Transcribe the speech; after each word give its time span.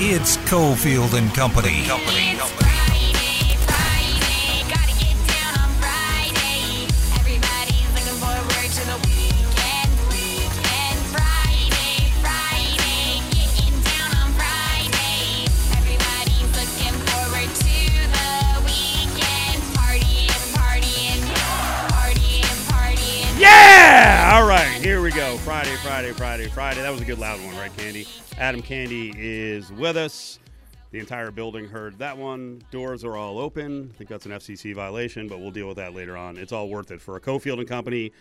It's 0.00 0.36
Cofield 0.36 1.18
and 1.18 1.34
Company. 1.34 1.82
Company. 1.82 2.36
It's 2.36 2.67
go. 25.18 25.36
Friday, 25.38 25.74
Friday, 25.82 26.12
Friday, 26.12 26.46
Friday. 26.46 26.80
That 26.80 26.92
was 26.92 27.00
a 27.00 27.04
good 27.04 27.18
loud 27.18 27.44
one, 27.44 27.56
right, 27.56 27.76
Candy? 27.76 28.06
Adam 28.36 28.62
Candy 28.62 29.12
is 29.16 29.72
with 29.72 29.96
us. 29.96 30.38
The 30.92 31.00
entire 31.00 31.32
building 31.32 31.66
heard 31.66 31.98
that 31.98 32.16
one. 32.16 32.62
Doors 32.70 33.02
are 33.02 33.16
all 33.16 33.40
open. 33.40 33.90
I 33.92 33.98
think 33.98 34.08
that's 34.08 34.26
an 34.26 34.32
FCC 34.32 34.76
violation, 34.76 35.26
but 35.26 35.40
we'll 35.40 35.50
deal 35.50 35.66
with 35.66 35.76
that 35.78 35.92
later 35.92 36.16
on. 36.16 36.36
It's 36.36 36.52
all 36.52 36.68
worth 36.68 36.92
it 36.92 37.00
for 37.00 37.16
a 37.16 37.20
Cofield 37.20 37.58
and 37.58 37.66
Company. 37.66 38.12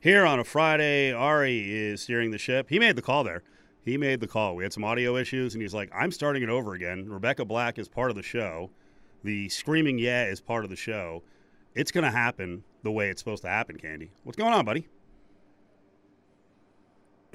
Here 0.00 0.24
on 0.24 0.40
a 0.40 0.44
Friday, 0.44 1.12
Ari 1.12 1.70
is 1.70 2.00
steering 2.00 2.30
the 2.30 2.38
ship. 2.38 2.70
He 2.70 2.78
made 2.78 2.96
the 2.96 3.02
call 3.02 3.22
there. 3.22 3.42
He 3.84 3.98
made 3.98 4.20
the 4.20 4.26
call. 4.26 4.56
We 4.56 4.62
had 4.62 4.72
some 4.72 4.82
audio 4.82 5.16
issues, 5.16 5.52
and 5.54 5.60
he's 5.60 5.74
like, 5.74 5.90
I'm 5.94 6.10
starting 6.10 6.42
it 6.42 6.48
over 6.48 6.72
again. 6.72 7.06
Rebecca 7.06 7.44
Black 7.44 7.78
is 7.78 7.86
part 7.86 8.08
of 8.08 8.16
the 8.16 8.22
show. 8.22 8.70
The 9.24 9.50
screaming 9.50 9.98
yeah 9.98 10.24
is 10.24 10.40
part 10.40 10.64
of 10.64 10.70
the 10.70 10.76
show. 10.76 11.22
It's 11.74 11.92
going 11.92 12.04
to 12.04 12.10
happen 12.10 12.64
the 12.82 12.92
way 12.92 13.10
it's 13.10 13.20
supposed 13.20 13.42
to 13.42 13.50
happen, 13.50 13.76
Candy. 13.76 14.10
What's 14.24 14.38
going 14.38 14.54
on, 14.54 14.64
buddy? 14.64 14.88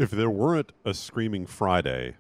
If 0.02 0.10
there 0.10 0.32
weren't 0.32 0.72
a 0.84 0.96
Screaming 0.96 1.46
Friday, 1.46 2.16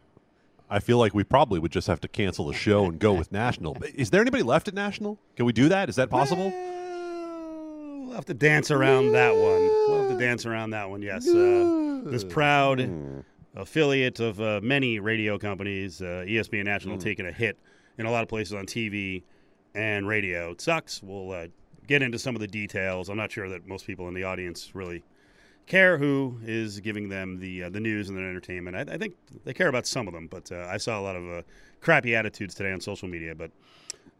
I 0.70 0.78
feel 0.78 1.00
like 1.00 1.16
we 1.16 1.24
probably 1.24 1.58
would 1.58 1.72
just 1.72 1.88
have 1.88 2.00
to 2.02 2.08
cancel 2.08 2.46
the 2.46 2.54
show 2.54 2.86
and 2.86 3.00
go 3.00 3.12
with 3.12 3.32
National. 3.32 3.76
Is 3.96 4.12
there 4.12 4.22
anybody 4.22 4.44
left 4.44 4.68
at 4.68 4.76
National? 4.76 5.18
Can 5.36 5.48
we 5.48 5.52
do 5.52 5.68
that? 5.68 5.90
Is 5.90 5.96
that 5.96 6.12
possible? 6.12 6.52
Well, 6.52 8.04
We'll 8.06 8.14
have 8.14 8.26
to 8.26 8.36
dance 8.36 8.70
around 8.70 9.14
that 9.14 9.34
one. 9.34 9.42
We'll 9.42 10.02
have 10.04 10.12
to 10.12 10.24
dance 10.24 10.46
around 10.46 10.70
that 10.70 10.92
one. 10.92 11.02
Yes, 11.02 11.28
uh, 11.28 12.02
this 12.06 12.24
proud 12.24 12.88
affiliate 13.56 14.20
of 14.20 14.40
uh, 14.40 14.59
many 14.62 15.00
radio 15.00 15.40
companies, 15.40 16.04
uh, 16.04 16.24
ESPN 16.28 16.66
National, 16.66 17.00
taking 17.00 17.26
a 17.26 17.32
hit 17.32 17.58
in 17.98 18.06
a 18.06 18.12
lot 18.12 18.22
of 18.22 18.30
places 18.30 18.54
on 18.54 18.68
TV 18.68 19.24
and 19.74 20.08
radio. 20.08 20.52
It 20.52 20.62
sucks. 20.62 21.02
We'll 21.02 21.32
uh, 21.32 21.48
get 21.88 22.04
into 22.04 22.20
some 22.20 22.36
of 22.36 22.42
the 22.42 22.48
details. 22.48 23.09
I'm 23.09 23.18
not 23.18 23.32
sure 23.32 23.50
that 23.50 23.66
most 23.66 23.88
people 23.88 24.08
in 24.08 24.14
the 24.14 24.24
audience 24.24 24.76
really 24.76 25.02
care 25.72 25.98
who 25.98 26.38
is 26.44 26.82
giving 26.82 27.08
them 27.08 27.40
the 27.40 27.64
uh, 27.64 27.70
the 27.70 27.80
news 27.80 28.10
and 28.10 28.18
their 28.18 28.30
entertainment. 28.30 28.76
I, 28.76 28.94
I 28.94 28.98
think 28.98 29.16
they 29.46 29.54
care 29.54 29.70
about 29.70 29.88
some 29.88 30.06
of 30.06 30.14
them, 30.14 30.28
but 30.28 30.52
uh, 30.52 30.68
I 30.70 30.76
saw 30.76 31.00
a 31.00 31.02
lot 31.02 31.16
of 31.16 31.24
uh, 31.32 31.42
crappy 31.80 32.14
attitudes 32.14 32.54
today 32.54 32.74
on 32.74 32.82
social 32.82 33.08
media. 33.08 33.34
But 33.34 33.52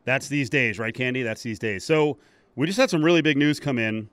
that's 0.06 0.30
these 0.30 0.50
days, 0.50 0.80
right, 0.80 0.94
Candy? 0.94 1.24
That's 1.24 1.44
these 1.44 1.60
days. 1.60 1.84
So 1.84 2.18
we 2.56 2.68
just 2.68 2.80
had 2.80 2.90
some 2.90 3.04
really 3.04 3.22
big 3.22 3.36
news 3.36 3.60
come 3.60 3.78
in. 3.78 4.10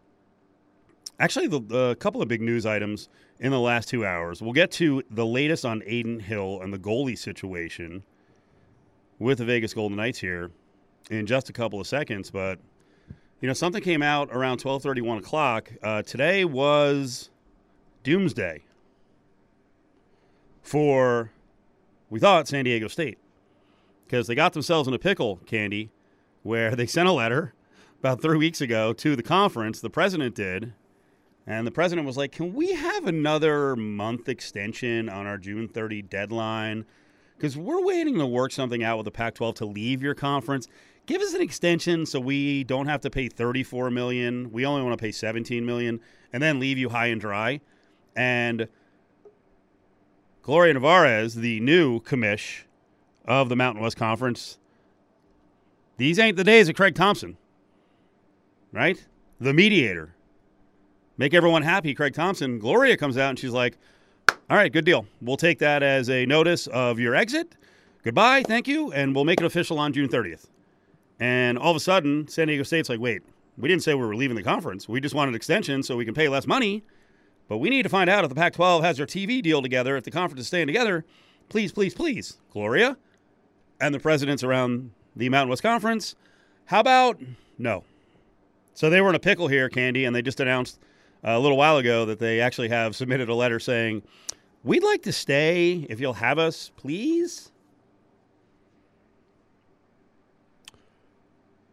Actually, 1.20 1.46
a 1.72 1.94
couple 1.94 2.20
of 2.20 2.28
big 2.28 2.42
news 2.42 2.66
items 2.66 3.08
in 3.38 3.52
the 3.52 3.60
last 3.60 3.88
two 3.88 4.04
hours. 4.04 4.42
We'll 4.42 4.52
get 4.52 4.72
to 4.72 5.02
the 5.10 5.26
latest 5.26 5.64
on 5.64 5.82
Adin 5.82 6.20
Hill 6.20 6.60
and 6.60 6.72
the 6.72 6.78
goalie 6.78 7.18
situation 7.18 8.02
with 9.20 9.38
the 9.38 9.44
Vegas 9.44 9.74
Golden 9.74 9.96
Knights 9.96 10.18
here 10.18 10.50
in 11.10 11.24
just 11.26 11.48
a 11.50 11.52
couple 11.52 11.80
of 11.80 11.86
seconds. 11.86 12.30
But 12.30 12.58
you 13.40 13.46
know, 13.46 13.54
something 13.54 13.82
came 13.82 14.02
out 14.02 14.28
around 14.32 14.58
twelve 14.58 14.82
thirty, 14.82 15.00
one 15.00 15.18
o'clock. 15.18 15.72
Uh, 15.82 16.02
today 16.02 16.44
was 16.44 17.30
Doomsday 18.02 18.62
for 20.62 21.30
we 22.10 22.18
thought 22.18 22.48
San 22.48 22.64
Diego 22.64 22.88
State 22.88 23.18
because 24.06 24.26
they 24.26 24.34
got 24.34 24.54
themselves 24.54 24.88
in 24.88 24.94
a 24.94 24.98
pickle, 24.98 25.40
Candy, 25.46 25.90
where 26.42 26.74
they 26.74 26.86
sent 26.86 27.08
a 27.08 27.12
letter 27.12 27.54
about 28.00 28.20
three 28.20 28.38
weeks 28.38 28.60
ago 28.60 28.92
to 28.94 29.14
the 29.14 29.22
conference. 29.22 29.80
The 29.80 29.90
president 29.90 30.34
did, 30.34 30.72
and 31.46 31.66
the 31.66 31.70
president 31.70 32.06
was 32.06 32.16
like, 32.16 32.32
"Can 32.32 32.54
we 32.54 32.72
have 32.72 33.06
another 33.06 33.76
month 33.76 34.28
extension 34.28 35.08
on 35.08 35.26
our 35.26 35.38
June 35.38 35.68
30 35.68 36.02
deadline? 36.02 36.84
Because 37.36 37.56
we're 37.56 37.84
waiting 37.84 38.18
to 38.18 38.26
work 38.26 38.50
something 38.50 38.82
out 38.82 38.98
with 38.98 39.04
the 39.04 39.12
Pac-12 39.12 39.54
to 39.56 39.64
leave 39.64 40.02
your 40.02 40.16
conference. 40.16 40.66
Give 41.08 41.22
us 41.22 41.32
an 41.32 41.40
extension 41.40 42.04
so 42.04 42.20
we 42.20 42.64
don't 42.64 42.86
have 42.86 43.00
to 43.00 43.08
pay 43.08 43.28
34 43.28 43.90
million. 43.90 44.52
We 44.52 44.66
only 44.66 44.82
want 44.82 44.92
to 44.98 45.02
pay 45.02 45.10
17 45.10 45.64
million, 45.64 46.00
and 46.34 46.42
then 46.42 46.60
leave 46.60 46.76
you 46.76 46.90
high 46.90 47.06
and 47.06 47.18
dry." 47.18 47.62
And 48.14 48.68
Gloria 50.42 50.74
Nevarez, 50.74 51.34
the 51.34 51.60
new 51.60 52.00
commish 52.00 52.64
of 53.24 53.48
the 53.48 53.56
Mountain 53.56 53.82
West 53.82 53.96
Conference, 53.96 54.58
these 55.96 56.18
ain't 56.18 56.36
the 56.36 56.44
days 56.44 56.68
of 56.68 56.74
Craig 56.74 56.94
Thompson, 56.94 57.38
right? 58.70 59.02
The 59.40 59.54
mediator. 59.54 60.14
Make 61.16 61.32
everyone 61.32 61.62
happy, 61.62 61.94
Craig 61.94 62.12
Thompson. 62.12 62.58
Gloria 62.58 62.98
comes 62.98 63.16
out 63.16 63.30
and 63.30 63.38
she's 63.38 63.52
like, 63.52 63.78
all 64.28 64.58
right, 64.58 64.70
good 64.70 64.84
deal. 64.84 65.06
We'll 65.22 65.38
take 65.38 65.58
that 65.60 65.82
as 65.82 66.10
a 66.10 66.26
notice 66.26 66.66
of 66.66 67.00
your 67.00 67.14
exit. 67.14 67.56
Goodbye, 68.04 68.42
thank 68.42 68.68
you, 68.68 68.92
and 68.92 69.14
we'll 69.14 69.24
make 69.24 69.40
it 69.40 69.46
official 69.46 69.78
on 69.78 69.94
June 69.94 70.08
30th. 70.08 70.48
And 71.20 71.58
all 71.58 71.70
of 71.70 71.76
a 71.76 71.80
sudden, 71.80 72.28
San 72.28 72.48
Diego 72.48 72.62
State's 72.62 72.88
like, 72.88 73.00
wait, 73.00 73.22
we 73.56 73.68
didn't 73.68 73.82
say 73.82 73.94
we 73.94 74.06
were 74.06 74.14
leaving 74.14 74.36
the 74.36 74.42
conference. 74.42 74.88
We 74.88 75.00
just 75.00 75.14
want 75.14 75.28
an 75.28 75.34
extension 75.34 75.82
so 75.82 75.96
we 75.96 76.04
can 76.04 76.14
pay 76.14 76.28
less 76.28 76.46
money. 76.46 76.84
But 77.48 77.58
we 77.58 77.70
need 77.70 77.82
to 77.82 77.88
find 77.88 78.08
out 78.08 78.24
if 78.24 78.28
the 78.28 78.36
Pac 78.36 78.52
12 78.52 78.84
has 78.84 78.98
their 78.98 79.06
TV 79.06 79.42
deal 79.42 79.62
together, 79.62 79.96
if 79.96 80.04
the 80.04 80.10
conference 80.10 80.42
is 80.42 80.46
staying 80.46 80.66
together. 80.66 81.04
Please, 81.48 81.72
please, 81.72 81.94
please, 81.94 82.38
Gloria 82.52 82.96
and 83.80 83.94
the 83.94 83.98
presidents 83.98 84.42
around 84.42 84.90
the 85.16 85.28
Mountain 85.28 85.48
West 85.48 85.62
Conference. 85.62 86.14
How 86.66 86.80
about 86.80 87.20
no? 87.58 87.84
So 88.74 88.90
they 88.90 89.00
were 89.00 89.08
in 89.08 89.14
a 89.14 89.20
pickle 89.20 89.48
here, 89.48 89.68
Candy, 89.68 90.04
and 90.04 90.14
they 90.14 90.22
just 90.22 90.40
announced 90.40 90.78
a 91.24 91.38
little 91.38 91.56
while 91.56 91.78
ago 91.78 92.04
that 92.04 92.18
they 92.18 92.40
actually 92.40 92.68
have 92.68 92.94
submitted 92.94 93.28
a 93.28 93.34
letter 93.34 93.58
saying, 93.58 94.02
We'd 94.64 94.82
like 94.82 95.02
to 95.02 95.12
stay 95.12 95.86
if 95.88 96.00
you'll 96.00 96.14
have 96.14 96.38
us, 96.38 96.70
please. 96.76 97.52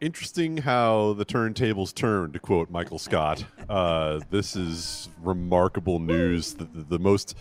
Interesting 0.06 0.58
how 0.58 1.14
the 1.14 1.26
turntables 1.26 1.92
turn, 1.92 2.32
to 2.34 2.38
quote 2.38 2.70
Michael 2.70 3.00
Scott. 3.00 3.44
Uh, 3.68 4.20
this 4.30 4.56
is 4.56 5.10
remarkable 5.24 5.98
news. 5.98 6.54
The, 6.54 6.66
the, 6.66 6.84
the 6.84 7.00
most 7.00 7.36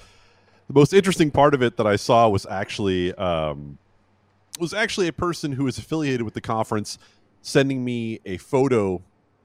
the 0.69 0.73
most 0.73 0.95
interesting 0.95 1.31
part 1.31 1.53
of 1.53 1.63
it 1.63 1.77
that 1.77 1.87
I 1.87 1.97
saw 1.97 2.27
was 2.31 2.47
actually 2.47 3.13
um, 3.17 3.77
was 4.59 4.73
actually 4.73 5.09
a 5.09 5.13
person 5.13 5.53
who 5.53 5.67
is 5.67 5.77
affiliated 5.77 6.23
with 6.23 6.33
the 6.33 6.41
conference 6.41 6.97
sending 7.43 7.85
me 7.85 8.21
a 8.25 8.39
photo 8.39 9.03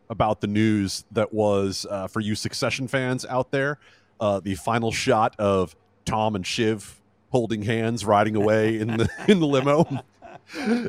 about 0.09 0.40
the 0.40 0.47
news 0.47 1.03
that 1.12 1.34
was 1.34 1.86
uh, 1.90 2.07
for 2.07 2.22
you 2.22 2.36
Succession 2.36 2.88
fans 2.88 3.25
out 3.25 3.51
there. 3.51 3.80
Uh, 4.22 4.40
the 4.40 4.56
final 4.56 4.94
shot 4.94 5.36
of 5.38 5.75
Tom 6.06 6.38
and 6.38 6.47
Shiv 6.47 7.01
holding 7.31 7.63
hands, 7.63 8.06
riding 8.06 8.38
away 8.38 8.80
in 8.80 8.88
the 8.96 9.09
in 9.28 9.41
the 9.41 9.46
limo. 9.46 10.03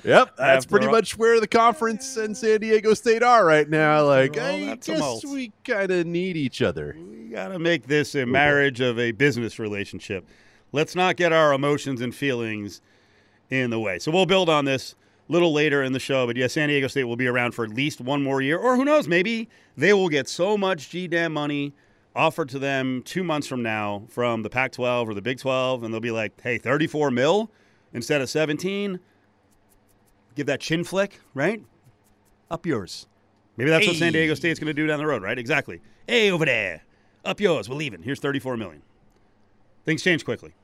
yep, 0.05 0.35
that's 0.39 0.67
pretty 0.67 0.87
all- 0.87 0.93
much 0.93 1.17
where 1.19 1.41
the 1.41 1.47
conference 1.47 2.17
and 2.17 2.37
San 2.37 2.61
Diego 2.61 2.95
State 2.95 3.23
are 3.23 3.45
right 3.45 3.69
now. 3.69 4.05
Like, 4.05 4.39
I 4.39 4.77
guess 4.77 5.25
we 5.25 5.53
kind 5.65 5.91
of 5.91 6.07
need 6.07 6.37
each 6.37 6.63
other. 6.63 6.97
We 6.99 7.29
got 7.29 7.49
to 7.49 7.59
make 7.59 7.87
this 7.87 8.15
a 8.15 8.27
marriage 8.27 8.81
of 8.81 8.99
a 8.99 9.13
business 9.13 9.59
relationship. 9.59 10.27
Let's 10.73 10.95
not 10.95 11.17
get 11.17 11.33
our 11.33 11.53
emotions 11.53 12.01
and 12.01 12.15
feelings 12.15 12.81
in 13.51 13.71
the 13.71 13.81
way. 13.81 13.99
So 13.99 14.11
we'll 14.11 14.27
build 14.27 14.49
on 14.49 14.65
this 14.65 14.95
a 15.29 15.33
little 15.33 15.53
later 15.53 15.83
in 15.83 15.93
the 15.93 15.99
show. 16.01 16.27
But 16.27 16.37
yeah, 16.37 16.47
San 16.47 16.69
Diego 16.69 16.87
State 16.87 17.05
will 17.05 17.17
be 17.17 17.27
around 17.27 17.53
for 17.53 17.65
at 17.65 17.71
least 17.71 18.01
one 18.01 18.23
more 18.23 18.41
year, 18.41 18.59
or 18.59 18.77
who 18.77 18.85
knows? 18.85 19.09
Maybe 19.09 19.49
they 19.77 19.93
will 19.93 20.09
get 20.09 20.29
so 20.29 20.57
much 20.57 20.91
GDAM 20.91 21.33
money 21.33 21.73
offered 22.15 22.49
to 22.51 22.59
them 22.59 23.03
two 23.05 23.23
months 23.23 23.47
from 23.47 23.63
now 23.63 24.03
from 24.09 24.43
the 24.43 24.51
Pac-12 24.51 25.09
or 25.09 25.15
the 25.15 25.23
Big 25.23 25.39
12, 25.39 25.85
and 25.85 25.95
they'll 25.95 26.01
be 26.01 26.11
like, 26.11 26.41
"Hey, 26.41 26.59
34 26.59 27.11
mil 27.11 27.51
instead 27.93 28.21
of 28.21 28.29
17." 28.29 28.99
Give 30.35 30.47
that 30.47 30.61
chin 30.61 30.85
flick, 30.85 31.21
right? 31.35 31.63
Up 32.51 32.67
yours. 32.67 33.07
Maybe 33.57 33.71
that's 33.71 33.87
what 33.87 33.97
San 33.97 34.13
Diego 34.13 34.35
State's 34.35 34.59
going 34.59 34.69
to 34.69 34.75
do 34.75 34.87
down 34.87 34.99
the 34.99 35.07
road, 35.07 35.23
right? 35.23 35.39
Exactly. 35.39 35.81
Hey, 36.07 36.31
over 36.31 36.45
there. 36.45 36.83
Up 37.25 37.41
yours. 37.41 37.69
We're 37.69 37.77
leaving. 37.77 38.03
Here's 38.03 38.21
34 38.21 38.57
million. 38.57 38.83
Things 39.85 40.03
change 40.03 40.25
quickly. 40.25 40.55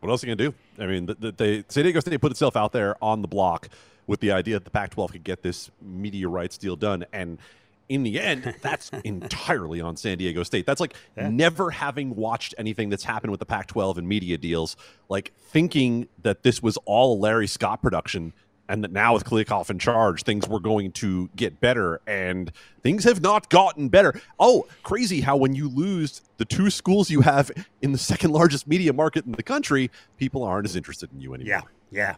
What 0.00 0.10
else 0.10 0.22
are 0.22 0.28
you 0.28 0.36
gonna 0.36 0.50
do? 0.50 0.82
I 0.82 0.86
mean, 0.86 1.06
the, 1.06 1.14
the, 1.14 1.32
they 1.32 1.64
San 1.68 1.82
Diego 1.82 2.00
State 2.00 2.20
put 2.20 2.30
itself 2.30 2.56
out 2.56 2.72
there 2.72 3.02
on 3.02 3.20
the 3.20 3.28
block 3.28 3.68
with 4.06 4.20
the 4.20 4.30
idea 4.30 4.54
that 4.54 4.64
the 4.64 4.70
Pac-12 4.70 5.12
could 5.12 5.24
get 5.24 5.42
this 5.42 5.70
media 5.82 6.28
rights 6.28 6.56
deal 6.56 6.76
done, 6.76 7.04
and 7.12 7.38
in 7.88 8.02
the 8.02 8.20
end, 8.20 8.54
that's 8.60 8.90
entirely 9.04 9.80
on 9.80 9.96
San 9.96 10.18
Diego 10.18 10.42
State. 10.42 10.66
That's 10.66 10.80
like 10.80 10.94
never 11.16 11.70
having 11.70 12.14
watched 12.14 12.54
anything 12.58 12.88
that's 12.88 13.04
happened 13.04 13.30
with 13.30 13.40
the 13.40 13.46
Pac-12 13.46 13.98
and 13.98 14.08
media 14.08 14.38
deals, 14.38 14.76
like 15.08 15.32
thinking 15.38 16.08
that 16.22 16.42
this 16.42 16.62
was 16.62 16.76
all 16.84 17.14
a 17.14 17.18
Larry 17.18 17.46
Scott 17.46 17.82
production 17.82 18.32
and 18.68 18.84
that 18.84 18.92
now 18.92 19.14
with 19.14 19.24
Kliavkoff 19.24 19.70
in 19.70 19.78
charge, 19.78 20.22
things 20.24 20.46
were 20.46 20.60
going 20.60 20.92
to 20.92 21.30
get 21.34 21.58
better, 21.60 22.00
and 22.06 22.52
things 22.82 23.04
have 23.04 23.22
not 23.22 23.48
gotten 23.48 23.88
better. 23.88 24.20
Oh, 24.38 24.66
crazy 24.82 25.22
how 25.22 25.36
when 25.36 25.54
you 25.54 25.68
lose 25.68 26.20
the 26.36 26.44
two 26.44 26.68
schools 26.68 27.10
you 27.10 27.22
have 27.22 27.50
in 27.80 27.92
the 27.92 27.98
second 27.98 28.32
largest 28.32 28.66
media 28.68 28.92
market 28.92 29.24
in 29.24 29.32
the 29.32 29.42
country, 29.42 29.90
people 30.18 30.42
aren't 30.42 30.66
as 30.66 30.76
interested 30.76 31.10
in 31.12 31.20
you 31.20 31.34
anymore. 31.34 31.62
Yeah, 31.90 32.16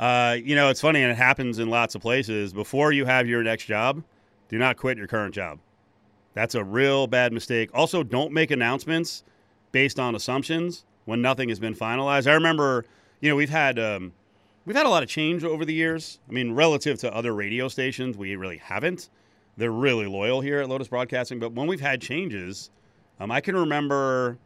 yeah. 0.00 0.30
Uh, 0.30 0.34
you 0.34 0.56
know, 0.56 0.68
it's 0.68 0.80
funny, 0.80 1.02
and 1.02 1.12
it 1.12 1.16
happens 1.16 1.60
in 1.60 1.70
lots 1.70 1.94
of 1.94 2.02
places. 2.02 2.52
Before 2.52 2.90
you 2.90 3.04
have 3.04 3.28
your 3.28 3.44
next 3.44 3.66
job, 3.66 4.02
do 4.52 4.58
not 4.58 4.76
quit 4.76 4.98
your 4.98 5.06
current 5.06 5.34
job. 5.34 5.58
That's 6.34 6.54
a 6.54 6.62
real 6.62 7.06
bad 7.06 7.32
mistake. 7.32 7.70
Also, 7.72 8.02
don't 8.02 8.32
make 8.32 8.50
announcements 8.50 9.24
based 9.72 9.98
on 9.98 10.14
assumptions 10.14 10.84
when 11.06 11.22
nothing 11.22 11.48
has 11.48 11.58
been 11.58 11.74
finalized. 11.74 12.26
I 12.26 12.34
remember, 12.34 12.84
you 13.20 13.30
know, 13.30 13.34
we've 13.36 13.50
had 13.50 13.78
um, 13.78 14.12
we've 14.66 14.76
had 14.76 14.84
a 14.84 14.90
lot 14.90 15.02
of 15.02 15.08
change 15.08 15.42
over 15.42 15.64
the 15.64 15.72
years. 15.72 16.20
I 16.28 16.32
mean, 16.32 16.52
relative 16.52 16.98
to 17.00 17.14
other 17.14 17.34
radio 17.34 17.66
stations, 17.68 18.16
we 18.18 18.36
really 18.36 18.58
haven't. 18.58 19.08
They're 19.56 19.70
really 19.70 20.06
loyal 20.06 20.42
here 20.42 20.60
at 20.60 20.68
Lotus 20.68 20.88
Broadcasting, 20.88 21.38
but 21.38 21.52
when 21.52 21.66
we've 21.66 21.80
had 21.80 22.02
changes, 22.02 22.70
um, 23.18 23.30
I 23.30 23.40
can 23.40 23.56
remember. 23.56 24.38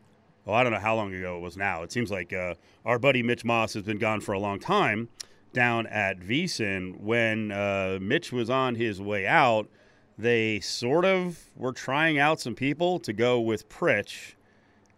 Oh, 0.46 0.52
I 0.52 0.62
don't 0.62 0.72
know 0.72 0.78
how 0.78 0.94
long 0.94 1.12
ago 1.12 1.36
it 1.36 1.40
was 1.40 1.56
now. 1.56 1.82
It 1.82 1.90
seems 1.90 2.12
like 2.12 2.32
uh, 2.32 2.54
our 2.84 3.00
buddy 3.00 3.20
Mitch 3.24 3.44
Moss 3.44 3.74
has 3.74 3.82
been 3.82 3.98
gone 3.98 4.20
for 4.20 4.32
a 4.32 4.38
long 4.38 4.60
time 4.60 5.08
down 5.52 5.88
at 5.88 6.20
VSIN. 6.20 7.00
When 7.00 7.50
uh, 7.50 7.98
Mitch 8.00 8.30
was 8.30 8.48
on 8.48 8.76
his 8.76 9.00
way 9.00 9.26
out, 9.26 9.68
they 10.18 10.60
sort 10.60 11.04
of 11.04 11.50
were 11.56 11.72
trying 11.72 12.18
out 12.18 12.40
some 12.40 12.54
people 12.54 12.98
to 13.00 13.12
go 13.12 13.40
with 13.40 13.68
Pritch, 13.68 14.34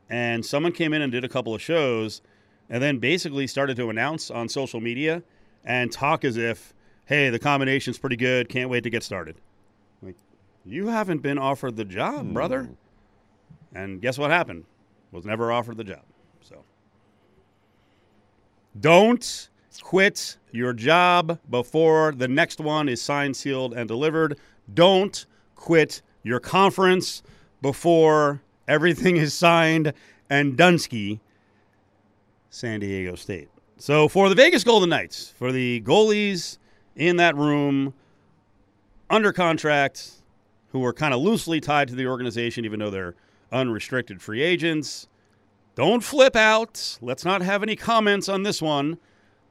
and 0.09 0.45
someone 0.45 0.73
came 0.73 0.93
in 0.93 1.03
and 1.03 1.13
did 1.13 1.25
a 1.25 1.29
couple 1.29 1.55
of 1.55 1.61
shows, 1.61 2.23
and 2.71 2.83
then 2.83 2.99
basically 2.99 3.47
started 3.47 3.77
to 3.77 3.91
announce 3.91 4.31
on 4.31 4.49
social 4.49 4.81
media 4.81 5.23
and 5.65 5.91
talk 5.91 6.25
as 6.25 6.37
if, 6.37 6.73
"Hey, 7.07 7.31
the 7.31 7.39
combination's 7.39 7.99
pretty 7.99 8.17
good. 8.17 8.49
Can't 8.49 8.71
wait 8.71 8.85
to 8.85 8.91
get 8.91 9.03
started." 9.03 9.37
Like, 10.03 10.17
you 10.65 10.89
haven't 10.89 11.23
been 11.23 11.39
offered 11.39 11.77
the 11.77 11.85
job, 11.85 12.27
hmm. 12.27 12.33
brother. 12.33 12.71
And 13.75 14.01
guess 14.01 14.19
what 14.19 14.31
happened? 14.31 14.65
Was 15.11 15.25
never 15.25 15.53
offered 15.53 15.77
the 15.77 15.85
job. 15.85 16.03
So 16.41 16.65
don't 18.79 19.49
quit 19.83 20.37
your 20.53 20.73
job 20.73 21.39
before 21.49 22.13
the 22.13 22.29
next 22.29 22.61
one 22.61 22.89
is 22.89 23.01
signed, 23.01 23.37
sealed, 23.37 23.75
and 23.75 23.89
delivered. 23.89 24.39
Don't 24.73 25.27
quit 25.55 26.03
your 26.23 26.41
conference 26.41 27.23
before 27.63 28.43
everything 28.67 29.17
is 29.17 29.35
signed 29.35 29.93
and 30.31 30.57
Dunsky, 30.57 31.21
San 32.51 32.81
Diego 32.81 33.15
State. 33.15 33.49
So 33.79 34.09
for 34.09 34.29
the 34.29 34.35
Vegas 34.35 34.65
Golden 34.65 34.89
Knights, 34.89 35.31
for 35.37 35.53
the 35.53 35.81
goalies 35.83 36.59
in 36.97 37.17
that 37.17 37.37
room 37.37 37.95
under 39.09 39.33
contract, 39.33 40.13
who 40.73 40.85
are 40.85 40.93
kind 40.93 41.15
of 41.15 41.21
loosely 41.21 41.61
tied 41.61 41.89
to 41.89 41.95
the 41.95 42.07
organization, 42.07 42.65
even 42.65 42.79
though 42.79 42.91
they're 42.91 43.15
unrestricted 43.51 44.21
free 44.21 44.43
agents. 44.43 45.09
Don't 45.75 46.03
flip 46.03 46.37
out. 46.37 46.99
Let's 47.01 47.25
not 47.25 47.41
have 47.41 47.63
any 47.63 47.77
comments 47.77 48.29
on 48.29 48.43
this 48.43 48.61
one. 48.61 48.99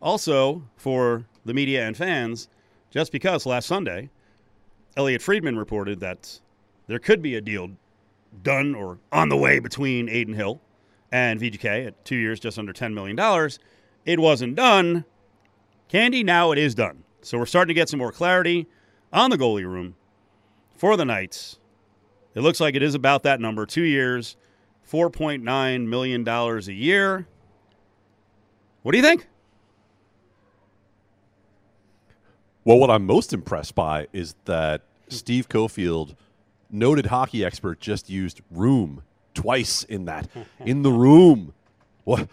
Also, 0.02 0.63
for 0.75 1.25
the 1.46 1.54
media 1.54 1.88
and 1.88 1.98
fans, 1.98 2.50
just 2.92 3.12
because 3.12 3.46
last 3.46 3.66
Sunday, 3.66 4.10
Elliotte 4.98 5.22
Friedman 5.22 5.58
reported 5.58 6.00
that 6.00 6.40
there 6.88 6.98
could 6.98 7.22
be 7.22 7.36
a 7.36 7.42
deal 7.42 7.70
done 8.42 8.74
or 8.74 8.98
on 9.12 9.30
the 9.30 9.38
way 9.38 9.60
between 9.60 10.10
Adin 10.10 10.34
Hill 10.34 10.60
and 11.12 11.40
VGK 11.40 11.88
at 11.88 12.04
two 12.04 12.16
years, 12.16 12.40
just 12.40 12.58
under 12.58 12.74
$10 12.74 12.94
million. 12.94 13.18
It 14.06 14.20
wasn't 14.20 14.56
done. 14.56 15.06
Candy, 15.88 16.24
now 16.24 16.52
it 16.52 16.58
is 16.58 16.74
done. 16.74 17.04
So 17.22 17.38
we're 17.38 17.46
starting 17.46 17.70
to 17.70 17.74
get 17.76 17.90
some 17.90 18.00
more 18.00 18.12
clarity 18.12 18.68
on 19.14 19.30
the 19.30 19.38
goalie 19.38 19.66
room 19.66 19.96
for 20.76 20.98
the 20.98 21.06
Knights. 21.06 21.60
It 22.34 22.42
looks 22.42 22.60
like 22.60 22.76
it 22.76 22.84
is 22.84 22.96
about 22.96 23.24
that 23.24 23.40
number. 23.40 23.66
Two 23.66 23.84
years, 23.84 24.36
$4.9 24.90 25.88
million 25.88 26.28
a 26.28 26.60
year. 26.72 27.28
What 28.82 28.92
do 28.94 28.98
you 28.98 29.04
think? 29.04 29.28
Well, 32.68 32.80
what 32.80 32.92
I'm 32.92 33.06
most 33.06 33.31
impressed 33.31 33.75
by 33.75 34.10
is 34.12 34.36
that 34.44 34.81
Steve 35.08 35.48
Cofield, 35.48 36.18
noted 36.69 37.06
hockey 37.06 37.46
expert, 37.46 37.80
just 37.80 38.10
used 38.10 38.42
room 38.52 39.04
twice 39.34 39.84
in 39.84 40.04
that. 40.04 40.28
in 40.60 40.81
the 40.81 40.92
room. 40.92 41.54
What? 42.04 42.28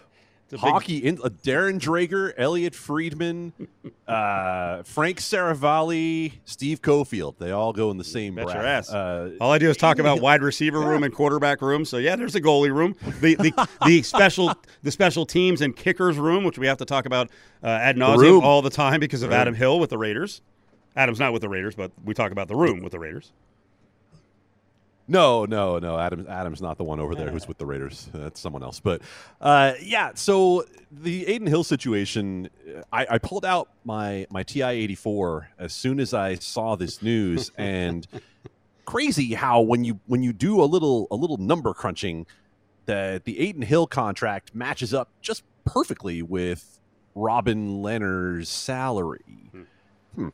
A 0.48 0.50
big- 0.52 0.60
Hockey 0.60 0.98
in 0.98 1.18
uh, 1.22 1.30
Darren 1.42 1.80
Dreger, 1.80 2.32
Elliotte 2.36 2.74
Friedman, 2.74 3.52
uh, 4.08 4.82
Frank 4.84 5.18
Seravalli, 5.18 6.32
Steve 6.44 6.80
Cofield. 6.82 7.38
They 7.38 7.50
all 7.50 7.72
go 7.72 7.90
in 7.90 7.96
the 7.96 8.04
same 8.04 8.34
Bet 8.34 8.46
your 8.48 8.58
ass. 8.64 8.90
Uh, 8.92 9.32
All 9.40 9.50
I 9.50 9.58
do 9.58 9.68
is 9.70 9.76
talk 9.76 9.98
about 9.98 10.20
wide 10.22 10.42
receiver 10.42 10.78
room 10.80 11.02
and 11.02 11.12
quarterback 11.12 11.60
room. 11.62 11.84
So 11.84 11.96
yeah, 11.96 12.14
there's 12.16 12.34
a 12.34 12.40
goalie 12.40 12.72
room. 12.74 12.94
The 13.20 13.34
the, 13.36 13.68
the 13.86 14.02
special 14.02 14.54
the 14.82 14.90
special 14.90 15.26
teams 15.26 15.60
and 15.60 15.74
kickers 15.74 16.18
room, 16.18 16.44
which 16.44 16.58
we 16.58 16.66
have 16.66 16.78
to 16.78 16.84
talk 16.84 17.06
about 17.06 17.30
uh, 17.62 17.66
ad 17.68 17.96
nauseum 17.96 18.18
room. 18.20 18.44
all 18.44 18.62
the 18.62 18.70
time 18.70 19.00
because 19.00 19.22
of 19.22 19.30
Right. 19.30 19.40
Adam 19.40 19.54
Hill 19.54 19.80
with 19.80 19.90
the 19.90 19.98
Raiders. 19.98 20.40
Adam's 20.96 21.18
not 21.18 21.32
with 21.32 21.42
the 21.42 21.48
Raiders, 21.48 21.74
but 21.74 21.90
we 22.04 22.14
talk 22.14 22.30
about 22.30 22.46
the 22.48 22.54
room 22.54 22.80
with 22.82 22.92
the 22.92 22.98
Raiders. 23.00 23.32
No, 25.06 25.44
no, 25.44 25.78
no. 25.78 25.98
Adam, 25.98 26.26
Adam's 26.28 26.62
not 26.62 26.78
the 26.78 26.84
one 26.84 26.98
over 26.98 27.14
there 27.14 27.30
who's 27.30 27.46
with 27.46 27.58
the 27.58 27.66
Raiders. 27.66 28.08
That's 28.14 28.40
someone 28.40 28.62
else. 28.62 28.80
But 28.80 29.02
uh, 29.40 29.74
yeah, 29.82 30.12
so 30.14 30.64
the 30.90 31.26
Adin 31.26 31.46
Hill 31.46 31.64
situation, 31.64 32.48
I, 32.92 33.06
I 33.10 33.18
pulled 33.18 33.44
out 33.44 33.68
my 33.84 34.26
my 34.30 34.42
TI 34.42 34.62
eighty 34.62 34.94
four 34.94 35.50
as 35.58 35.72
soon 35.74 36.00
as 36.00 36.14
I 36.14 36.36
saw 36.36 36.74
this 36.74 37.02
news, 37.02 37.50
and 37.58 38.06
crazy 38.86 39.34
how 39.34 39.60
when 39.60 39.84
you 39.84 40.00
when 40.06 40.22
you 40.22 40.32
do 40.32 40.62
a 40.62 40.64
little 40.64 41.06
a 41.10 41.16
little 41.16 41.36
number 41.36 41.74
crunching, 41.74 42.26
that 42.86 43.24
the 43.24 43.48
Adin 43.48 43.62
Hill 43.62 43.86
contract 43.86 44.54
matches 44.54 44.94
up 44.94 45.10
just 45.20 45.42
perfectly 45.66 46.22
with 46.22 46.80
Robin 47.14 47.82
Lehner's 47.82 48.48
salary. 48.48 49.24
Hmm. 50.14 50.28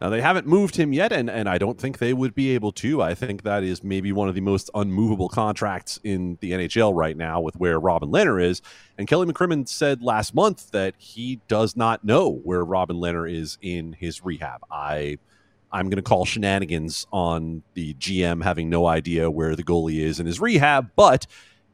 Now 0.00 0.08
they 0.08 0.22
haven't 0.22 0.46
moved 0.46 0.76
him 0.76 0.94
yet, 0.94 1.12
and, 1.12 1.28
and 1.28 1.46
I 1.46 1.58
don't 1.58 1.78
think 1.78 1.98
they 1.98 2.14
would 2.14 2.34
be 2.34 2.50
able 2.54 2.72
to. 2.72 3.02
I 3.02 3.14
think 3.14 3.42
that 3.42 3.62
is 3.62 3.84
maybe 3.84 4.12
one 4.12 4.28
of 4.28 4.34
the 4.34 4.40
most 4.40 4.70
unmovable 4.74 5.28
contracts 5.28 6.00
in 6.02 6.38
the 6.40 6.52
NHL 6.52 6.94
right 6.94 7.16
now 7.16 7.40
with 7.40 7.56
where 7.56 7.78
Robin 7.78 8.10
Lehner 8.10 8.42
is. 8.42 8.62
And 8.96 9.06
Kelly 9.06 9.26
McCrimmon 9.26 9.68
said 9.68 10.02
last 10.02 10.34
month 10.34 10.70
that 10.70 10.94
he 10.96 11.40
does 11.48 11.76
not 11.76 12.02
know 12.02 12.30
where 12.30 12.64
Robin 12.64 12.96
Lehner 12.96 13.30
is 13.30 13.58
in 13.60 13.92
his 13.92 14.24
rehab. 14.24 14.62
I 14.70 15.18
I'm 15.72 15.86
going 15.86 15.96
to 15.96 16.02
call 16.02 16.24
shenanigans 16.24 17.06
on 17.12 17.62
the 17.74 17.94
GM 17.94 18.42
having 18.42 18.68
no 18.68 18.86
idea 18.86 19.30
where 19.30 19.54
the 19.54 19.62
goalie 19.62 20.00
is 20.00 20.18
in 20.18 20.26
his 20.26 20.40
rehab, 20.40 20.90
but 20.96 21.26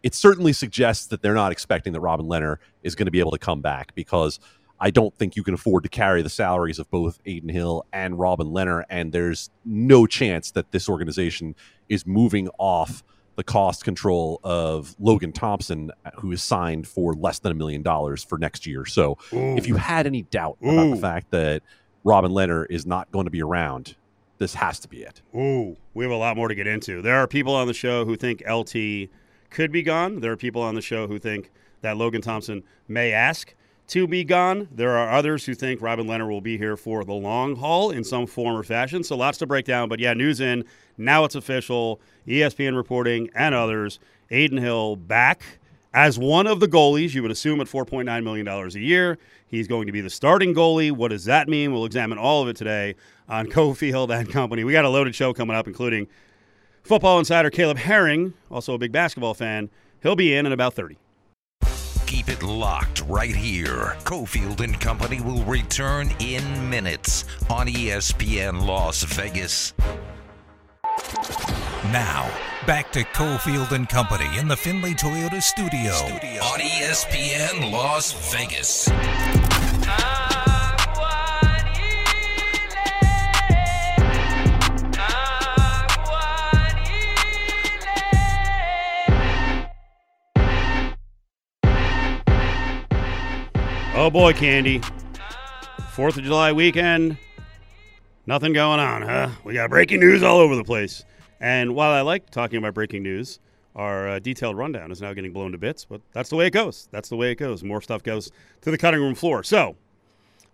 it 0.02 0.14
certainly 0.14 0.52
suggests 0.52 1.06
that 1.06 1.22
they're 1.22 1.34
not 1.34 1.50
expecting 1.50 1.92
that 1.92 2.00
Robin 2.00 2.26
Lehner 2.26 2.58
is 2.82 2.94
going 2.94 3.06
to 3.06 3.10
be 3.10 3.20
able 3.20 3.30
to 3.30 3.38
come 3.38 3.62
back 3.62 3.94
because 3.94 4.38
I 4.78 4.90
don't 4.90 5.14
think 5.16 5.36
you 5.36 5.42
can 5.42 5.54
afford 5.54 5.84
to 5.84 5.88
carry 5.88 6.22
the 6.22 6.28
salaries 6.28 6.78
of 6.78 6.90
both 6.90 7.18
Adin 7.26 7.48
Hill 7.48 7.86
and 7.92 8.18
Robin 8.18 8.48
Lehner, 8.48 8.84
and 8.90 9.12
there's 9.12 9.50
no 9.64 10.06
chance 10.06 10.50
that 10.52 10.72
this 10.72 10.88
organization 10.88 11.54
is 11.88 12.06
moving 12.06 12.48
off 12.58 13.02
the 13.36 13.44
cost 13.44 13.84
control 13.84 14.40
of 14.42 14.94
Logan 14.98 15.32
Thompson, 15.32 15.90
who 16.16 16.32
is 16.32 16.42
signed 16.42 16.86
for 16.88 17.12
less 17.14 17.38
than 17.38 17.52
a 17.52 17.54
million 17.54 17.82
dollars 17.82 18.24
for 18.24 18.38
next 18.38 18.66
year. 18.66 18.84
So, 18.86 19.18
if 19.30 19.66
you 19.68 19.76
had 19.76 20.06
any 20.06 20.22
doubt 20.22 20.56
about 20.62 20.90
the 20.90 20.96
fact 20.96 21.30
that 21.30 21.62
Robin 22.02 22.30
Lehner 22.32 22.66
is 22.70 22.86
not 22.86 23.10
going 23.12 23.26
to 23.26 23.30
be 23.30 23.42
around, 23.42 23.96
this 24.38 24.54
has 24.54 24.78
to 24.80 24.88
be 24.88 25.02
it. 25.02 25.22
Ooh, 25.34 25.76
we 25.94 26.04
have 26.04 26.12
a 26.12 26.16
lot 26.16 26.36
more 26.36 26.48
to 26.48 26.54
get 26.54 26.66
into. 26.66 27.02
There 27.02 27.16
are 27.16 27.26
people 27.26 27.54
on 27.54 27.66
the 27.66 27.74
show 27.74 28.04
who 28.04 28.16
think 28.16 28.42
LT 28.48 29.10
could 29.50 29.70
be 29.72 29.82
gone. 29.82 30.20
There 30.20 30.32
are 30.32 30.36
people 30.36 30.62
on 30.62 30.74
the 30.74 30.82
show 30.82 31.06
who 31.06 31.18
think 31.18 31.50
that 31.82 31.96
Logan 31.96 32.22
Thompson 32.22 32.62
may 32.88 33.12
ask 33.12 33.54
to 33.88 34.06
be 34.06 34.24
gone. 34.24 34.68
There 34.72 34.96
are 34.96 35.10
others 35.10 35.46
who 35.46 35.54
think 35.54 35.80
Robin 35.80 36.06
Lehner 36.06 36.28
will 36.28 36.40
be 36.40 36.58
here 36.58 36.76
for 36.76 37.04
the 37.04 37.12
long 37.12 37.56
haul 37.56 37.90
in 37.90 38.04
some 38.04 38.26
form 38.26 38.56
or 38.56 38.62
fashion. 38.62 39.04
So 39.04 39.16
lots 39.16 39.38
to 39.38 39.46
break 39.46 39.64
down. 39.64 39.88
But 39.88 40.00
yeah, 40.00 40.14
news 40.14 40.40
in. 40.40 40.64
Now 40.98 41.24
it's 41.24 41.34
official. 41.34 42.00
ESPN 42.26 42.74
reporting 42.74 43.30
and 43.34 43.54
others. 43.54 43.98
Adin 44.30 44.58
Hill 44.58 44.96
back 44.96 45.42
as 45.94 46.18
one 46.18 46.46
of 46.46 46.58
the 46.60 46.66
goalies. 46.66 47.14
You 47.14 47.22
would 47.22 47.30
assume 47.30 47.60
at 47.60 47.68
$4.9 47.68 48.24
million 48.24 48.48
a 48.48 48.68
year. 48.78 49.18
He's 49.46 49.68
going 49.68 49.86
to 49.86 49.92
be 49.92 50.00
the 50.00 50.10
starting 50.10 50.54
goalie. 50.54 50.90
What 50.90 51.08
does 51.08 51.24
that 51.26 51.48
mean? 51.48 51.72
We'll 51.72 51.84
examine 51.84 52.18
all 52.18 52.42
of 52.42 52.48
it 52.48 52.56
today 52.56 52.96
on 53.28 53.46
Cofield 53.50 54.10
and 54.10 54.28
Company. 54.28 54.64
We 54.64 54.72
got 54.72 54.84
a 54.84 54.90
loaded 54.90 55.14
show 55.14 55.32
coming 55.32 55.56
up, 55.56 55.68
including 55.68 56.08
football 56.82 57.20
insider 57.20 57.50
Caleb 57.50 57.78
Herring, 57.78 58.34
also 58.50 58.74
a 58.74 58.78
big 58.78 58.90
basketball 58.90 59.34
fan. 59.34 59.70
He'll 60.02 60.16
be 60.16 60.34
in 60.34 60.44
in 60.46 60.52
about 60.52 60.74
30. 60.74 60.98
Keep 62.06 62.28
it 62.28 62.42
locked 62.42 63.02
right 63.08 63.34
here. 63.34 63.96
Cofield 64.04 64.60
and 64.60 64.78
Company 64.80 65.20
will 65.20 65.42
return 65.42 66.08
in 66.20 66.70
minutes 66.70 67.24
on 67.50 67.66
ESPN 67.66 68.64
Las 68.64 69.02
Vegas. 69.02 69.74
Now, 71.92 72.30
back 72.64 72.92
to 72.92 73.02
Cofield 73.02 73.72
and 73.72 73.88
Company 73.88 74.38
in 74.38 74.46
the 74.46 74.56
Findlay 74.56 74.94
Toyota 74.94 75.42
studio, 75.42 75.92
on 75.92 76.60
E 76.60 76.80
ESPN 76.80 77.72
Las 77.72 78.12
Vegas. 78.32 79.35
Oh 94.06 94.10
boy, 94.10 94.34
Candy. 94.34 94.80
Fourth 95.90 96.16
of 96.16 96.22
July 96.22 96.52
weekend. 96.52 97.16
Nothing 98.24 98.52
going 98.52 98.78
on, 98.78 99.02
huh? 99.02 99.30
We 99.42 99.54
got 99.54 99.68
breaking 99.68 99.98
news 99.98 100.22
all 100.22 100.38
over 100.38 100.54
the 100.54 100.62
place. 100.62 101.04
And 101.40 101.74
while 101.74 101.90
I 101.90 102.02
like 102.02 102.30
talking 102.30 102.58
about 102.58 102.72
breaking 102.72 103.02
news, 103.02 103.40
our 103.74 104.08
uh, 104.08 104.18
detailed 104.20 104.56
rundown 104.56 104.92
is 104.92 105.02
now 105.02 105.12
getting 105.12 105.32
blown 105.32 105.50
to 105.50 105.58
bits, 105.58 105.84
but 105.84 106.02
that's 106.12 106.28
the 106.28 106.36
way 106.36 106.46
it 106.46 106.52
goes. 106.52 106.88
That's 106.92 107.08
the 107.08 107.16
way 107.16 107.32
it 107.32 107.34
goes. 107.34 107.64
More 107.64 107.80
stuff 107.80 108.04
goes 108.04 108.30
to 108.60 108.70
the 108.70 108.78
cutting 108.78 109.00
room 109.00 109.16
floor. 109.16 109.42
So, 109.42 109.74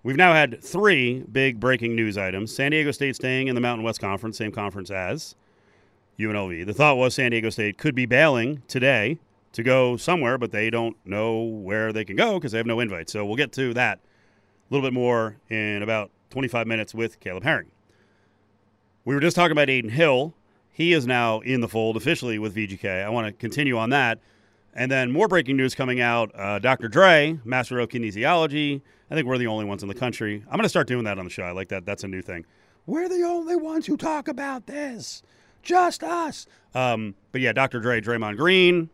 we've 0.03 0.17
now 0.17 0.33
had 0.33 0.65
three 0.65 1.23
big 1.31 1.61
breaking 1.61 1.95
news 1.95 2.17
items. 2.17 2.57
San 2.57 2.71
Diego 2.71 2.91
State 2.91 3.17
staying 3.17 3.49
in 3.49 3.55
the 3.55 3.61
Mountain 3.61 3.85
West 3.85 4.01
Conference, 4.01 4.39
same 4.39 4.53
conference 4.53 4.91
as 4.91 5.35
UNLV. 6.19 6.65
The 6.65 6.73
thought 6.73 6.97
was 6.97 7.17
San 7.17 7.33
Diego 7.33 7.51
State 7.51 7.77
could 7.77 7.95
be 7.95 8.07
bailing 8.07 8.63
today 8.67 9.19
to 9.53 9.63
go 9.63 9.97
somewhere, 9.97 10.39
but 10.39 10.51
they 10.51 10.71
don't 10.71 10.97
know 11.05 11.43
where 11.43 11.93
they 11.93 12.05
can 12.05 12.17
go 12.17 12.35
because 12.35 12.53
they 12.53 12.59
have 12.59 12.67
no 12.67 12.81
invite. 12.81 13.11
So, 13.11 13.25
we'll 13.25 13.37
get 13.37 13.53
to 13.53 13.75
that 13.75 13.99
a 13.99 14.75
little 14.75 14.87
bit 14.87 14.95
more 14.95 15.37
in 15.49 15.83
about 15.83 16.11
25 16.31 16.67
minutes 16.67 16.95
with 16.95 17.21
Caleb 17.21 17.43
Herring. 17.43 17.71
We 19.05 19.15
were 19.15 19.21
just 19.21 19.37
talking 19.37 19.53
about 19.53 19.69
Adin 19.69 19.91
Hill. 19.91 20.35
He 20.71 20.93
is 20.93 21.07
now 21.07 21.41
in 21.41 21.61
the 21.61 21.69
fold 21.69 21.97
officially 21.97 22.39
with 22.39 22.55
VGK. 22.55 23.05
I 23.05 23.09
want 23.11 23.27
to 23.27 23.33
continue 23.33 23.77
on 23.77 23.91
that. 23.91 24.19
And 24.75 24.91
then 24.91 25.13
more 25.13 25.29
breaking 25.29 25.59
news 25.59 25.75
coming 25.75 26.01
out. 26.01 26.31
Uh, 26.35 26.59
Dr. 26.59 26.89
Dre, 26.89 27.39
Master 27.45 27.79
of 27.79 27.91
Kinesiology. 27.91 28.81
I 29.11 29.15
think 29.15 29.27
we're 29.27 29.37
the 29.37 29.49
only 29.49 29.67
ones 29.67 29.83
in 29.83 29.89
the 29.89 29.95
country. 29.95 30.43
I'm 30.47 30.57
going 30.57 30.63
to 30.63 30.71
start 30.71 30.87
doing 30.87 31.05
that 31.05 31.19
on 31.19 31.27
the 31.27 31.31
show. 31.31 31.43
I 31.43 31.51
like 31.51 31.69
that. 31.69 31.85
That's 31.85 32.05
a 32.05 32.09
new 32.09 32.23
thing. 32.23 32.47
We're 32.87 33.09
the 33.09 33.23
only 33.23 33.57
ones 33.57 33.87
who 33.87 33.99
talk 33.99 34.29
about 34.29 34.67
this. 34.67 35.23
Just 35.63 36.03
us. 36.03 36.47
Um, 36.75 37.15
but 37.33 37.43
yeah, 37.43 37.53
Dr. 37.53 37.81
Dre, 37.81 38.01
Draymond 38.01 38.39
Green 38.39 38.89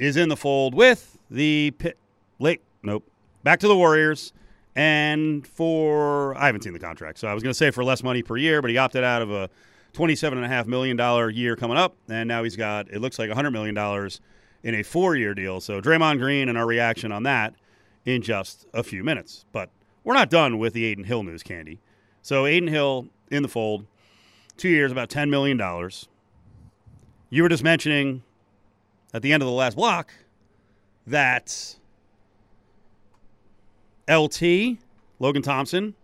is 0.00 0.16
in 0.16 0.30
the 0.30 0.36
fold 0.36 0.74
with 0.74 1.18
the 1.30 1.72
pit. 1.78 1.96
Late. 2.38 2.62
Nope. 2.82 3.04
Back 3.44 3.60
to 3.60 3.68
the 3.68 3.76
Warriors. 3.76 4.32
And 4.74 5.46
for, 5.46 6.36
I 6.38 6.46
haven't 6.46 6.62
seen 6.62 6.72
the 6.72 6.78
contract. 6.78 7.18
So 7.18 7.28
I 7.28 7.34
was 7.34 7.42
going 7.42 7.50
to 7.50 7.56
say 7.56 7.70
for 7.70 7.84
less 7.84 8.02
money 8.02 8.22
per 8.22 8.36
year, 8.36 8.62
but 8.62 8.70
he 8.70 8.78
opted 8.78 9.04
out 9.04 9.20
of 9.20 9.30
a 9.30 9.50
$27.5 9.92 10.66
million 10.66 11.34
year 11.36 11.54
coming 11.54 11.76
up. 11.76 11.96
And 12.08 12.28
now 12.28 12.42
he's 12.42 12.56
got, 12.56 12.90
it 12.90 13.00
looks 13.00 13.18
like 13.18 13.28
$100 13.28 13.52
million 13.52 13.76
in 14.62 14.74
a 14.74 14.82
four 14.82 15.16
year 15.16 15.34
deal. 15.34 15.60
So 15.60 15.82
Draymond 15.82 16.18
Green 16.18 16.48
and 16.48 16.56
our 16.56 16.66
reaction 16.66 17.12
on 17.12 17.24
that 17.24 17.54
in 18.06 18.22
just 18.22 18.66
a 18.72 18.82
few 18.82 19.04
minutes. 19.04 19.44
But 19.52 19.68
we're 20.02 20.14
not 20.14 20.30
done 20.30 20.58
with 20.58 20.72
the 20.72 20.90
Adin 20.90 21.04
Hill 21.04 21.24
news, 21.24 21.42
Candy. 21.42 21.78
So 22.22 22.46
Adin 22.46 22.68
Hill 22.68 23.08
in 23.30 23.42
the 23.42 23.48
fold, 23.48 23.84
two 24.56 24.70
years, 24.70 24.92
about 24.92 25.10
$10 25.10 25.28
million. 25.28 25.58
You 27.28 27.42
were 27.42 27.48
just 27.50 27.64
mentioning 27.64 28.22
at 29.12 29.22
the 29.22 29.32
end 29.32 29.42
of 29.42 29.46
the 29.46 29.52
last 29.52 29.76
block 29.76 30.12
that 31.06 31.76
LT, 34.08 34.78
Logan 35.18 35.42
Thompson, 35.42 35.94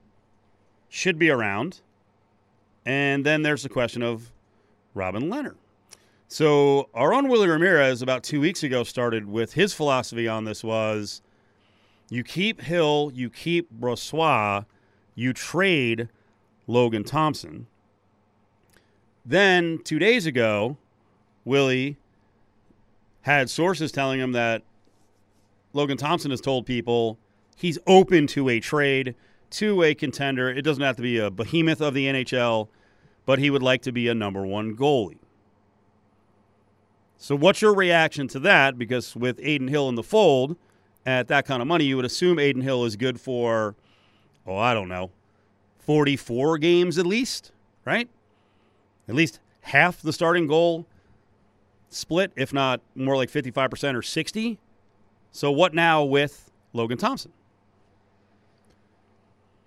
should 0.88 1.18
be 1.18 1.30
around. 1.30 1.80
And 2.84 3.26
then 3.26 3.42
there's 3.42 3.62
the 3.62 3.68
question 3.68 4.02
of 4.02 4.30
Robin 4.94 5.24
Lehner. 5.24 5.54
So 6.28 6.88
our 6.94 7.14
own 7.14 7.28
Willie 7.28 7.48
Ramirez 7.48 8.02
about 8.02 8.24
two 8.24 8.40
weeks 8.40 8.62
ago 8.62 8.82
started 8.82 9.28
with 9.28 9.52
his 9.52 9.72
philosophy 9.72 10.26
on 10.26 10.44
this 10.44 10.64
was 10.64 11.22
you 12.08 12.24
keep 12.24 12.60
Hill, 12.60 13.12
you 13.14 13.30
keep 13.30 13.72
Brossoit, 13.72 14.66
you 15.14 15.32
trade 15.32 16.08
Logan 16.66 17.04
Thompson. 17.04 17.66
Then 19.24 19.80
two 19.84 19.98
days 19.98 20.26
ago, 20.26 20.76
Willie 21.44 21.96
had 23.26 23.50
sources 23.50 23.90
telling 23.90 24.20
him 24.20 24.32
that 24.32 24.62
Logan 25.72 25.96
Thompson 25.96 26.30
has 26.30 26.40
told 26.40 26.64
people 26.64 27.18
he's 27.56 27.76
open 27.84 28.28
to 28.28 28.48
a 28.48 28.60
trade 28.60 29.16
to 29.50 29.82
a 29.82 29.96
contender. 29.96 30.48
It 30.48 30.62
doesn't 30.62 30.82
have 30.82 30.94
to 30.94 31.02
be 31.02 31.18
a 31.18 31.28
behemoth 31.28 31.80
of 31.80 31.92
the 31.92 32.06
NHL, 32.06 32.68
but 33.24 33.40
he 33.40 33.50
would 33.50 33.64
like 33.64 33.82
to 33.82 33.90
be 33.90 34.06
a 34.06 34.14
number 34.14 34.46
one 34.46 34.76
goalie. 34.76 35.18
So, 37.18 37.34
what's 37.34 37.60
your 37.60 37.74
reaction 37.74 38.28
to 38.28 38.38
that? 38.40 38.78
Because 38.78 39.16
with 39.16 39.40
Adin 39.40 39.68
Hill 39.68 39.88
in 39.88 39.96
the 39.96 40.04
fold 40.04 40.56
at 41.04 41.26
that 41.26 41.46
kind 41.46 41.60
of 41.60 41.66
money, 41.66 41.84
you 41.84 41.96
would 41.96 42.04
assume 42.04 42.38
Adin 42.38 42.62
Hill 42.62 42.84
is 42.84 42.94
good 42.94 43.20
for, 43.20 43.74
oh, 44.46 44.56
I 44.56 44.72
don't 44.72 44.88
know, 44.88 45.10
44 45.80 46.58
games 46.58 46.96
at 46.96 47.06
least, 47.06 47.50
right? 47.84 48.08
At 49.08 49.16
least 49.16 49.40
half 49.62 50.00
the 50.00 50.12
starting 50.12 50.46
goal 50.46 50.86
split, 51.88 52.32
if 52.36 52.52
not 52.52 52.80
more 52.94 53.16
like 53.16 53.30
55% 53.30 53.94
or 53.94 54.02
60. 54.02 54.58
So, 55.32 55.50
what 55.50 55.74
now 55.74 56.02
with 56.04 56.50
Logan 56.72 56.98
Thompson? 56.98 57.32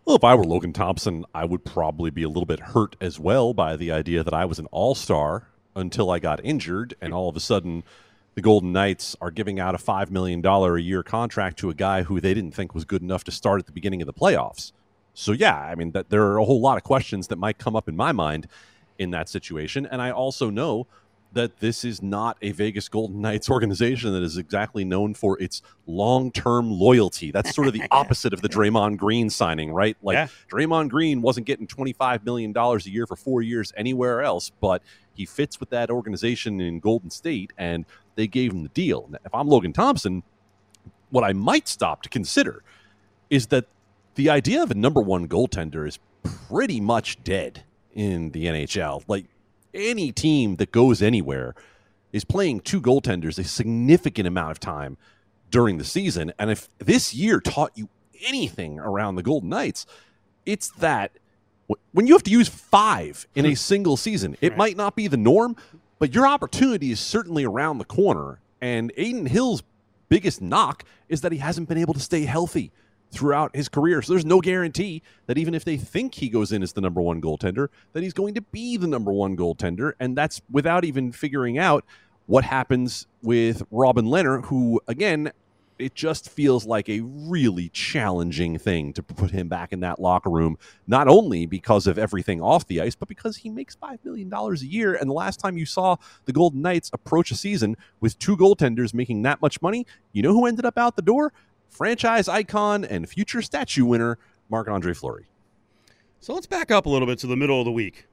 Well, 0.05 0.15
if 0.15 0.23
I 0.23 0.33
were 0.33 0.43
Logan 0.43 0.73
Thompson, 0.73 1.25
I 1.35 1.45
would 1.45 1.63
probably 1.63 2.09
be 2.09 2.23
a 2.23 2.27
little 2.27 2.47
bit 2.47 2.59
hurt 2.59 2.95
as 2.99 3.19
well 3.19 3.53
by 3.53 3.75
the 3.75 3.91
idea 3.91 4.23
that 4.23 4.33
I 4.33 4.45
was 4.45 4.57
an 4.57 4.65
all 4.71 4.95
star 4.95 5.47
until 5.75 6.09
I 6.09 6.17
got 6.17 6.43
injured, 6.43 6.95
and 6.99 7.13
all 7.13 7.29
of 7.29 7.35
a 7.35 7.39
sudden, 7.39 7.83
the 8.33 8.41
Golden 8.41 8.71
Knights 8.71 9.15
are 9.21 9.29
giving 9.29 9.59
out 9.59 9.75
a 9.75 9.77
$5 9.77 10.09
million 10.09 10.43
a 10.43 10.77
year 10.77 11.03
contract 11.03 11.59
to 11.59 11.69
a 11.69 11.75
guy 11.75 12.03
who 12.03 12.19
they 12.19 12.33
didn't 12.33 12.53
think 12.53 12.73
was 12.73 12.85
good 12.85 13.01
enough 13.01 13.23
to 13.25 13.31
start 13.31 13.59
at 13.59 13.65
the 13.67 13.71
beginning 13.71 14.01
of 14.01 14.07
the 14.07 14.13
playoffs. 14.13 14.71
So, 15.13 15.31
yeah, 15.31 15.57
I 15.57 15.75
mean, 15.75 15.91
that 15.91 16.09
there 16.09 16.23
are 16.23 16.38
a 16.38 16.45
whole 16.45 16.61
lot 16.61 16.77
of 16.77 16.83
questions 16.83 17.27
that 17.27 17.35
might 17.35 17.57
come 17.57 17.75
up 17.75 17.88
in 17.88 17.95
my 17.95 18.11
mind 18.11 18.47
in 18.97 19.11
that 19.11 19.29
situation. 19.29 19.85
And 19.85 20.01
I 20.01 20.11
also 20.11 20.49
know 20.49 20.88
that 21.33 21.59
this 21.59 21.86
is 21.86 22.01
not 22.01 22.38
a 22.41 22.51
Vegas 22.51 22.89
Golden 22.89 23.21
Knights 23.21 23.50
organization 23.51 24.13
that 24.13 24.24
is 24.24 24.38
exactly 24.38 24.83
known 24.83 25.13
for 25.13 25.39
its 25.41 25.62
long-term 25.86 26.71
loyalty. 26.71 27.31
That's 27.31 27.53
sort 27.53 27.67
of 27.67 27.74
the 27.74 27.83
opposite 27.91 28.33
of 28.33 28.41
the 28.41 28.50
Draymond 28.50 28.98
Green 28.98 29.29
signing, 29.29 29.71
right? 29.71 29.95
Like 30.01 30.15
Yeah. 30.15 30.27
Draymond 30.51 30.89
Green 30.89 31.21
wasn't 31.21 31.45
getting 31.45 31.67
25 31.67 32.25
million 32.25 32.51
dollars 32.51 32.86
a 32.88 32.89
year 32.91 33.05
for 33.05 33.15
4 33.15 33.41
years 33.41 33.71
anywhere 33.77 34.21
else, 34.24 34.50
but 34.50 34.81
he 35.13 35.25
fits 35.25 35.59
with 35.59 35.69
that 35.69 35.89
organization 35.89 36.59
in 36.62 36.79
Golden 36.79 37.09
State 37.09 37.53
and 37.57 37.86
they 38.15 38.27
gave 38.27 38.51
him 38.51 38.63
the 38.63 38.69
deal. 38.69 39.07
Now, 39.12 39.19
If 39.25 39.33
I'm 39.36 39.48
Logan 39.48 39.74
Thompson, 39.74 40.24
what 41.12 41.24
I 41.24 41.33
might 41.33 41.67
stop 41.67 42.01
to 42.03 42.09
consider 42.09 42.63
is 43.29 43.48
that 43.48 43.65
the 44.15 44.29
idea 44.29 44.63
of 44.63 44.71
a 44.71 44.75
number 44.75 45.01
1 45.01 45.27
goaltender 45.27 45.88
is 45.88 46.00
pretty 46.50 46.81
much 46.81 47.24
dead 47.24 47.63
in 47.93 48.31
the 48.31 48.45
NHL. 48.45 49.03
Like 49.07 49.25
any 49.73 50.11
team 50.11 50.55
that 50.57 50.71
goes 50.71 51.01
anywhere 51.01 51.55
is 52.11 52.23
playing 52.23 52.61
two 52.61 52.81
goaltenders 52.81 53.38
a 53.38 53.43
significant 53.43 54.27
amount 54.27 54.51
of 54.51 54.59
time 54.59 54.97
during 55.51 55.77
the 55.77 55.83
season. 55.83 56.33
And 56.39 56.49
if 56.49 56.69
this 56.79 57.13
year 57.13 57.39
taught 57.39 57.71
you 57.75 57.89
anything 58.25 58.79
around 58.79 59.15
the 59.15 59.23
Golden 59.23 59.49
Knights, 59.49 59.85
it's 60.45 60.69
that 60.71 61.11
when 61.91 62.07
you 62.07 62.13
have 62.13 62.23
to 62.23 62.31
use 62.31 62.47
five 62.47 63.27
in 63.35 63.45
a 63.45 63.49
hmm. 63.49 63.55
single 63.55 63.97
season, 63.97 64.35
it 64.41 64.49
Right. 64.49 64.57
might 64.57 64.77
not 64.77 64.95
be 64.95 65.07
the 65.07 65.17
norm, 65.17 65.55
but 65.99 66.13
your 66.13 66.25
opportunity 66.25 66.91
is 66.91 66.99
certainly 66.99 67.43
around 67.43 67.77
the 67.77 67.85
corner. 67.85 68.39
And 68.61 68.91
Adin 68.97 69.27
Hill's 69.27 69.63
biggest 70.09 70.41
knock 70.41 70.83
is 71.07 71.21
that 71.21 71.31
he 71.31 71.38
hasn't 71.38 71.69
been 71.69 71.77
able 71.77 71.93
to 71.93 71.99
stay 71.99 72.25
healthy 72.25 72.71
throughout 73.11 73.55
his 73.55 73.69
career. 73.69 74.01
So 74.01 74.13
there's 74.13 74.25
no 74.25 74.39
guarantee 74.41 75.01
that 75.27 75.37
even 75.37 75.53
if 75.53 75.65
they 75.65 75.77
think 75.77 76.15
he 76.15 76.29
goes 76.29 76.51
in 76.51 76.63
as 76.63 76.73
the 76.73 76.81
number 76.81 77.01
one 77.01 77.21
goaltender, 77.21 77.69
that 77.93 78.03
he's 78.03 78.13
going 78.13 78.35
to 78.35 78.41
be 78.41 78.77
the 78.77 78.87
number 78.87 79.11
one 79.11 79.35
goaltender. 79.35 79.93
And 79.99 80.17
that's 80.17 80.41
without 80.51 80.85
even 80.85 81.11
figuring 81.11 81.57
out 81.57 81.85
what 82.27 82.43
happens 82.43 83.07
with 83.23 83.63
Robin 83.71 84.05
Lehner, 84.05 84.45
who, 84.45 84.79
again, 84.87 85.31
it 85.79 85.95
just 85.95 86.29
feels 86.29 86.65
like 86.65 86.89
a 86.89 86.99
really 87.01 87.69
challenging 87.69 88.59
thing 88.59 88.91
to 88.93 89.01
put 89.01 89.31
him 89.31 89.47
back 89.47 89.71
in 89.71 89.79
that 89.79 89.99
locker 89.99 90.29
room, 90.29 90.57
not 90.85 91.07
only 91.07 91.45
because 91.45 91.87
of 91.87 91.97
everything 91.97 92.41
off 92.41 92.67
the 92.67 92.81
ice, 92.81 92.95
but 92.95 93.07
because 93.07 93.37
he 93.37 93.49
makes 93.49 93.75
$5 93.77 93.99
million 94.03 94.31
a 94.31 94.53
year. 94.57 94.93
And 94.93 95.09
the 95.09 95.13
last 95.13 95.39
time 95.39 95.57
you 95.57 95.65
saw 95.65 95.95
the 96.25 96.33
Golden 96.33 96.61
Knights 96.61 96.91
approach 96.93 97.31
a 97.31 97.35
season 97.35 97.77
with 98.01 98.19
two 98.19 98.35
goaltenders 98.35 98.93
making 98.93 99.21
that 99.23 99.41
much 99.41 99.61
money, 99.61 99.87
you 100.11 100.21
know 100.21 100.33
who 100.33 100.45
ended 100.45 100.65
up 100.65 100.77
out 100.77 100.97
the 100.97 101.01
door? 101.01 101.31
Franchise 101.69 102.27
icon 102.27 102.83
and 102.83 103.07
future 103.07 103.41
statue 103.41 103.85
winner, 103.85 104.17
Marc 104.49 104.67
Andre 104.67 104.93
Fleury. 104.93 105.27
So 106.19 106.33
let's 106.33 106.47
back 106.47 106.71
up 106.71 106.85
a 106.85 106.89
little 106.89 107.07
bit 107.07 107.19
to 107.19 107.27
the 107.27 107.38
middle 107.38 107.59
of 107.59 107.65
the 107.65 107.71
week 107.71 108.07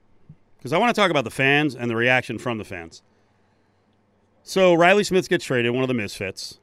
because 0.59 0.73
I 0.73 0.79
want 0.79 0.95
to 0.95 1.01
talk 1.01 1.11
about 1.11 1.25
the 1.25 1.31
fans 1.31 1.75
and 1.75 1.91
the 1.91 1.97
reaction 1.97 2.39
from 2.39 2.59
the 2.59 2.65
fans. 2.65 3.03
So 4.43 4.75
Riley 4.75 5.03
Smith 5.03 5.29
gets 5.29 5.45
traded, 5.45 5.73
one 5.73 5.83
of 5.83 5.89
the 5.89 5.95
misfits, 5.95 6.61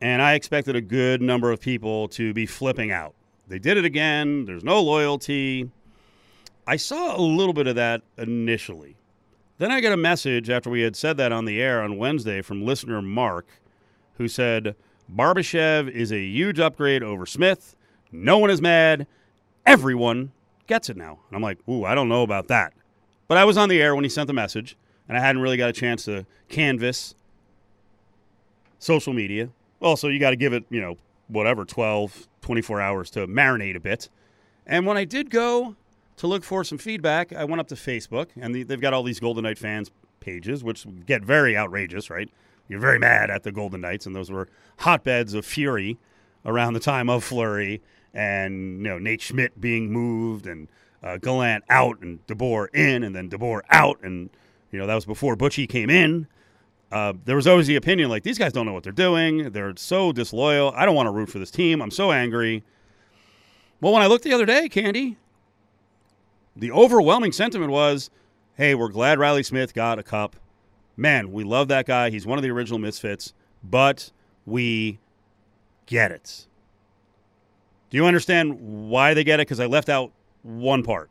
and 0.00 0.22
I 0.22 0.34
expected 0.34 0.74
a 0.76 0.80
good 0.80 1.20
number 1.20 1.52
of 1.52 1.60
people 1.60 2.08
to 2.08 2.32
be 2.32 2.46
flipping 2.46 2.90
out. 2.90 3.14
They 3.46 3.58
did 3.58 3.76
it 3.76 3.84
again. 3.84 4.46
There's 4.46 4.64
no 4.64 4.80
loyalty. 4.80 5.70
I 6.66 6.76
saw 6.76 7.16
a 7.16 7.20
little 7.20 7.52
bit 7.52 7.66
of 7.66 7.74
that 7.74 8.02
initially. 8.16 8.96
Then 9.58 9.70
I 9.70 9.82
got 9.82 9.92
a 9.92 9.98
message 9.98 10.48
after 10.48 10.70
we 10.70 10.80
had 10.80 10.96
said 10.96 11.18
that 11.18 11.32
on 11.32 11.44
the 11.44 11.60
air 11.60 11.82
on 11.82 11.98
Wednesday 11.98 12.40
from 12.40 12.64
listener 12.64 13.02
Mark, 13.02 13.46
who 14.14 14.28
said 14.28 14.74
Barbashev 15.14 15.90
is 15.90 16.12
a 16.12 16.20
huge 16.20 16.60
upgrade 16.60 17.02
over 17.02 17.26
Smith. 17.26 17.74
No 18.12 18.38
one 18.38 18.50
is 18.50 18.60
mad. 18.60 19.06
Everyone 19.66 20.32
gets 20.66 20.88
it 20.88 20.96
now. 20.96 21.18
And 21.28 21.36
I'm 21.36 21.42
like, 21.42 21.58
ooh, 21.68 21.84
I 21.84 21.94
don't 21.94 22.08
know 22.08 22.22
about 22.22 22.48
that. 22.48 22.72
But 23.28 23.38
I 23.38 23.44
was 23.44 23.56
on 23.56 23.68
the 23.68 23.80
air 23.80 23.94
when 23.94 24.04
he 24.04 24.10
sent 24.10 24.26
the 24.26 24.32
message, 24.32 24.76
and 25.08 25.16
I 25.16 25.20
hadn't 25.20 25.42
really 25.42 25.56
got 25.56 25.68
a 25.68 25.72
chance 25.72 26.04
to 26.04 26.26
canvas 26.48 27.14
social 28.78 29.12
media. 29.12 29.50
Also, 29.80 30.08
you 30.08 30.18
got 30.18 30.30
to 30.30 30.36
give 30.36 30.52
it, 30.52 30.64
you 30.70 30.80
know, 30.80 30.96
whatever 31.28 31.64
12, 31.64 32.26
24 32.40 32.80
hours 32.80 33.10
to 33.10 33.26
marinate 33.26 33.76
a 33.76 33.80
bit. 33.80 34.08
And 34.66 34.86
when 34.86 34.96
I 34.96 35.04
did 35.04 35.30
go 35.30 35.76
to 36.16 36.26
look 36.26 36.44
for 36.44 36.64
some 36.64 36.78
feedback, 36.78 37.32
I 37.32 37.44
went 37.44 37.60
up 37.60 37.68
to 37.68 37.74
Facebook, 37.74 38.28
and 38.40 38.54
they've 38.54 38.80
got 38.80 38.92
all 38.92 39.02
these 39.02 39.20
Golden 39.20 39.44
Knight 39.44 39.58
fans 39.58 39.90
pages, 40.20 40.62
which 40.62 40.86
get 41.06 41.22
very 41.22 41.56
outrageous, 41.56 42.10
right? 42.10 42.28
You're 42.70 42.78
very 42.78 43.00
mad 43.00 43.30
at 43.30 43.42
the 43.42 43.50
Golden 43.50 43.80
Knights, 43.80 44.06
and 44.06 44.14
those 44.14 44.30
were 44.30 44.48
hotbeds 44.78 45.34
of 45.34 45.44
fury 45.44 45.98
around 46.46 46.74
the 46.74 46.80
time 46.80 47.10
of 47.10 47.24
Fleury 47.24 47.82
and 48.14 48.78
you 48.78 48.88
know 48.88 48.98
Nate 48.98 49.20
Schmidt 49.20 49.60
being 49.60 49.92
moved 49.92 50.46
and 50.46 50.68
uh, 51.02 51.16
Gallant 51.16 51.64
out 51.68 52.00
and 52.00 52.24
DeBoer 52.28 52.68
in, 52.72 53.02
and 53.02 53.14
then 53.14 53.28
DeBoer 53.28 53.62
out, 53.70 53.98
and 54.04 54.30
you 54.70 54.78
know 54.78 54.86
that 54.86 54.94
was 54.94 55.04
before 55.04 55.36
Butchie 55.36 55.68
came 55.68 55.90
in. 55.90 56.28
Uh, 56.92 57.12
there 57.24 57.34
was 57.34 57.48
always 57.48 57.66
the 57.66 57.74
opinion 57.74 58.08
like 58.08 58.22
these 58.22 58.38
guys 58.38 58.52
don't 58.52 58.66
know 58.66 58.72
what 58.72 58.84
they're 58.84 58.92
doing. 58.92 59.50
They're 59.50 59.74
so 59.76 60.12
disloyal. 60.12 60.72
I 60.76 60.86
don't 60.86 60.94
want 60.94 61.08
to 61.08 61.12
root 61.12 61.28
for 61.28 61.40
this 61.40 61.50
team. 61.50 61.82
I'm 61.82 61.90
so 61.90 62.12
angry. 62.12 62.62
Well, 63.80 63.92
when 63.92 64.02
I 64.02 64.06
looked 64.06 64.22
the 64.22 64.32
other 64.32 64.46
day, 64.46 64.68
Candy, 64.68 65.16
the 66.54 66.70
overwhelming 66.70 67.32
sentiment 67.32 67.72
was, 67.72 68.10
"Hey, 68.54 68.76
we're 68.76 68.90
glad 68.90 69.18
Riley 69.18 69.42
Smith 69.42 69.74
got 69.74 69.98
a 69.98 70.04
cup. 70.04 70.36
Man, 70.96 71.32
we 71.32 71.44
love 71.44 71.68
that 71.68 71.86
guy. 71.86 72.10
He's 72.10 72.26
one 72.26 72.38
of 72.38 72.42
the 72.42 72.50
original 72.50 72.78
misfits, 72.78 73.32
but 73.62 74.10
we 74.46 74.98
get 75.86 76.10
it." 76.10 76.46
Do 77.90 77.96
you 77.96 78.06
understand 78.06 78.88
why 78.88 79.14
they 79.14 79.24
get 79.24 79.40
it? 79.40 79.48
Because 79.48 79.60
I 79.60 79.66
left 79.66 79.88
out 79.88 80.12
one 80.42 80.82
part. 80.82 81.10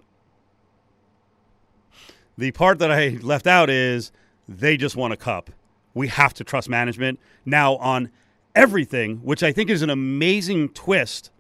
The 2.38 2.52
part 2.52 2.80
that 2.80 2.92
I 2.92 3.10
left 3.22 3.48
out 3.48 3.70
is 3.70 4.12
they 4.48 4.78
just 4.78 4.96
want 4.96 5.14
a 5.14 5.18
cup. 5.18 5.52
We 5.94 6.08
have 6.08 6.34
to 6.36 6.44
trust 6.44 6.70
management 6.70 7.20
now 7.46 7.76
on 7.78 8.10
everything, 8.56 9.18
which 9.18 9.44
I 9.44 9.52
think 9.52 9.70
is 9.70 9.82
an 9.82 9.90
amazing 9.90 10.70
twist. 10.70 11.32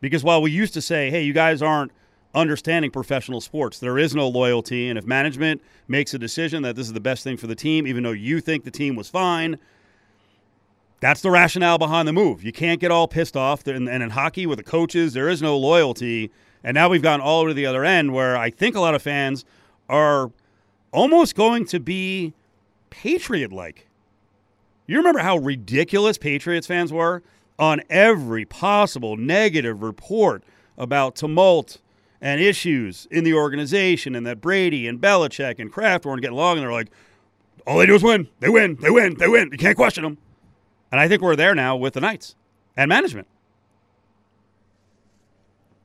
Because 0.00 0.24
while 0.24 0.42
we 0.42 0.50
used 0.50 0.74
to 0.74 0.82
say, 0.82 1.10
hey, 1.10 1.22
you 1.22 1.32
guys 1.32 1.62
aren't 1.62 1.92
understanding 2.34 2.90
professional 2.90 3.40
sports, 3.40 3.78
there 3.78 3.98
is 3.98 4.14
no 4.14 4.28
loyalty. 4.28 4.88
And 4.88 4.98
if 4.98 5.04
management 5.04 5.62
makes 5.88 6.14
a 6.14 6.18
decision 6.18 6.62
that 6.62 6.76
this 6.76 6.86
is 6.86 6.92
the 6.92 7.00
best 7.00 7.24
thing 7.24 7.36
for 7.36 7.46
the 7.46 7.54
team, 7.54 7.86
even 7.86 8.02
though 8.02 8.12
you 8.12 8.40
think 8.40 8.64
the 8.64 8.70
team 8.70 8.96
was 8.96 9.08
fine, 9.08 9.58
that's 11.00 11.22
the 11.22 11.30
rationale 11.30 11.78
behind 11.78 12.06
the 12.06 12.12
move. 12.12 12.44
You 12.44 12.52
can't 12.52 12.80
get 12.80 12.90
all 12.90 13.08
pissed 13.08 13.36
off. 13.36 13.66
And 13.66 13.88
in 13.88 14.10
hockey, 14.10 14.46
with 14.46 14.58
the 14.58 14.64
coaches, 14.64 15.14
there 15.14 15.28
is 15.28 15.40
no 15.40 15.56
loyalty. 15.56 16.30
And 16.62 16.74
now 16.74 16.88
we've 16.88 17.02
gone 17.02 17.20
all 17.20 17.40
over 17.40 17.54
the 17.54 17.66
other 17.66 17.84
end 17.84 18.12
where 18.12 18.36
I 18.36 18.50
think 18.50 18.76
a 18.76 18.80
lot 18.80 18.94
of 18.94 19.00
fans 19.00 19.44
are 19.88 20.30
almost 20.92 21.34
going 21.34 21.64
to 21.66 21.80
be 21.80 22.34
Patriot 22.90 23.52
like. 23.52 23.86
You 24.86 24.98
remember 24.98 25.20
how 25.20 25.38
ridiculous 25.38 26.18
Patriots 26.18 26.66
fans 26.66 26.92
were 26.92 27.22
on 27.58 27.80
every 27.88 28.44
possible 28.44 29.16
negative 29.16 29.82
report 29.82 30.42
about 30.76 31.14
tumult 31.14 31.78
and 32.20 32.40
issues 32.40 33.06
in 33.10 33.24
the 33.24 33.34
organization 33.34 34.14
and 34.14 34.26
that 34.26 34.40
Brady 34.40 34.86
and 34.86 35.00
Belichick 35.00 35.58
and 35.58 35.72
Kraft 35.72 36.04
weren't 36.04 36.20
getting 36.20 36.36
along. 36.36 36.58
And 36.58 36.64
they're 36.64 36.72
like, 36.72 36.88
all 37.66 37.78
they 37.78 37.86
do 37.86 37.94
is 37.94 38.02
win. 38.02 38.28
They 38.40 38.48
win. 38.48 38.76
They 38.80 38.90
win. 38.90 39.16
They 39.18 39.28
win. 39.28 39.50
You 39.52 39.58
can't 39.58 39.76
question 39.76 40.04
them. 40.04 40.18
And 40.92 41.00
I 41.00 41.08
think 41.08 41.22
we're 41.22 41.36
there 41.36 41.54
now 41.54 41.76
with 41.76 41.94
the 41.94 42.00
Knights 42.00 42.34
and 42.76 42.88
management. 42.88 43.28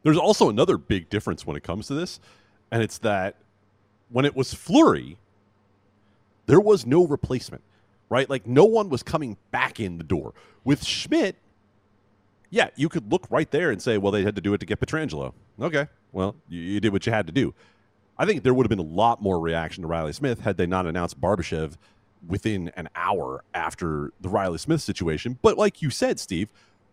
There's 0.04 0.18
also 0.18 0.50
another 0.50 0.78
big 0.78 1.10
difference 1.10 1.46
when 1.48 1.58
it 1.58 1.64
comes 1.64 1.88
to 1.88 1.96
this, 1.96 2.20
and 2.72 2.84
it's 2.84 3.00
that 3.00 3.38
when 4.10 4.24
it 4.24 4.36
was 4.36 4.54
Fleury, 4.54 5.18
there 6.46 6.60
was 6.60 6.86
no 6.86 7.08
replacement, 7.08 7.64
right? 8.10 8.30
Like 8.30 8.46
no 8.46 8.66
one 8.66 8.90
was 8.90 9.02
coming 9.02 9.38
back 9.50 9.80
in 9.80 9.98
the 9.98 10.04
door. 10.04 10.36
With 10.64 10.86
Schmidt, 10.86 11.38
yeah, 12.52 12.70
you 12.76 12.88
could 12.88 13.12
look 13.12 13.26
right 13.32 13.50
there 13.50 13.72
and 13.72 13.82
say, 13.82 13.98
well, 13.98 14.12
they 14.12 14.24
had 14.24 14.36
to 14.36 14.42
do 14.42 14.54
it 14.54 14.60
to 14.60 14.66
get 14.66 14.80
Pietrangelo. 14.80 15.34
Okay, 15.60 15.88
well, 16.16 16.36
you, 16.48 16.62
you 16.62 16.80
did 16.80 16.94
what 16.94 17.06
you 17.06 17.12
had 17.12 17.28
to 17.28 17.34
do. 17.34 17.54
I 18.18 18.26
think 18.26 18.44
there 18.44 18.54
would 18.54 18.66
have 18.66 18.70
been 18.70 18.80
a 18.80 18.82
lot 18.82 19.22
more 19.22 19.38
reaction 19.40 19.82
to 19.82 19.88
Riley 19.88 20.14
Smith 20.14 20.40
had 20.40 20.56
they 20.56 20.66
not 20.66 20.88
announced 20.88 21.20
Barbashev 21.20 21.74
within 22.26 22.72
an 22.78 22.88
hour 22.96 23.44
after 23.54 24.14
the 24.22 24.30
Riley 24.30 24.58
Smith 24.58 24.82
situation. 24.82 25.38
But 25.42 25.58
like 25.58 25.82
you 25.82 25.90
said, 25.90 26.20
Steve, 26.20 26.48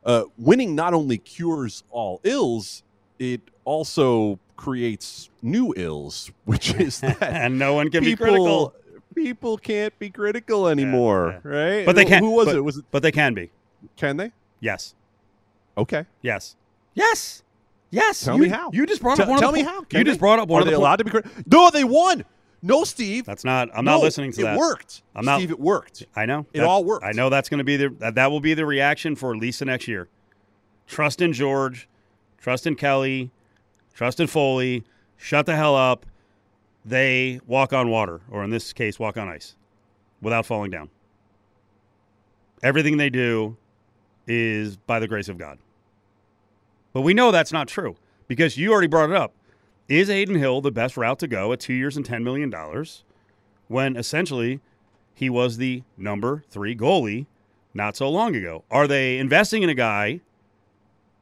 uh, 0.05 0.25
winning 0.37 0.75
not 0.75 0.93
only 0.93 1.19
cures 1.19 1.85
all 1.91 2.21
ills, 2.25 2.83
it 3.21 3.41
also 3.65 4.41
creates 4.57 5.31
new 5.41 5.73
ills, 5.77 6.33
which 6.45 6.75
is 6.75 7.01
that 7.01 7.23
and 7.23 7.59
no 7.59 7.75
one 7.75 7.91
can 7.91 8.03
people, 8.03 8.27
be 8.27 8.31
critical. 8.31 8.75
People 9.15 9.57
can't 9.57 9.97
be 10.01 10.11
critical 10.11 10.67
anymore, 10.67 11.41
yeah. 11.45 11.51
right? 11.51 11.87
But 11.87 11.95
they 11.95 12.05
can. 12.05 12.23
Who 12.25 12.33
was 12.33 12.47
but, 12.47 12.57
it? 12.57 12.61
Was 12.61 12.79
it? 12.79 12.85
But 12.91 13.03
they 13.03 13.13
can 13.13 13.35
be. 13.35 13.51
Can 13.97 14.17
they? 14.17 14.33
Yes. 14.59 14.95
Okay. 15.77 16.07
Yes. 16.23 16.57
Yes. 16.95 17.43
Yes. 17.93 18.21
Tell 18.25 18.37
You- 18.37 18.43
me 18.43 18.49
how. 18.49 18.71
You 18.73 18.85
just 18.87 19.01
brought 19.03 19.17
Tell- 19.19 19.27
up 19.27 19.31
one 19.31 19.39
tell 19.39 19.51
of 19.51 19.55
the 19.55 19.61
me 19.61 19.65
po- 19.65 19.71
how. 19.75 19.83
Can 19.83 19.99
You 20.01 20.05
just 20.05 20.19
brought 20.19 20.41
up 20.41 20.49
one 20.49 20.59
Are 20.59 20.63
of 20.63 20.67
the 20.67 20.71
they 20.73 20.77
po- 20.77 20.83
allowed 20.83 20.97
to 20.97 21.05
be 21.05 21.11
critical? 21.11 21.43
No, 21.47 21.71
they 21.71 21.85
won. 21.85 22.25
No, 22.63 22.83
Steve. 22.85 23.25
That's 23.27 23.45
not. 23.45 23.69
I'm 23.75 23.85
not 23.85 24.01
listening 24.01 24.33
to 24.33 24.41
it 24.41 24.45
that. 24.45 24.55
It 24.57 24.59
worked. 24.59 25.03
I'm 25.15 25.25
not- 25.25 25.39
Steve, 25.39 25.51
it 25.51 25.61
worked. 25.61 26.05
I 26.17 26.27
know 26.27 26.47
It 26.53 26.61
That- 26.61 26.67
all 26.67 26.85
worked. 26.85 27.05
I 27.05 27.13
know 27.13 27.29
that's 27.29 27.49
going 27.49 27.59
to 27.59 27.65
be 27.65 27.77
the 27.77 27.89
that, 28.01 28.15
that 28.17 28.31
will 28.31 28.41
be 28.41 28.55
the 28.55 28.65
reaction 28.67 29.15
for 29.15 29.37
Lisa 29.37 29.65
next 29.65 29.87
year. 29.87 30.09
Trust 30.89 31.21
in 31.21 31.33
George, 31.33 31.89
trust 32.41 32.67
in 32.67 32.75
Kelly, 32.77 33.31
trust 33.95 34.19
in 34.21 34.27
Foley. 34.27 34.85
Shut 35.17 35.47
the 35.47 35.55
hell 35.57 35.77
up. 35.77 36.07
They 36.85 37.41
walk 37.47 37.73
on 37.73 37.91
water, 37.91 38.21
or 38.31 38.43
in 38.43 38.51
this 38.51 38.73
case, 38.73 38.99
walk 38.99 39.17
on 39.17 39.29
ice, 39.29 39.55
without 40.21 40.47
falling 40.47 40.71
down. 40.71 40.91
Everything 42.63 42.97
they 42.97 43.11
do 43.11 43.57
is 44.27 44.77
by 44.77 44.99
the 45.01 45.09
grace 45.09 45.29
of 45.29 45.37
God. 45.39 45.59
But 46.93 47.03
we 47.03 47.15
know 47.15 47.31
that's 47.31 47.53
not 47.53 47.69
true 47.69 47.97
because 48.29 48.57
you 48.57 48.73
already 48.73 48.89
brought 48.89 49.11
it 49.11 49.17
up. 49.17 49.33
Is 49.89 50.09
Adin 50.09 50.37
Hill 50.37 50.61
the 50.61 50.71
best 50.71 50.97
route 50.97 51.19
to 51.21 51.27
go 51.27 51.53
at 51.53 51.61
two 51.61 51.75
years 51.75 51.97
and 51.97 52.07
$10 52.07 52.23
million 52.23 52.53
when 53.69 53.97
essentially 53.97 54.61
he 55.15 55.29
was 55.29 55.57
the 55.57 55.83
number 55.97 56.45
three 56.49 56.77
goalie 56.77 57.27
not 57.75 57.97
so 57.97 58.09
long 58.09 58.35
ago? 58.35 58.65
Are 58.71 58.87
they 58.87 59.19
investing 59.19 59.63
in 59.63 59.69
a 59.69 59.75
guy? 59.75 60.21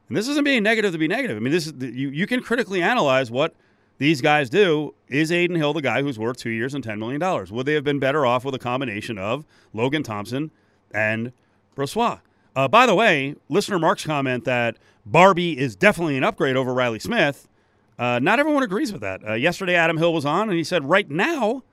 And 0.07 0.17
this 0.17 0.27
isn't 0.27 0.43
being 0.43 0.63
negative 0.63 0.91
to 0.91 0.97
be 0.97 1.07
negative. 1.07 1.37
I 1.37 1.39
mean, 1.39 1.53
this 1.53 1.67
is 1.67 1.73
you, 1.81 2.09
you 2.09 2.27
can 2.27 2.41
critically 2.41 2.81
analyze 2.81 3.31
what 3.31 3.55
these 3.97 4.21
guys 4.21 4.49
do. 4.49 4.93
Is 5.07 5.31
Adin 5.31 5.55
Hill 5.55 5.73
the 5.73 5.81
guy 5.81 6.01
who's 6.01 6.19
worth 6.19 6.37
two 6.37 6.49
years 6.49 6.73
and 6.73 6.83
$10 6.83 6.97
million? 6.97 7.47
Would 7.51 7.65
they 7.65 7.73
have 7.73 7.83
been 7.83 7.99
better 7.99 8.25
off 8.25 8.43
with 8.43 8.55
a 8.55 8.59
combination 8.59 9.17
of 9.17 9.45
Logan 9.73 10.03
Thompson 10.03 10.51
and 10.93 11.31
Brossoit? 11.75 12.21
Uh, 12.55 12.67
by 12.67 12.85
the 12.85 12.95
way, 12.95 13.35
listener 13.49 13.79
Mark's 13.79 14.05
comment 14.05 14.45
that 14.45 14.77
Barbie 15.05 15.57
is 15.57 15.75
definitely 15.75 16.17
an 16.17 16.23
upgrade 16.23 16.55
over 16.55 16.73
Riley 16.73 16.99
Smith. 16.99 17.47
Uh, 17.97 18.19
not 18.19 18.39
everyone 18.39 18.63
agrees 18.63 18.91
with 18.91 19.01
that. 19.01 19.25
Uh, 19.27 19.33
yesterday, 19.33 19.75
Adam 19.75 19.97
Hill 19.97 20.13
was 20.13 20.25
on 20.25 20.49
and 20.49 20.57
he 20.57 20.63
said, 20.63 20.85
right 20.85 21.09
now, 21.09 21.63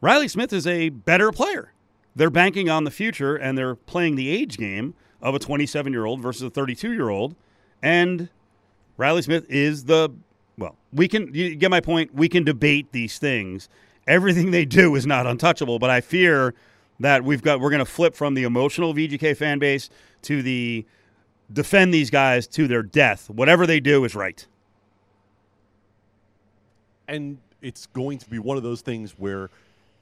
Riley 0.00 0.28
Smith 0.28 0.52
is 0.52 0.66
a 0.66 0.88
better 0.88 1.30
player. 1.30 1.72
They're 2.16 2.30
banking 2.30 2.68
on 2.68 2.84
the 2.84 2.90
future 2.90 3.36
and 3.36 3.56
they're 3.56 3.74
playing 3.74 4.16
the 4.16 4.28
age 4.28 4.56
game 4.56 4.94
of 5.20 5.34
a 5.34 5.38
27 5.38 5.92
year 5.92 6.04
old 6.04 6.20
versus 6.20 6.42
a 6.42 6.50
32 6.50 6.92
year 6.92 7.10
old. 7.10 7.34
And 7.82 8.28
Riley 8.96 9.22
Smith 9.22 9.46
is 9.48 9.84
the, 9.84 10.10
well, 10.56 10.76
we 10.92 11.06
can, 11.06 11.32
you 11.32 11.54
get 11.54 11.70
my 11.70 11.80
point. 11.80 12.14
We 12.14 12.28
can 12.28 12.44
debate 12.44 12.90
these 12.92 13.18
things. 13.18 13.68
Everything 14.06 14.50
they 14.50 14.64
do 14.64 14.94
is 14.94 15.06
not 15.06 15.26
untouchable, 15.26 15.78
but 15.78 15.90
I 15.90 16.00
fear 16.00 16.54
that 17.00 17.24
we've 17.24 17.42
got, 17.42 17.60
we're 17.60 17.70
going 17.70 17.78
to 17.78 17.84
flip 17.84 18.14
from 18.14 18.34
the 18.34 18.44
emotional 18.44 18.94
VGK 18.94 19.36
fan 19.36 19.58
base 19.58 19.90
to 20.22 20.42
the 20.42 20.84
defend 21.52 21.94
these 21.94 22.10
guys 22.10 22.46
to 22.48 22.68
their 22.68 22.82
death. 22.82 23.30
Whatever 23.30 23.66
they 23.66 23.80
do 23.80 24.04
is 24.04 24.14
right. 24.14 24.46
and 27.08 27.38
it's 27.62 27.86
going 27.86 28.18
to 28.18 28.30
be 28.30 28.38
one 28.38 28.56
of 28.56 28.62
those 28.62 28.82
things 28.82 29.12
where 29.18 29.50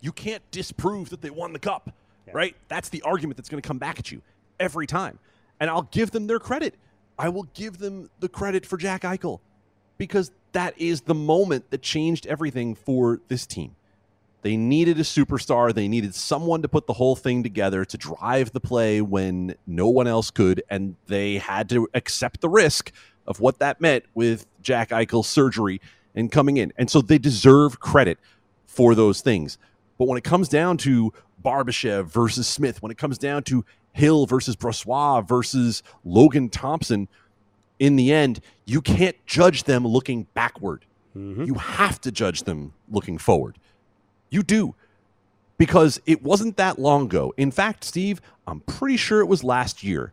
you 0.01 0.13
can't 0.13 0.43
disprove 0.51 1.09
that 1.11 1.23
they 1.23 1.31
won 1.31 1.53
the 1.53 1.59
cup, 1.59 1.91
right? 2.33 2.55
That's 2.69 2.91
the 2.91 3.01
argument 3.03 3.37
that's 3.37 3.49
going 3.49 3.63
to 3.63 3.67
come 3.67 3.79
back 3.79 3.99
at 3.99 4.13
you 4.13 4.21
every 4.61 4.87
time. 4.87 5.19
And 5.59 5.71
I'll 5.71 5.89
give 5.91 6.11
them 6.11 6.27
their 6.27 6.39
credit. 6.39 6.75
I 7.19 7.31
will 7.31 7.45
give 7.55 7.79
them 7.79 8.11
the 8.21 8.29
credit 8.29 8.67
for 8.67 8.77
Jack 8.77 9.03
Eichel 9.03 9.41
because 9.97 10.33
that 10.53 10.79
is 10.79 11.03
the 11.03 11.15
moment 11.15 11.71
that 11.71 11.81
changed 11.81 12.27
everything 12.27 12.75
for 12.75 13.21
this 13.29 13.47
team. 13.47 13.75
They 14.43 14.57
needed 14.57 14.99
a 14.99 15.03
superstar. 15.03 15.75
They 15.75 15.89
needed 15.89 16.15
someone 16.15 16.63
to 16.63 16.69
put 16.69 16.87
the 16.87 16.93
whole 16.93 17.17
thing 17.17 17.43
together 17.43 17.85
to 17.85 17.99
drive 17.99 18.53
the 18.53 18.61
play 18.61 19.01
when 19.01 19.57
no 19.67 19.89
one 19.89 20.07
else 20.07 20.31
could. 20.31 20.63
And 20.71 20.97
they 21.07 21.39
had 21.39 21.69
to 21.71 21.89
accept 21.95 22.41
the 22.41 22.49
risk 22.49 22.93
of 23.27 23.41
what 23.41 23.59
that 23.59 23.81
meant 23.81 24.05
with 24.15 24.47
Jack 24.63 24.91
Eichel's 24.91 25.29
surgery 25.29 25.81
and 26.15 26.31
coming 26.31 26.57
in. 26.59 26.73
And 26.77 26.91
so 26.91 27.01
they 27.01 27.19
deserve 27.19 27.81
credit 27.81 28.19
for 28.67 28.95
those 28.95 29.21
things. 29.21 29.59
But 29.99 30.07
when 30.07 30.19
it 30.19 30.25
comes 30.25 30.49
down 30.49 30.77
to 30.79 31.13
Barbashev 31.45 32.07
versus 32.07 32.47
Smith, 32.47 32.83
when 32.83 32.93
it 32.93 32.99
comes 32.99 33.19
down 33.19 33.43
to 33.45 33.65
Hill 33.93 34.27
versus 34.27 34.57
Brossoit 34.57 35.27
versus 35.27 35.83
Logan 36.05 36.51
Thompson, 36.51 37.09
in 37.79 37.97
the 37.97 38.13
end, 38.13 38.41
you 38.65 38.81
can't 38.81 39.17
judge 39.27 39.65
them 39.65 39.87
looking 39.87 40.27
backward. 40.35 40.85
Mm-hmm. 41.17 41.45
You 41.45 41.55
have 41.55 42.01
to 42.03 42.13
judge 42.13 42.43
them 42.43 42.75
looking 42.91 43.19
forward. 43.19 43.59
You 44.31 44.43
do. 44.43 44.75
Because 45.59 46.01
it 46.07 46.23
wasn't 46.23 46.57
that 46.59 46.79
long 46.79 47.05
ago. 47.07 47.33
In 47.37 47.51
fact, 47.51 47.83
Steve, 47.85 48.21
I'm 48.47 48.61
pretty 48.61 48.97
sure 48.99 49.21
it 49.21 49.27
was 49.27 49.43
last 49.43 49.83
year. 49.83 50.13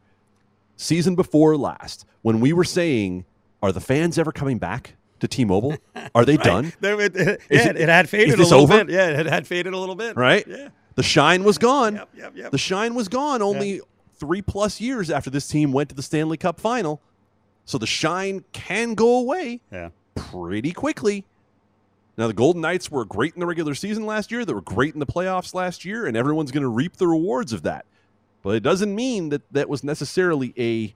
season 0.75 1.15
before 1.15 1.55
last, 1.57 2.05
when 2.21 2.39
we 2.39 2.51
were 2.53 2.63
saying, 2.63 3.25
"Are 3.61 3.71
the 3.71 3.79
fans 3.81 4.17
ever 4.17 4.31
coming 4.31 4.57
back 4.57 4.95
to 5.19 5.27
T-Mobile? 5.27 5.75
Are 6.15 6.25
they 6.25 6.37
done?" 6.37 6.73
There, 6.79 6.99
it, 6.99 7.13
yeah, 7.15 7.35
it- 7.49 7.77
it, 7.77 7.89
had 7.89 8.09
faded 8.09 8.39
is 8.39 8.51
a 8.51 8.55
little 8.55 8.61
over? 8.63 8.85
bit. 8.85 8.93
Yeah, 8.93 9.19
it 9.19 9.25
had 9.25 9.45
faded 9.45 9.73
a 9.73 9.77
little 9.77 9.95
bit. 9.95 10.15
Right? 10.15 10.45
Yeah. 10.47 10.69
The 10.95 11.03
shine 11.03 11.43
was 11.43 11.57
gone. 11.57 11.95
Yep, 11.95 12.09
yep, 12.15 12.33
yep. 12.35 12.51
The 12.51 12.57
shine 12.57 12.95
was 12.95 13.07
gone 13.07 13.41
only 13.41 13.81
three 14.17 14.41
plus 14.41 14.79
years 14.79 15.09
after 15.09 15.29
this 15.29 15.47
team 15.47 15.71
went 15.73 15.89
to 15.89 15.95
the 15.95 16.03
Stanley 16.03 16.37
Cup 16.37 16.59
final. 16.59 17.01
So 17.65 17.77
the 17.77 17.87
shine 17.87 18.43
can 18.53 18.93
go 18.93 19.17
away 19.19 19.61
Yeah. 19.71 19.89
pretty 20.15 20.71
quickly. 20.71 21.25
Now 22.17 22.27
the 22.27 22.33
Golden 22.33 22.61
Knights 22.61 22.91
were 22.91 23.05
great 23.05 23.33
in 23.33 23.39
the 23.39 23.45
regular 23.47 23.73
season 23.75 24.05
last 24.05 24.31
year. 24.31 24.45
They 24.45 24.53
were 24.53 24.61
great 24.61 24.93
in 24.93 24.99
the 24.99 25.05
playoffs 25.05 25.53
last 25.53 25.83
year, 25.83 26.05
and 26.05 26.15
everyone's 26.15 26.51
going 26.51 26.61
to 26.63 26.69
reap 26.69 26.97
the 26.97 27.07
rewards 27.07 27.53
of 27.53 27.63
that. 27.63 27.85
But 28.43 28.55
it 28.55 28.61
doesn't 28.63 28.93
mean 28.93 29.29
that 29.29 29.41
that 29.51 29.67
was 29.69 29.83
necessarily 29.83 30.53
a 30.57 30.93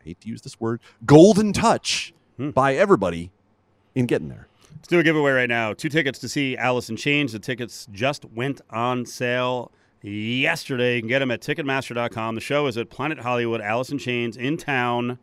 I 0.00 0.02
hate 0.04 0.20
to 0.22 0.28
use 0.28 0.40
this 0.42 0.58
word 0.58 0.80
golden 1.04 1.52
touch 1.52 2.12
Hmm. 2.36 2.50
by 2.50 2.74
everybody 2.74 3.30
in 3.94 4.06
getting 4.06 4.28
there. 4.28 4.48
Let's 4.74 4.88
do 4.88 4.98
a 4.98 5.02
giveaway 5.02 5.32
right 5.32 5.48
now. 5.48 5.74
Two 5.74 5.90
tickets 5.90 6.18
to 6.20 6.28
see 6.28 6.56
Alice 6.56 6.88
in 6.88 6.96
Chains. 6.96 7.32
The 7.32 7.38
tickets 7.38 7.86
just 7.92 8.24
went 8.24 8.62
on 8.70 9.04
sale 9.04 9.70
yesterday. 10.02 10.96
You 10.96 11.02
can 11.02 11.08
get 11.08 11.18
them 11.18 11.30
at 11.30 11.42
Ticketmaster.com. 11.42 12.34
The 12.34 12.40
show 12.40 12.66
is 12.66 12.78
at 12.78 12.88
Planet 12.88 13.18
Hollywood, 13.20 13.60
Alice 13.60 13.90
in 13.90 13.98
Chains 13.98 14.38
in 14.38 14.56
town, 14.56 15.18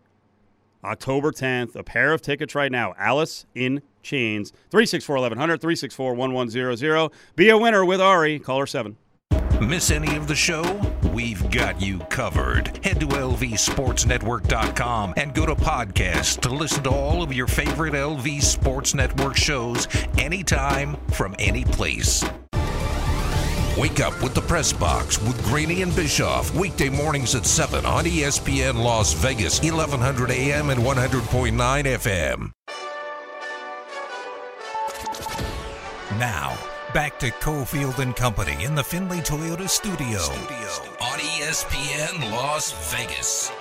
October 0.84 1.32
10th. 1.32 1.76
A 1.76 1.84
pair 1.84 2.14
of 2.14 2.22
tickets 2.22 2.54
right 2.54 2.72
now. 2.72 2.94
Alice 3.00 3.46
in 3.56 3.82
Chains. 4.08 4.50
364 4.72 5.16
1100, 5.16 5.62
364 5.62 6.16
1100. 6.16 7.12
Be 7.36 7.50
a 7.50 7.58
winner 7.58 7.86
with 7.86 8.02
Ari. 8.02 8.40
Caller 8.40 8.66
7. 8.66 8.98
Miss 9.62 9.92
any 9.92 10.16
of 10.16 10.28
the 10.28 10.36
show? 10.36 10.64
We've 11.14 11.50
got 11.50 11.82
you 11.82 11.98
covered. 12.10 12.80
Head 12.86 13.00
to 13.00 13.08
lvsportsnetwork.com 13.08 15.16
and 15.18 15.34
go 15.34 15.48
to 15.48 15.56
podcast 15.56 16.42
to 16.42 16.50
listen 16.50 16.84
to 16.84 16.92
all 16.92 17.24
of 17.24 17.34
your 17.34 17.48
favorite 17.48 17.96
LV 17.96 18.44
Sports 18.44 18.94
Network 18.94 19.36
shows 19.36 19.88
anytime 20.18 20.96
from 21.12 21.36
any 21.40 21.66
place. 21.66 22.24
Wake 23.78 24.00
up 24.00 24.22
with 24.24 24.36
the 24.36 24.42
press 24.42 24.72
box 24.74 25.20
with 25.22 25.44
Graney 25.46 25.82
and 25.82 25.96
Bischoff 25.96 26.54
weekday 26.56 26.90
mornings 26.90 27.34
at 27.36 27.46
7 27.46 27.86
on 27.86 28.06
ESPN 28.06 28.76
Las 28.76 29.14
Vegas, 29.14 29.60
1100 29.62 30.32
AM 30.32 30.70
and 30.70 30.82
100.9 30.82 31.84
FM. 31.84 32.52
Now, 36.20 36.58
back 36.96 37.20
to 37.20 37.30
Cofield 37.30 38.00
and 38.00 38.16
Company 38.16 38.64
in 38.64 38.74
the 38.74 38.84
Findlay 38.84 39.20
Toyota 39.20 39.70
studio, 39.70 40.18
on 41.00 41.20
E 41.20 41.42
ESPN 41.44 42.32
Las 42.32 42.72
Vegas. 42.92 43.52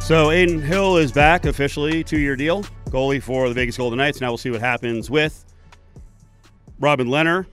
So 0.00 0.30
Adin 0.30 0.62
Hill 0.62 0.96
is 0.96 1.12
back 1.12 1.44
officially, 1.44 2.02
two-year 2.02 2.34
deal, 2.34 2.62
goalie 2.86 3.22
for 3.22 3.46
the 3.48 3.54
Vegas 3.54 3.76
Golden 3.76 3.98
Knights. 3.98 4.22
Now 4.22 4.30
we'll 4.30 4.38
see 4.38 4.50
what 4.50 4.62
happens 4.62 5.10
with 5.10 5.44
Robin 6.80 7.08
Lehner. 7.08 7.44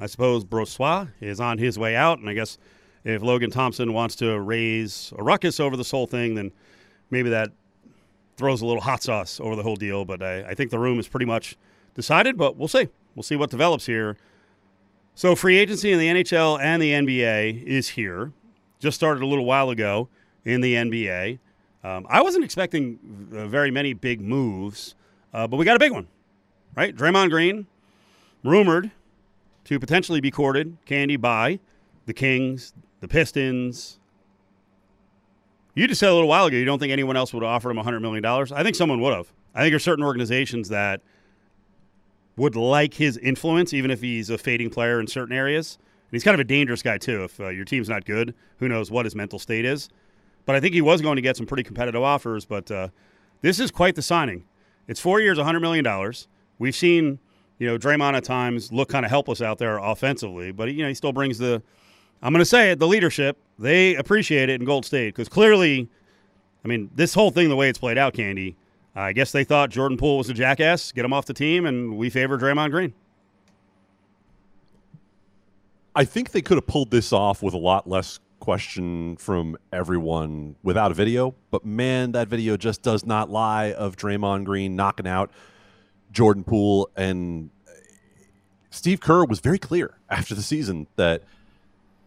I 0.00 0.06
suppose 0.06 0.44
Brossoit 0.44 1.08
is 1.20 1.38
on 1.38 1.58
his 1.58 1.78
way 1.78 1.94
out, 1.94 2.18
and 2.18 2.28
I 2.28 2.34
guess 2.34 2.58
if 3.04 3.22
Logan 3.22 3.50
Thompson 3.50 3.92
wants 3.92 4.16
to 4.16 4.40
raise 4.40 5.12
a 5.16 5.22
ruckus 5.22 5.60
over 5.60 5.76
this 5.76 5.92
whole 5.92 6.08
thing, 6.08 6.34
then 6.34 6.50
maybe 7.10 7.30
that 7.30 7.52
throws 8.36 8.62
a 8.62 8.66
little 8.66 8.82
hot 8.82 9.02
sauce 9.02 9.40
over 9.40 9.56
the 9.56 9.62
whole 9.62 9.76
deal. 9.76 10.04
But 10.04 10.22
I, 10.22 10.50
I 10.50 10.54
think 10.54 10.70
the 10.70 10.78
room 10.78 10.98
is 10.98 11.08
pretty 11.08 11.26
much 11.26 11.56
decided. 11.94 12.36
But 12.36 12.56
we'll 12.56 12.68
see. 12.68 12.88
We'll 13.14 13.22
see 13.22 13.36
what 13.36 13.50
develops 13.50 13.86
here. 13.86 14.16
So 15.14 15.36
free 15.36 15.58
agency 15.58 15.92
in 15.92 15.98
the 15.98 16.08
NHL 16.08 16.60
and 16.60 16.82
the 16.82 16.90
NBA 16.90 17.62
is 17.64 17.90
here. 17.90 18.32
Just 18.80 18.96
started 18.96 19.22
a 19.22 19.26
little 19.26 19.44
while 19.44 19.70
ago 19.70 20.08
in 20.44 20.60
the 20.60 20.74
NBA. 20.74 21.38
Um, 21.84 22.06
I 22.08 22.22
wasn't 22.22 22.44
expecting 22.44 22.98
uh, 23.32 23.46
very 23.46 23.70
many 23.70 23.92
big 23.92 24.20
moves, 24.20 24.94
uh, 25.32 25.46
but 25.46 25.58
we 25.58 25.64
got 25.64 25.76
a 25.76 25.78
big 25.78 25.92
one, 25.92 26.08
right? 26.74 26.96
Draymond 26.96 27.30
Green, 27.30 27.66
rumored 28.42 28.90
to 29.64 29.78
potentially 29.78 30.20
be 30.20 30.30
courted 30.30 30.76
candy 30.86 31.16
by 31.16 31.60
the 32.06 32.14
Kings, 32.14 32.72
the 33.00 33.08
Pistons. 33.08 33.98
You 35.74 35.88
just 35.88 35.98
said 35.98 36.10
a 36.10 36.14
little 36.14 36.28
while 36.28 36.46
ago 36.46 36.56
you 36.56 36.64
don't 36.64 36.78
think 36.78 36.92
anyone 36.92 37.16
else 37.16 37.32
would 37.34 37.42
have 37.42 37.50
offered 37.50 37.70
him 37.70 37.76
$100 37.76 38.00
million. 38.00 38.24
I 38.24 38.62
think 38.62 38.76
someone 38.76 39.00
would 39.00 39.12
have. 39.12 39.32
I 39.54 39.62
think 39.62 39.72
there's 39.72 39.84
certain 39.84 40.04
organizations 40.04 40.68
that 40.68 41.00
would 42.36 42.56
like 42.56 42.94
his 42.94 43.16
influence, 43.18 43.72
even 43.72 43.90
if 43.90 44.00
he's 44.00 44.30
a 44.30 44.38
fading 44.38 44.70
player 44.70 45.00
in 45.00 45.06
certain 45.06 45.36
areas. 45.36 45.78
And 45.80 46.12
he's 46.12 46.24
kind 46.24 46.34
of 46.34 46.40
a 46.40 46.44
dangerous 46.44 46.82
guy, 46.82 46.98
too. 46.98 47.24
If 47.24 47.40
uh, 47.40 47.48
your 47.48 47.64
team's 47.64 47.88
not 47.88 48.04
good, 48.04 48.34
who 48.58 48.68
knows 48.68 48.90
what 48.90 49.06
his 49.06 49.14
mental 49.14 49.38
state 49.38 49.64
is. 49.64 49.88
But 50.46 50.56
I 50.56 50.60
think 50.60 50.74
he 50.74 50.80
was 50.80 51.00
going 51.00 51.16
to 51.16 51.22
get 51.22 51.36
some 51.36 51.46
pretty 51.46 51.62
competitive 51.62 52.02
offers. 52.02 52.44
But 52.44 52.70
uh, 52.70 52.88
this 53.40 53.58
is 53.58 53.70
quite 53.70 53.94
the 53.94 54.02
signing. 54.02 54.44
It's 54.86 55.00
four 55.00 55.20
years, 55.20 55.38
$100 55.38 55.60
million. 55.60 55.86
We've 56.58 56.74
seen, 56.74 57.18
you 57.58 57.66
know, 57.66 57.78
Draymond 57.78 58.14
at 58.14 58.24
times 58.24 58.72
look 58.72 58.88
kind 58.88 59.04
of 59.04 59.10
helpless 59.10 59.40
out 59.40 59.58
there 59.58 59.78
offensively, 59.78 60.52
but, 60.52 60.72
you 60.72 60.82
know, 60.82 60.88
he 60.88 60.94
still 60.94 61.12
brings 61.12 61.38
the, 61.38 61.62
I'm 62.24 62.32
going 62.32 62.40
to 62.40 62.46
say 62.46 62.70
it, 62.70 62.78
the 62.78 62.88
leadership. 62.88 63.36
They 63.58 63.94
appreciate 63.96 64.48
it 64.48 64.58
in 64.58 64.64
Gold 64.64 64.86
State 64.86 65.14
because 65.14 65.28
clearly, 65.28 65.90
I 66.64 66.68
mean, 66.68 66.90
this 66.94 67.12
whole 67.12 67.30
thing, 67.30 67.50
the 67.50 67.56
way 67.56 67.68
it's 67.68 67.78
played 67.78 67.98
out, 67.98 68.14
Candy, 68.14 68.56
I 68.96 69.12
guess 69.12 69.30
they 69.30 69.44
thought 69.44 69.68
Jordan 69.68 69.98
Poole 69.98 70.16
was 70.18 70.30
a 70.30 70.34
jackass, 70.34 70.90
get 70.90 71.04
him 71.04 71.12
off 71.12 71.26
the 71.26 71.34
team, 71.34 71.66
and 71.66 71.98
we 71.98 72.08
favor 72.08 72.38
Draymond 72.38 72.70
Green. 72.70 72.94
I 75.94 76.04
think 76.06 76.30
they 76.30 76.40
could 76.40 76.56
have 76.56 76.66
pulled 76.66 76.90
this 76.90 77.12
off 77.12 77.42
with 77.42 77.52
a 77.52 77.58
lot 77.58 77.86
less 77.86 78.18
question 78.40 79.16
from 79.16 79.58
everyone 79.70 80.56
without 80.62 80.90
a 80.90 80.94
video. 80.94 81.34
But 81.50 81.66
man, 81.66 82.12
that 82.12 82.28
video 82.28 82.56
just 82.56 82.80
does 82.80 83.04
not 83.04 83.28
lie 83.28 83.72
of 83.72 83.96
Draymond 83.96 84.44
Green 84.44 84.76
knocking 84.76 85.06
out 85.06 85.30
Jordan 86.10 86.42
Poole. 86.42 86.88
And 86.96 87.50
Steve 88.70 89.00
Kerr 89.00 89.26
was 89.26 89.40
very 89.40 89.58
clear 89.58 89.98
after 90.08 90.34
the 90.34 90.42
season 90.42 90.86
that 90.96 91.22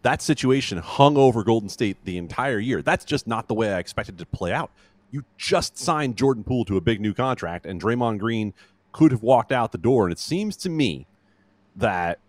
that 0.08 0.22
situation 0.22 0.78
hung 0.78 1.18
over 1.18 1.44
Golden 1.44 1.68
State 1.68 1.98
the 2.06 2.18
entire 2.18 2.60
year. 2.60 2.82
That's 2.82 3.04
just 3.04 3.28
not 3.28 3.50
the 3.50 3.54
way 3.54 3.74
I 3.74 3.80
expected 3.80 4.16
it 4.16 4.20
to 4.20 4.26
play 4.26 4.54
out. 4.54 4.72
You 5.12 5.26
just 5.38 5.78
signed 5.78 6.16
Jordan 6.16 6.46
Poole 6.46 6.64
to 6.64 6.78
a 6.78 6.82
big 6.82 7.02
new 7.02 7.14
contract, 7.14 7.66
and 7.66 7.82
Draymond 7.82 8.18
Green 8.20 8.54
could 8.94 9.12
have 9.12 9.22
walked 9.22 9.52
out 9.52 9.74
the 9.74 9.78
door. 9.78 10.06
And 10.06 10.14
it 10.14 10.20
seems 10.20 10.56
to 10.58 10.70
me 10.70 11.08
that 11.76 12.20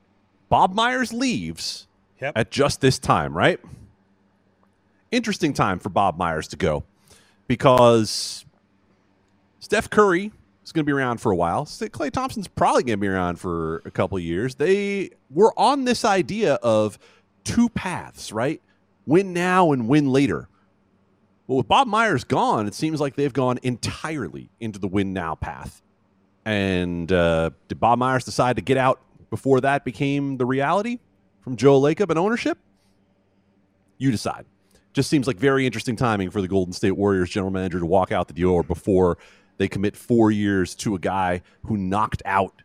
Bob 0.49 0.75
Myers 0.75 1.12
leaves 1.12 1.87
Yep. 2.21 2.33
at 2.35 2.51
just 2.51 2.81
this 2.81 2.99
time, 2.99 3.33
right? 3.38 3.61
Interesting 5.12 5.53
time 5.53 5.79
for 5.79 5.88
Bob 5.88 6.19
Myers 6.19 6.49
to 6.49 6.57
go 6.57 6.83
because 7.47 8.45
Steph 9.61 9.88
Curry 9.88 10.33
is 10.64 10.73
going 10.73 10.85
to 10.85 10.87
be 10.87 10.93
around 10.93 11.21
for 11.21 11.31
a 11.31 11.37
while. 11.37 11.64
Klay 11.64 12.11
Thompson's 12.11 12.49
probably 12.49 12.83
going 12.83 12.99
to 12.99 13.01
be 13.01 13.07
around 13.07 13.38
for 13.38 13.83
a 13.85 13.93
couple 13.93 14.19
of 14.19 14.25
years. 14.25 14.57
They 14.57 15.11
were 15.31 15.53
on 15.57 15.85
this 15.85 16.05
idea 16.05 16.55
of 16.55 16.99
two 17.49 17.69
paths, 17.71 18.33
right? 18.33 18.61
Win 19.07 19.33
now 19.33 19.73
and 19.73 19.89
win 19.89 20.09
later. 20.09 20.49
Well, 21.47 21.59
with 21.59 21.69
Bob 21.69 21.87
Myers 21.87 22.25
gone, 22.25 22.67
it 22.67 22.75
seems 22.75 23.01
like 23.01 23.17
they've 23.17 23.33
gone 23.33 23.59
entirely 23.63 24.51
into 24.61 24.79
the 24.79 24.89
win 24.89 25.15
now 25.15 25.35
path. 25.35 25.83
And 26.45 27.11
uh, 27.11 27.51
did 27.69 27.81
Bob 27.81 27.99
Myers 27.99 28.25
decide 28.25 28.57
to 28.57 28.63
get 28.63 28.77
out 28.77 29.01
before 29.31 29.61
that 29.63 29.85
became 29.85 30.37
the 30.37 30.45
reality 30.45 30.99
from 31.41 31.57
Joe 31.57 31.81
Lacob 31.81 32.11
and 32.11 32.19
ownership? 32.19 32.59
You 33.97 34.11
decide. 34.11 34.45
Just 34.93 35.09
seems 35.09 35.27
like 35.27 35.39
very 35.39 35.65
interesting 35.65 35.97
timing 35.97 36.31
for 36.31 36.43
the 36.43 36.49
Golden 36.49 36.73
State 36.73 36.93
Warriors 36.93 37.31
general 37.31 37.51
manager 37.51 37.79
to 37.79 37.87
walk 37.87 38.13
out 38.13 38.29
the 38.29 38.35
door 38.35 38.63
before 38.63 39.17
they 39.57 39.69
commit 39.69 39.97
four 39.97 40.31
years 40.31 40.75
to 40.77 40.95
a 40.95 40.99
guy 40.99 41.43
who 41.65 41.77
knocked 41.77 42.23
out 42.25 42.63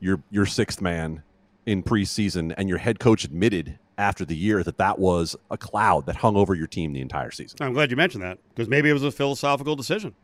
your 0.00 0.22
your 0.30 0.46
sixth 0.46 0.80
man 0.80 1.22
in 1.64 1.82
preseason, 1.82 2.52
and 2.56 2.68
your 2.68 2.78
head 2.78 2.98
coach 2.98 3.24
admitted 3.24 3.78
after 3.98 4.24
the 4.24 4.36
year 4.36 4.62
that 4.62 4.78
that 4.78 4.98
was 4.98 5.36
a 5.50 5.58
cloud 5.58 6.06
that 6.06 6.16
hung 6.16 6.36
over 6.36 6.54
your 6.54 6.66
team 6.66 6.92
the 6.92 7.00
entire 7.00 7.30
season. 7.30 7.58
I'm 7.60 7.72
glad 7.72 7.90
you 7.90 7.96
mentioned 7.96 8.22
that 8.22 8.38
because 8.50 8.68
maybe 8.68 8.88
it 8.88 8.94
was 8.94 9.02
a 9.02 9.10
philosophical 9.10 9.76
decision, 9.76 10.14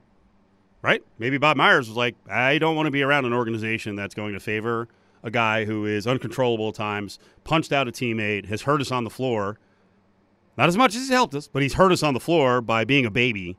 right? 0.82 1.02
Maybe 1.18 1.38
Bob 1.38 1.56
Myers 1.56 1.88
was 1.88 1.96
like, 1.96 2.16
I 2.30 2.58
don't 2.58 2.76
want 2.76 2.86
to 2.86 2.90
be 2.90 3.02
around 3.02 3.24
an 3.24 3.32
organization 3.32 3.96
that's 3.96 4.14
going 4.14 4.34
to 4.34 4.40
favor 4.40 4.88
a 5.22 5.30
guy 5.30 5.64
who 5.64 5.84
is 5.84 6.06
uncontrollable 6.06 6.68
at 6.68 6.74
times, 6.74 7.18
punched 7.44 7.72
out 7.72 7.88
a 7.88 7.92
teammate, 7.92 8.46
has 8.46 8.62
hurt 8.62 8.80
us 8.80 8.90
on 8.90 9.04
the 9.04 9.10
floor. 9.10 9.58
Not 10.56 10.68
as 10.68 10.76
much 10.76 10.94
as 10.94 11.02
he's 11.02 11.10
helped 11.10 11.34
us, 11.34 11.48
but 11.48 11.62
he's 11.62 11.74
hurt 11.74 11.92
us 11.92 12.02
on 12.02 12.14
the 12.14 12.20
floor 12.20 12.60
by 12.60 12.84
being 12.84 13.06
a 13.06 13.10
baby. 13.10 13.56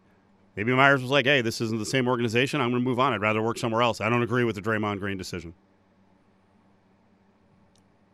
Maybe 0.56 0.74
Myers 0.74 1.02
was 1.02 1.12
like, 1.12 1.26
hey, 1.26 1.42
this 1.42 1.62
isn't 1.62 1.80
the 1.80 1.86
same 1.86 2.08
organization. 2.08 2.60
I'm 2.60 2.72
going 2.72 2.84
to 2.84 2.90
move 2.90 3.00
on. 3.00 3.14
I'd 3.14 3.22
rather 3.22 3.42
work 3.42 3.58
somewhere 3.58 3.82
else. 3.82 4.02
I 4.02 4.10
don't 4.10 4.24
agree 4.24 4.44
with 4.44 4.56
the 4.56 4.62
Draymond 4.62 5.00
Green 5.00 5.18
decision. 5.18 5.54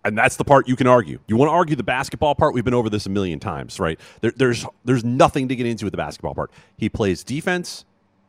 And 0.05 0.15
that's 0.17 0.35
the 0.35 0.43
part 0.45 0.67
you 0.67 0.75
can 0.75 0.87
argue. 0.87 1.19
You 1.27 1.35
want 1.35 1.49
to 1.49 1.53
argue 1.53 1.75
the 1.75 1.83
basketball 1.83 2.35
part? 2.35 2.53
We've 2.53 2.63
been 2.63 2.75
over 2.75 2.89
this 2.89 3.07
a 3.07 3.09
million 3.09 3.39
times, 3.39 3.79
right? 3.79 3.99
There, 4.21 4.31
there's 4.35 4.65
there's 4.85 5.03
nothing 5.03 5.47
to 5.49 5.55
get 5.55 5.65
into 5.65 5.85
with 5.85 5.91
the 5.91 5.97
basketball 5.97 6.35
part. 6.35 6.51
He 6.77 6.87
plays 6.87 7.23
defense, 7.23 7.85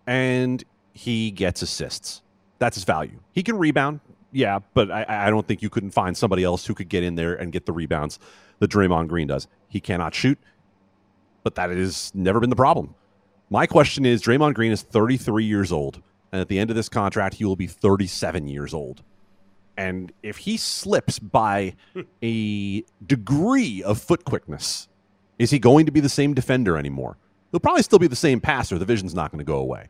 and 0.06 0.64
he 0.94 1.30
gets 1.30 1.62
assists. 1.62 2.22
That's 2.58 2.76
his 2.76 2.84
value. 2.84 3.20
He 3.32 3.42
can 3.42 3.58
rebound. 3.58 4.00
Yeah, 4.32 4.60
but 4.74 4.90
I, 4.90 5.04
I 5.08 5.30
don't 5.30 5.46
think 5.46 5.62
you 5.62 5.70
couldn't 5.70 5.90
find 5.90 6.16
somebody 6.16 6.42
else 6.42 6.66
who 6.66 6.74
could 6.74 6.88
get 6.88 7.02
in 7.02 7.14
there 7.14 7.34
and 7.34 7.52
get 7.52 7.66
the 7.66 7.72
rebounds 7.72 8.18
that 8.58 8.70
Draymond 8.70 9.08
Green 9.08 9.28
does. 9.28 9.46
He 9.68 9.78
cannot 9.80 10.14
shoot, 10.14 10.38
but 11.42 11.54
that 11.56 11.70
has 11.70 12.10
never 12.14 12.40
been 12.40 12.50
the 12.50 12.56
problem. 12.56 12.94
My 13.50 13.66
question 13.66 14.04
is 14.04 14.22
Draymond 14.22 14.54
Green 14.54 14.72
is 14.72 14.82
33 14.82 15.44
years 15.44 15.70
old, 15.70 16.02
and 16.32 16.40
at 16.40 16.48
the 16.48 16.58
end 16.58 16.70
of 16.70 16.76
this 16.76 16.88
contract, 16.88 17.36
he 17.36 17.44
will 17.44 17.54
be 17.54 17.66
37 17.66 18.48
years 18.48 18.72
old. 18.72 19.02
And 19.76 20.12
if 20.22 20.38
he 20.38 20.56
slips 20.56 21.18
by 21.18 21.74
a 22.22 22.84
degree 23.06 23.82
of 23.82 24.00
foot 24.00 24.24
quickness, 24.24 24.88
is 25.38 25.50
he 25.50 25.58
going 25.58 25.86
to 25.86 25.92
be 25.92 26.00
the 26.00 26.08
same 26.08 26.32
defender 26.32 26.78
anymore? 26.78 27.18
He'll 27.50 27.60
probably 27.60 27.82
still 27.82 27.98
be 27.98 28.06
the 28.06 28.16
same 28.16 28.40
passer. 28.40 28.78
The 28.78 28.84
vision's 28.84 29.14
not 29.14 29.30
going 29.30 29.38
to 29.38 29.44
go 29.44 29.58
away. 29.58 29.88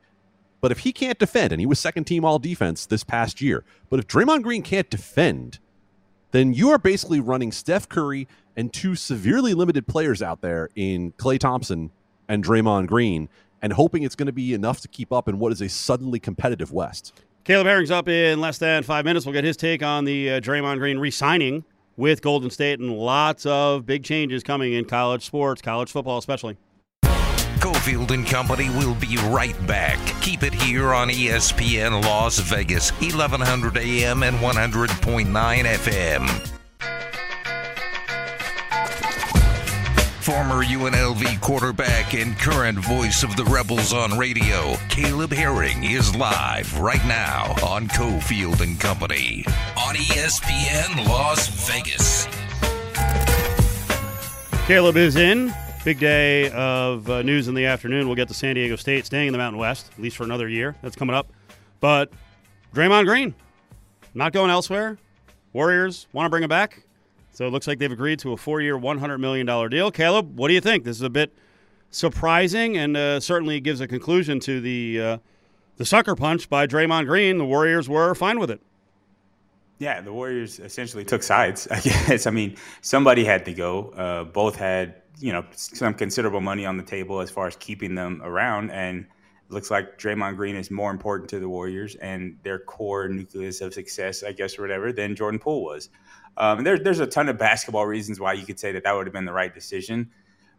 But 0.61 0.73
if 0.73 0.81
he 0.81 0.93
can't 0.93 1.19
defend, 1.19 1.53
and 1.53 1.61
he 1.61 1.67
was 1.67 1.79
second 1.79 2.05
team 2.05 2.25
all 2.25 2.39
defense 2.39 2.87
this 2.87 3.05
past 3.05 3.41
year, 3.41 3.65
but 3.89 4.01
if 4.01 4.07
Draymond 4.07 4.43
Green 4.43 4.63
can't 4.63 4.91
defend, 4.91 5.59
then 6.33 6.53
you 6.53 6.71
are 6.71 6.79
basically 6.79 7.21
running 7.21 7.53
Steph 7.53 7.89
Curry 7.89 8.27
and 8.57 8.73
two 8.73 8.95
severely 8.95 9.55
limited 9.55 9.87
players 9.87 10.23
out 10.23 10.41
there 10.41 10.71
in 10.75 11.13
Klay 11.13 11.39
Thompson 11.39 11.91
and 12.29 12.43
Draymond 12.43 12.89
Green, 12.89 13.29
and 13.63 13.73
hoping 13.73 14.03
it's 14.03 14.17
going 14.17 14.27
to 14.27 14.33
be 14.33 14.55
enough 14.55 14.81
to 14.81 14.89
keep 14.89 15.13
up 15.13 15.29
in 15.29 15.39
what 15.39 15.53
is 15.53 15.61
a 15.61 15.69
suddenly 15.69 16.19
competitive 16.19 16.73
West. 16.73 17.13
Caleb 17.47 17.69
Herring's 17.69 17.93
up 17.93 18.09
in 18.09 18.41
less 18.41 18.59
than 18.59 18.83
five 18.83 19.05
minutes. 19.05 19.25
We'll 19.25 19.33
get 19.33 19.45
his 19.45 19.57
take 19.57 19.81
on 19.81 20.05
the 20.05 20.31
uh, 20.31 20.41
Draymond 20.41 20.79
Green 20.79 20.99
re 20.99 21.13
signing 21.13 21.65
with 21.97 22.21
Golden 22.21 22.51
State 22.51 22.81
and 22.81 22.99
lots 22.99 23.47
of 23.47 23.87
big 23.87 24.03
changes 24.03 24.43
coming 24.43 24.73
in 24.73 24.85
college 24.85 25.25
sports, 25.25 25.63
college 25.63 25.89
football 25.89 26.19
especially. 26.19 26.57
Cofield 27.61 28.11
and 28.11 28.27
Company 28.27 28.69
will 28.71 28.97
be 28.97 29.17
right 29.29 29.55
back. 29.65 29.99
Keep 30.23 30.43
it 30.43 30.55
here 30.55 30.93
on 30.93 31.09
ESPN 31.09 32.03
Las 32.03 32.41
Vegas, 32.41 32.91
1100 33.01 33.79
AM 33.79 34.25
and 34.25 34.37
100.9 34.39 35.27
FM. 35.27 36.66
Former 40.27 40.65
UNLV 40.65 41.41
quarterback 41.41 42.13
and 42.13 42.37
current 42.37 42.81
voice 42.81 43.23
of 43.23 43.37
the 43.37 43.45
Rebels 43.45 43.93
on 43.93 44.19
radio, 44.19 44.75
Caleb 44.89 45.31
Herring 45.31 45.85
is 45.85 46.17
live 46.17 46.81
right 46.81 47.05
now 47.07 47.55
on 47.65 47.87
Cofield 47.87 48.61
and 48.61 48.81
Company 48.81 49.45
on 49.79 49.95
ESPN 49.95 51.07
Las 51.07 51.47
Vegas. 51.69 52.27
Caleb 54.67 54.97
is 54.97 55.15
in. 55.15 55.55
Big 55.85 56.01
day 56.01 56.51
of 56.51 57.09
uh, 57.09 57.23
news 57.23 57.47
in 57.47 57.55
the 57.55 57.67
afternoon. 57.67 58.09
We'll 58.09 58.17
get 58.17 58.27
to 58.27 58.35
San 58.35 58.57
Diego 58.57 58.75
State 58.75 59.07
staying 59.07 59.29
in 59.29 59.33
the 59.33 59.39
Mountain 59.39 59.61
West, 59.61 59.93
at 59.93 60.03
least 60.03 60.17
for 60.17 60.25
another 60.25 60.49
year. 60.49 60.75
That's 60.83 60.97
coming 60.97 61.15
up. 61.15 61.33
But 61.79 62.11
Draymond 62.75 63.07
Green, 63.07 63.33
not 64.13 64.33
going 64.33 64.51
elsewhere. 64.51 64.99
Warriors 65.53 66.09
want 66.13 66.27
to 66.27 66.31
bring 66.31 66.43
him 66.43 66.49
back. 66.49 66.83
So 67.37 67.47
it 67.47 67.51
looks 67.51 67.67
like 67.67 67.79
they've 67.79 67.93
agreed 67.93 68.19
to 68.21 68.33
a 68.33 68.37
four 68.39 68.63
year, 68.63 68.79
$100 68.79 69.21
million 69.21 69.69
deal. 69.69 69.91
Caleb, 69.91 70.39
what 70.39 70.49
do 70.49 70.55
you 70.55 70.61
think? 70.63 70.85
This 70.85 70.97
is 70.97 71.03
a 71.03 71.11
bit 71.11 71.35
surprising 71.91 72.79
and 72.79 72.97
uh, 72.97 73.21
certainly 73.21 73.61
gives 73.61 73.83
a 73.83 73.87
conclusion 73.87 74.41
to 74.41 74.59
the, 74.59 75.01
uh, 75.03 75.19
the 75.77 75.85
sucker 75.85 76.17
punch 76.17 76.49
by 76.49 76.67
Draymond 76.67 77.05
Green. 77.05 77.37
The 77.37 77.45
Warriors 77.45 77.91
were 77.91 78.15
fine 78.15 78.41
with 78.41 78.51
it. 78.51 78.63
Yeah, 79.79 80.01
the 80.01 80.15
Warriors 80.15 80.59
essentially 80.61 81.05
took 81.05 81.23
sides. 81.23 81.69
I 81.71 81.81
guess. 81.81 82.27
I 82.27 82.31
mean, 82.31 82.57
somebody 82.81 83.23
had 83.23 83.45
to 83.45 83.53
go. 83.53 83.91
Uh, 83.91 84.25
both 84.25 84.57
had, 84.57 84.95
you 85.19 85.35
know, 85.35 85.45
some 85.53 85.93
considerable 85.93 86.41
money 86.41 86.65
on 86.65 86.79
the 86.79 86.83
table 86.83 87.21
as 87.21 87.29
far 87.29 87.47
as 87.47 87.57
keeping 87.57 87.95
them 87.95 88.23
around, 88.25 88.71
and 88.71 89.05
looks 89.49 89.71
like 89.71 89.99
Draymond 89.99 90.37
Green 90.37 90.57
is 90.57 90.71
more 90.71 90.91
important 90.91 91.31
to 91.31 91.41
the 91.41 91.49
Warriors 91.49 91.95
and 91.97 92.37
their 92.43 92.59
core 92.59 93.09
nucleus 93.09 93.61
of 93.61 93.75
success, 93.75 94.23
I 94.23 94.33
guess, 94.33 94.59
or 94.59 94.63
whatever, 94.63 94.93
than 94.93 95.15
Jordan 95.15 95.39
Poole 95.39 95.65
was. 95.65 95.89
Um, 96.37 96.65
there, 96.65 96.79
there's 96.79 97.01
a 97.01 97.07
ton 97.07 97.29
of 97.29 97.39
basketball 97.39 97.87
reasons 97.87 98.21
why 98.21 98.35
you 98.35 98.45
could 98.45 98.59
say 98.59 98.73
that 98.73 98.85
that 98.85 98.93
would 98.93 99.07
have 99.07 99.15
been 99.15 99.25
the 99.25 99.33
right 99.33 99.55
decision, 99.55 100.11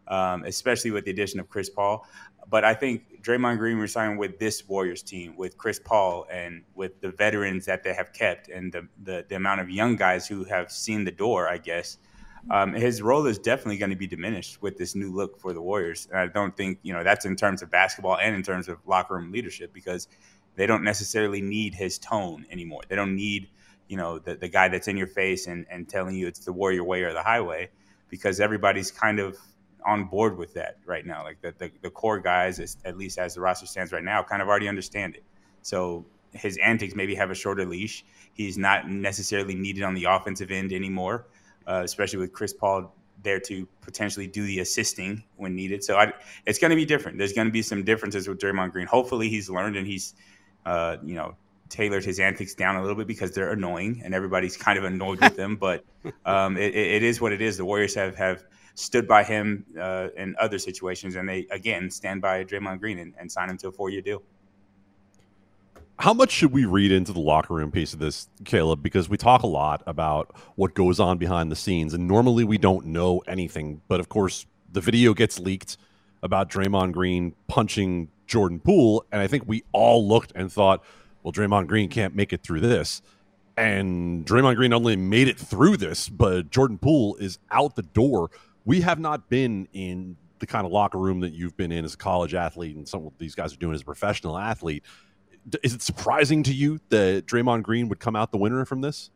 um, 0.07 0.43
especially 0.43 0.91
with 0.91 1.05
the 1.05 1.11
addition 1.11 1.39
of 1.39 1.49
Chris 1.49 1.69
Paul. 1.69 2.07
But 2.49 2.63
I 2.63 2.73
think 2.73 3.21
Draymond 3.21 3.57
Green 3.57 3.77
resigning 3.77 4.17
with 4.17 4.39
this 4.39 4.67
Warriors 4.67 5.03
team, 5.03 5.35
with 5.35 5.57
Chris 5.57 5.79
Paul, 5.79 6.25
and 6.31 6.63
with 6.75 7.01
the 7.01 7.11
veterans 7.11 7.65
that 7.65 7.83
they 7.83 7.93
have 7.93 8.13
kept, 8.13 8.47
and 8.47 8.71
the 8.71 8.87
the, 9.03 9.25
the 9.27 9.35
amount 9.35 9.59
of 9.61 9.69
young 9.69 9.97
guys 9.97 10.27
who 10.27 10.45
have 10.45 10.71
seen 10.71 11.03
the 11.03 11.11
door, 11.11 11.49
I 11.49 11.57
guess, 11.57 11.97
um, 12.51 12.73
his 12.73 13.01
role 13.01 13.25
is 13.25 13.39
definitely 13.39 13.77
going 13.77 13.89
to 13.89 13.95
be 13.95 14.07
diminished 14.07 14.61
with 14.61 14.77
this 14.77 14.95
new 14.95 15.13
look 15.13 15.39
for 15.39 15.53
the 15.53 15.61
Warriors. 15.61 16.07
And 16.11 16.19
I 16.19 16.27
don't 16.27 16.55
think 16.55 16.79
you 16.83 16.93
know 16.93 17.03
that's 17.03 17.25
in 17.25 17.35
terms 17.35 17.61
of 17.61 17.69
basketball 17.71 18.17
and 18.17 18.35
in 18.35 18.43
terms 18.43 18.67
of 18.67 18.79
locker 18.85 19.15
room 19.15 19.31
leadership 19.31 19.73
because 19.73 20.07
they 20.55 20.65
don't 20.65 20.83
necessarily 20.83 21.41
need 21.41 21.75
his 21.75 21.97
tone 21.97 22.45
anymore. 22.51 22.81
They 22.87 22.95
don't 22.95 23.15
need 23.15 23.49
you 23.87 23.97
know 23.97 24.19
the, 24.19 24.35
the 24.35 24.47
guy 24.47 24.67
that's 24.67 24.87
in 24.87 24.97
your 24.97 25.07
face 25.07 25.47
and, 25.47 25.65
and 25.69 25.87
telling 25.87 26.15
you 26.15 26.27
it's 26.27 26.39
the 26.39 26.53
warrior 26.53 26.83
way 26.83 27.03
or 27.03 27.13
the 27.13 27.23
highway 27.23 27.69
because 28.09 28.39
everybody's 28.39 28.91
kind 28.91 29.19
of 29.19 29.37
on 29.85 30.05
board 30.05 30.37
with 30.37 30.53
that 30.53 30.77
right 30.85 31.05
now 31.05 31.23
like 31.23 31.41
the, 31.41 31.53
the, 31.57 31.71
the 31.81 31.89
core 31.89 32.19
guys 32.19 32.59
is, 32.59 32.77
at 32.83 32.97
least 32.97 33.17
as 33.17 33.35
the 33.35 33.41
roster 33.41 33.65
stands 33.65 33.91
right 33.91 34.03
now 34.03 34.21
kind 34.21 34.41
of 34.41 34.47
already 34.47 34.67
understand 34.67 35.15
it 35.15 35.23
so 35.61 36.05
his 36.33 36.57
antics 36.57 36.95
maybe 36.95 37.15
have 37.15 37.31
a 37.31 37.35
shorter 37.35 37.65
leash 37.65 38.03
he's 38.33 38.57
not 38.57 38.89
necessarily 38.89 39.55
needed 39.55 39.83
on 39.83 39.93
the 39.93 40.03
offensive 40.03 40.51
end 40.51 40.73
anymore 40.73 41.25
uh, 41.67 41.81
especially 41.83 42.19
with 42.19 42.33
chris 42.33 42.53
paul 42.53 42.93
there 43.23 43.39
to 43.39 43.67
potentially 43.81 44.27
do 44.27 44.43
the 44.45 44.59
assisting 44.59 45.23
when 45.37 45.55
needed 45.55 45.83
so 45.83 45.97
I, 45.97 46.13
it's 46.45 46.59
going 46.59 46.69
to 46.69 46.75
be 46.75 46.85
different 46.85 47.17
there's 47.17 47.33
going 47.33 47.47
to 47.47 47.51
be 47.51 47.63
some 47.63 47.83
differences 47.83 48.27
with 48.27 48.39
Draymond 48.39 48.71
Green 48.71 48.87
hopefully 48.87 49.27
he's 49.27 49.49
learned 49.49 49.75
and 49.75 49.87
he's 49.87 50.13
uh, 50.65 50.97
you 51.03 51.15
know 51.15 51.35
tailored 51.69 52.05
his 52.05 52.19
antics 52.19 52.53
down 52.53 52.75
a 52.75 52.81
little 52.81 52.95
bit 52.95 53.07
because 53.07 53.31
they're 53.31 53.51
annoying 53.51 54.01
and 54.03 54.13
everybody's 54.13 54.57
kind 54.57 54.77
of 54.77 54.85
annoyed 54.85 55.19
with 55.19 55.35
them. 55.35 55.55
But 55.55 55.83
um, 56.25 56.57
it, 56.57 56.75
it 56.75 57.03
is 57.03 57.21
what 57.21 57.31
it 57.31 57.41
is. 57.41 57.57
The 57.57 57.65
Warriors 57.65 57.95
have, 57.95 58.15
have 58.15 58.45
stood 58.75 59.07
by 59.07 59.23
him 59.23 59.65
uh, 59.79 60.09
in 60.15 60.35
other 60.39 60.59
situations, 60.59 61.15
and 61.15 61.27
they 61.27 61.47
again 61.51 61.89
stand 61.89 62.21
by 62.21 62.43
Draymond 62.43 62.79
Green 62.79 62.99
and, 62.99 63.13
and 63.19 63.31
sign 63.31 63.49
him 63.49 63.57
to 63.59 63.69
a 63.69 63.71
four 63.71 63.89
year 63.89 64.01
deal. 64.01 64.23
How 65.99 66.13
much 66.13 66.29
should 66.29 66.51
we 66.51 66.65
read 66.65 66.91
into 66.91 67.11
the 67.11 67.19
locker 67.19 67.55
room 67.55 67.71
piece 67.71 67.91
of 67.91 67.97
this, 67.99 68.29
Caleb? 68.45 68.83
Because 68.83 69.09
we 69.09 69.17
talk 69.17 69.41
a 69.41 69.47
lot 69.47 69.81
about 69.87 70.35
what 70.55 70.75
goes 70.75 70.99
on 70.99 71.17
behind 71.17 71.51
the 71.51 71.55
scenes, 71.55 71.95
and 71.95 72.07
normally 72.07 72.43
we 72.43 72.59
don't 72.59 72.85
know 72.85 73.23
anything. 73.27 73.81
But 73.87 73.99
of 73.99 74.07
course, 74.07 74.45
the 74.71 74.79
video 74.79 75.15
gets 75.15 75.39
leaked 75.39 75.77
about 76.21 76.51
Draymond 76.51 76.91
Green 76.91 77.33
punching 77.47 78.09
Jordan 78.27 78.59
Poole, 78.59 79.05
and 79.11 79.21
I 79.21 79.27
think 79.27 79.45
we 79.47 79.63
all 79.71 80.07
looked 80.07 80.31
and 80.35 80.51
thought, 80.51 80.83
well, 81.23 81.33
Draymond 81.33 81.65
Green 81.65 81.89
can't 81.89 82.15
make 82.15 82.31
it 82.31 82.43
through 82.43 82.59
this. 82.59 83.01
And 83.57 84.23
Draymond 84.23 84.55
Green 84.55 84.69
not 84.69 84.77
only 84.77 84.95
made 84.95 85.27
it 85.27 85.39
through 85.39 85.77
this, 85.77 86.09
but 86.09 86.51
Jordan 86.51 86.77
Poole 86.77 87.15
is 87.15 87.39
out 87.49 87.75
the 87.75 87.81
door. 87.81 88.29
We 88.65 88.81
have 88.81 88.99
not 88.99 89.29
been 89.29 89.67
in 89.73 90.15
the 90.37 90.45
kind 90.45 90.67
of 90.67 90.71
locker 90.71 90.99
room 90.99 91.21
that 91.21 91.33
you've 91.33 91.57
been 91.57 91.71
in 91.71 91.83
as 91.83 91.95
a 91.95 91.97
college 91.97 92.35
athlete 92.35 92.75
and 92.75 92.87
some 92.87 93.07
of 93.07 93.13
these 93.17 93.33
guys 93.33 93.51
are 93.51 93.57
doing 93.57 93.73
as 93.73 93.81
a 93.81 93.85
professional 93.85 94.37
athlete. 94.37 94.83
Is 95.63 95.73
it 95.73 95.81
surprising 95.81 96.43
to 96.43 96.53
you 96.53 96.79
that 96.89 97.25
Draymond 97.25 97.63
Green 97.63 97.89
would 97.89 97.99
come 97.99 98.15
out 98.15 98.31
the 98.31 98.37
winner 98.37 98.65
from 98.65 98.81
this? 98.81 99.09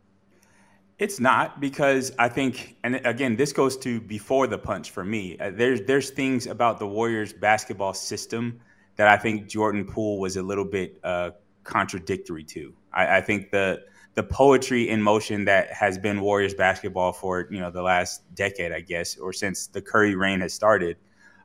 It's 0.98 1.20
not 1.20 1.60
because 1.60 2.12
I 2.20 2.30
think, 2.30 2.78
and 2.84 3.02
again, 3.06 3.36
this 3.36 3.54
goes 3.54 3.76
to 3.78 4.00
before 4.00 4.46
the 4.48 4.58
punch 4.58 4.92
for 4.92 5.04
me. 5.04 5.38
Uh, 5.40 5.52
there's 5.52 5.82
there's 5.82 6.12
things 6.12 6.46
about 6.46 6.78
the 6.78 6.86
Warriors 6.86 7.34
basketball 7.34 7.94
system 7.94 8.60
that 8.98 9.08
I 9.08 9.18
think 9.18 9.48
Jordan 9.48 9.86
Poole 9.86 10.20
was 10.20 10.38
a 10.38 10.44
little 10.44 10.64
bit 10.66 11.00
uh, 11.04 11.32
contradictory 11.64 12.44
to. 12.44 12.74
I, 12.94 13.18
I 13.18 13.22
think 13.22 13.50
the 13.50 13.82
the 14.14 14.24
poetry 14.24 14.90
in 14.90 15.02
motion 15.02 15.46
that 15.46 15.72
has 15.72 15.98
been 15.98 16.22
Warriors 16.22 16.54
basketball 16.54 17.14
for 17.14 17.48
you 17.50 17.60
know 17.60 17.72
the 17.72 17.82
last 17.82 18.22
decade, 18.36 18.72
I 18.72 18.82
guess, 18.82 19.18
or 19.18 19.34
since 19.34 19.68
the 19.68 19.82
Curry 19.82 20.16
reign 20.16 20.42
has 20.42 20.54
started. 20.54 20.98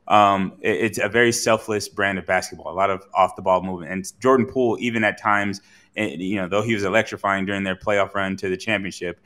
Um, 0.07 0.53
it- 0.61 0.77
it's 0.77 0.99
a 0.99 1.09
very 1.09 1.31
selfless 1.31 1.89
brand 1.89 2.17
of 2.17 2.25
basketball. 2.25 2.71
A 2.71 2.75
lot 2.75 2.89
of 2.89 3.03
off 3.13 3.35
the 3.35 3.41
ball 3.41 3.61
movement, 3.61 3.91
and 3.91 4.05
Jordan 4.21 4.45
Poole, 4.45 4.77
even 4.79 5.03
at 5.03 5.19
times, 5.19 5.61
eh, 5.97 6.15
you 6.17 6.37
know, 6.37 6.47
though 6.47 6.61
he 6.61 6.73
was 6.73 6.83
electrifying 6.83 7.45
during 7.45 7.63
their 7.63 7.75
playoff 7.75 8.13
run 8.15 8.37
to 8.37 8.49
the 8.49 8.57
championship, 8.57 9.19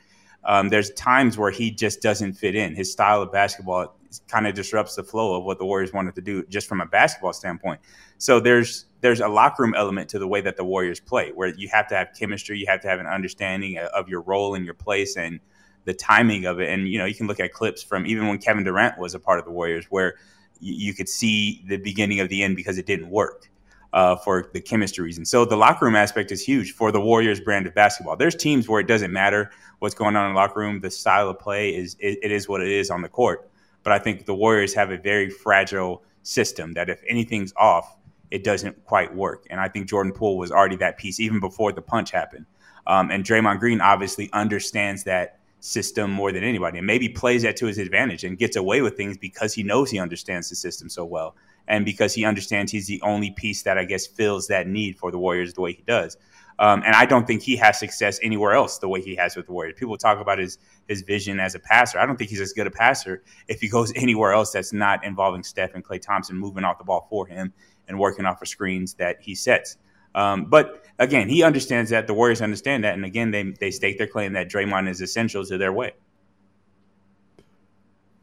um, 0.44 0.70
there's 0.70 0.90
times 0.90 1.38
where 1.38 1.52
he 1.52 1.70
just 1.70 2.02
doesn't 2.02 2.32
fit 2.32 2.56
in. 2.56 2.74
His 2.74 2.90
style 2.90 3.22
of 3.22 3.30
basketball 3.30 3.96
kind 4.28 4.46
of 4.46 4.54
disrupts 4.54 4.96
the 4.96 5.04
flow 5.04 5.36
of 5.38 5.44
what 5.44 5.58
the 5.58 5.64
Warriors 5.64 5.92
wanted 5.92 6.16
to 6.16 6.20
do, 6.20 6.44
just 6.46 6.68
from 6.68 6.80
a 6.80 6.86
basketball 6.86 7.32
standpoint. 7.32 7.80
So 8.18 8.40
there's 8.40 8.86
there's 9.00 9.20
a 9.20 9.28
locker 9.28 9.62
room 9.64 9.74
element 9.76 10.08
to 10.10 10.18
the 10.18 10.28
way 10.28 10.40
that 10.40 10.56
the 10.56 10.64
Warriors 10.64 11.00
play, 11.00 11.30
where 11.30 11.48
you 11.48 11.68
have 11.68 11.88
to 11.88 11.96
have 11.96 12.08
chemistry, 12.18 12.58
you 12.58 12.66
have 12.68 12.80
to 12.82 12.88
have 12.88 13.00
an 13.00 13.06
understanding 13.06 13.78
of 13.78 14.08
your 14.08 14.20
role 14.20 14.54
and 14.54 14.64
your 14.64 14.74
place 14.74 15.16
and 15.16 15.40
the 15.84 15.94
timing 15.94 16.44
of 16.44 16.60
it. 16.60 16.68
And 16.70 16.88
you 16.88 16.98
know, 16.98 17.04
you 17.04 17.14
can 17.14 17.26
look 17.26 17.40
at 17.40 17.52
clips 17.52 17.82
from 17.82 18.06
even 18.06 18.28
when 18.28 18.38
Kevin 18.38 18.64
Durant 18.64 18.98
was 18.98 19.14
a 19.14 19.20
part 19.20 19.38
of 19.38 19.44
the 19.44 19.50
Warriors, 19.50 19.86
where 19.90 20.14
you, 20.62 20.94
could 20.94 21.08
see 21.08 21.64
the 21.66 21.76
beginning 21.76 22.20
of 22.20 22.28
the 22.28 22.42
end 22.42 22.56
because 22.56 22.78
it 22.78 22.86
didn't 22.86 23.10
work 23.10 23.50
uh, 23.92 24.16
for 24.16 24.50
the 24.52 24.60
chemistry 24.60 25.04
reason. 25.04 25.24
So 25.24 25.44
the 25.44 25.56
locker 25.56 25.84
room 25.84 25.96
aspect 25.96 26.32
is 26.32 26.42
huge 26.42 26.72
for 26.72 26.92
the 26.92 27.00
Warriors 27.00 27.40
brand 27.40 27.66
of 27.66 27.74
basketball. 27.74 28.16
There's 28.16 28.34
teams 28.34 28.68
where 28.68 28.80
it 28.80 28.86
doesn't 28.86 29.12
matter 29.12 29.50
what's 29.80 29.94
going 29.94 30.16
on 30.16 30.28
in 30.28 30.34
the 30.34 30.40
locker 30.40 30.60
room. 30.60 30.80
The 30.80 30.90
style 30.90 31.28
of 31.28 31.38
play 31.38 31.74
is 31.74 31.96
it, 31.98 32.18
it 32.22 32.30
is 32.30 32.48
what 32.48 32.62
it 32.62 32.68
is 32.68 32.90
on 32.90 33.02
the 33.02 33.08
court. 33.08 33.50
But 33.82 33.92
I 33.92 33.98
think 33.98 34.24
the 34.24 34.34
Warriors 34.34 34.72
have 34.74 34.90
a 34.90 34.98
very 34.98 35.28
fragile 35.28 36.04
system 36.22 36.72
that 36.74 36.88
if 36.88 37.02
anything's 37.08 37.52
off, 37.56 37.96
it 38.30 38.44
doesn't 38.44 38.84
quite 38.84 39.14
work. 39.14 39.46
And 39.50 39.60
I 39.60 39.68
think 39.68 39.88
Jordan 39.88 40.12
Poole 40.12 40.38
was 40.38 40.50
already 40.50 40.76
that 40.76 40.96
piece 40.96 41.20
even 41.20 41.40
before 41.40 41.72
the 41.72 41.82
punch 41.82 42.12
happened. 42.12 42.46
Um, 42.86 43.10
and 43.10 43.24
Draymond 43.24 43.60
Green 43.60 43.80
obviously 43.80 44.30
understands 44.32 45.04
that 45.04 45.38
system 45.62 46.10
more 46.10 46.32
than 46.32 46.42
anybody, 46.42 46.78
and 46.78 46.86
maybe 46.86 47.08
plays 47.08 47.42
that 47.42 47.56
to 47.56 47.66
his 47.66 47.78
advantage 47.78 48.24
and 48.24 48.36
gets 48.36 48.56
away 48.56 48.82
with 48.82 48.96
things 48.96 49.16
because 49.16 49.54
he 49.54 49.62
knows 49.62 49.90
he 49.90 49.98
understands 49.98 50.50
the 50.50 50.56
system 50.56 50.88
so 50.88 51.04
well, 51.04 51.36
and 51.68 51.84
because 51.84 52.12
he 52.12 52.24
understands 52.24 52.72
he's 52.72 52.88
the 52.88 53.00
only 53.02 53.30
piece 53.30 53.62
that 53.62 53.78
I 53.78 53.84
guess 53.84 54.06
fills 54.06 54.48
that 54.48 54.66
need 54.66 54.98
for 54.98 55.10
the 55.10 55.18
Warriors 55.18 55.54
the 55.54 55.60
way 55.60 55.72
he 55.72 55.82
does. 55.86 56.16
Um, 56.58 56.82
and 56.84 56.94
I 56.94 57.06
don't 57.06 57.26
think 57.26 57.42
he 57.42 57.56
has 57.56 57.78
success 57.78 58.18
anywhere 58.22 58.52
else 58.52 58.78
the 58.78 58.88
way 58.88 59.00
he 59.00 59.14
has 59.16 59.36
with 59.36 59.46
the 59.46 59.52
Warriors. 59.52 59.74
People 59.78 59.96
talk 59.96 60.20
about 60.20 60.38
his 60.38 60.58
his 60.88 61.02
vision 61.02 61.40
as 61.40 61.54
a 61.54 61.60
passer. 61.60 61.98
I 61.98 62.06
don't 62.06 62.16
think 62.16 62.30
he's 62.30 62.40
as 62.40 62.52
good 62.52 62.66
a 62.66 62.70
passer 62.70 63.22
if 63.48 63.60
he 63.60 63.68
goes 63.68 63.92
anywhere 63.96 64.32
else 64.32 64.52
that's 64.52 64.72
not 64.72 65.04
involving 65.04 65.42
Steph 65.42 65.74
and 65.74 65.84
Klay 65.84 66.00
Thompson 66.02 66.36
moving 66.36 66.64
off 66.64 66.78
the 66.78 66.84
ball 66.84 67.06
for 67.08 67.26
him 67.26 67.52
and 67.88 67.98
working 67.98 68.26
off 68.26 68.42
of 68.42 68.48
screens 68.48 68.94
that 68.94 69.16
he 69.20 69.34
sets. 69.34 69.76
Um, 70.14 70.44
but 70.44 70.84
again, 70.98 71.28
he 71.28 71.42
understands 71.42 71.90
that. 71.90 72.06
The 72.06 72.14
Warriors 72.14 72.42
understand 72.42 72.84
that, 72.84 72.94
and 72.94 73.04
again, 73.04 73.30
they 73.30 73.42
they 73.42 73.70
stake 73.70 73.98
their 73.98 74.06
claim 74.06 74.32
that 74.34 74.50
Draymond 74.50 74.88
is 74.88 75.00
essential 75.00 75.44
to 75.46 75.58
their 75.58 75.72
way. 75.72 75.92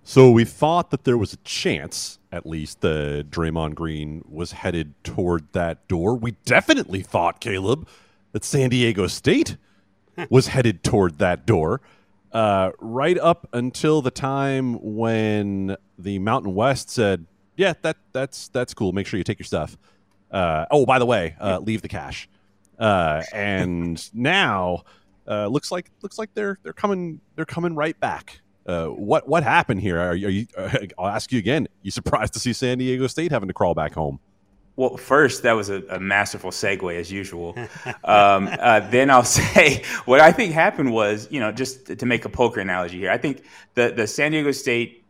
So 0.04 0.32
we 0.32 0.44
thought 0.44 0.90
that 0.90 1.04
there 1.04 1.20
was 1.20 1.34
a 1.34 1.38
chance, 1.38 2.18
at 2.32 2.46
least, 2.48 2.82
that 2.82 3.30
Draymond 3.30 3.76
Green 3.76 4.24
was 4.28 4.54
headed 4.54 4.96
toward 5.04 5.52
that 5.54 5.88
door. 5.88 6.16
We 6.16 6.32
definitely 6.46 7.04
thought, 7.04 7.40
Caleb, 7.40 7.88
that 8.32 8.44
San 8.44 8.72
Diego 8.72 9.06
State 9.06 9.58
was 10.32 10.48
headed 10.48 10.84
toward 10.84 11.20
that 11.20 11.46
door. 11.46 11.82
Uh, 12.32 12.72
right 12.80 13.20
up 13.20 13.48
until 13.54 14.02
the 14.02 14.12
time 14.12 14.76
when 14.82 15.76
the 15.98 16.20
Mountain 16.20 16.54
West 16.54 16.90
said, 16.90 17.26
"Yeah, 17.56 17.74
that 17.82 17.98
that's 18.12 18.48
that's 18.50 18.74
cool. 18.74 18.94
Make 18.94 19.08
sure 19.08 19.18
you 19.18 19.24
take 19.24 19.40
your 19.40 19.46
stuff." 19.46 19.78
Uh, 20.32 20.66
oh, 20.72 20.86
by 20.86 21.00
the 21.00 21.06
way, 21.06 21.36
uh, 21.40 21.60
leave 21.60 21.82
the 21.82 21.88
cash. 21.88 22.30
Uh, 22.78 23.22
and 23.34 24.10
now 24.14 24.84
uh, 25.28 25.48
looks 25.48 25.72
like 25.72 25.92
looks 26.02 26.18
like 26.18 26.34
they're 26.34 26.58
they're 26.64 26.74
coming 26.74 27.20
they're 27.36 27.46
coming 27.46 27.76
right 27.76 28.00
back. 28.00 28.40
Uh, 28.66 28.88
what 28.88 29.28
what 29.28 29.44
happened 29.44 29.82
here? 29.82 30.00
Are, 30.00 30.16
you- 30.16 30.28
are 30.28 30.30
you? 30.30 30.88
I'll 30.98 31.08
ask 31.08 31.32
you 31.32 31.40
again. 31.40 31.68
You 31.82 31.92
surprised 31.92 32.34
to 32.34 32.40
see 32.40 32.54
San 32.54 32.78
Diego 32.78 33.08
State 33.08 33.32
having 33.32 33.48
to 33.48 33.54
crawl 33.54 33.74
back 33.74 33.94
home? 33.94 34.20
Well, 34.76 34.96
first, 34.96 35.44
that 35.44 35.54
was 35.54 35.70
a, 35.70 35.84
a 35.90 36.00
masterful 36.00 36.52
segue 36.52 36.98
as 36.98 37.12
usual. 37.12 37.56
Um, 38.06 38.50
uh, 38.60 38.80
then 38.80 39.10
I'll 39.10 39.24
say 39.24 39.84
what 40.06 40.20
I 40.22 40.32
think 40.32 40.54
happened 40.54 40.94
was, 40.94 41.28
you 41.30 41.40
know, 41.40 41.52
just 41.52 41.98
to 42.00 42.06
make 42.06 42.24
a 42.26 42.30
poker 42.30 42.60
analogy 42.62 42.98
here, 42.98 43.12
I 43.12 43.18
think 43.18 43.44
the, 43.76 43.92
the 43.92 44.08
San 44.08 44.32
Diego 44.32 44.52
State 44.52 45.04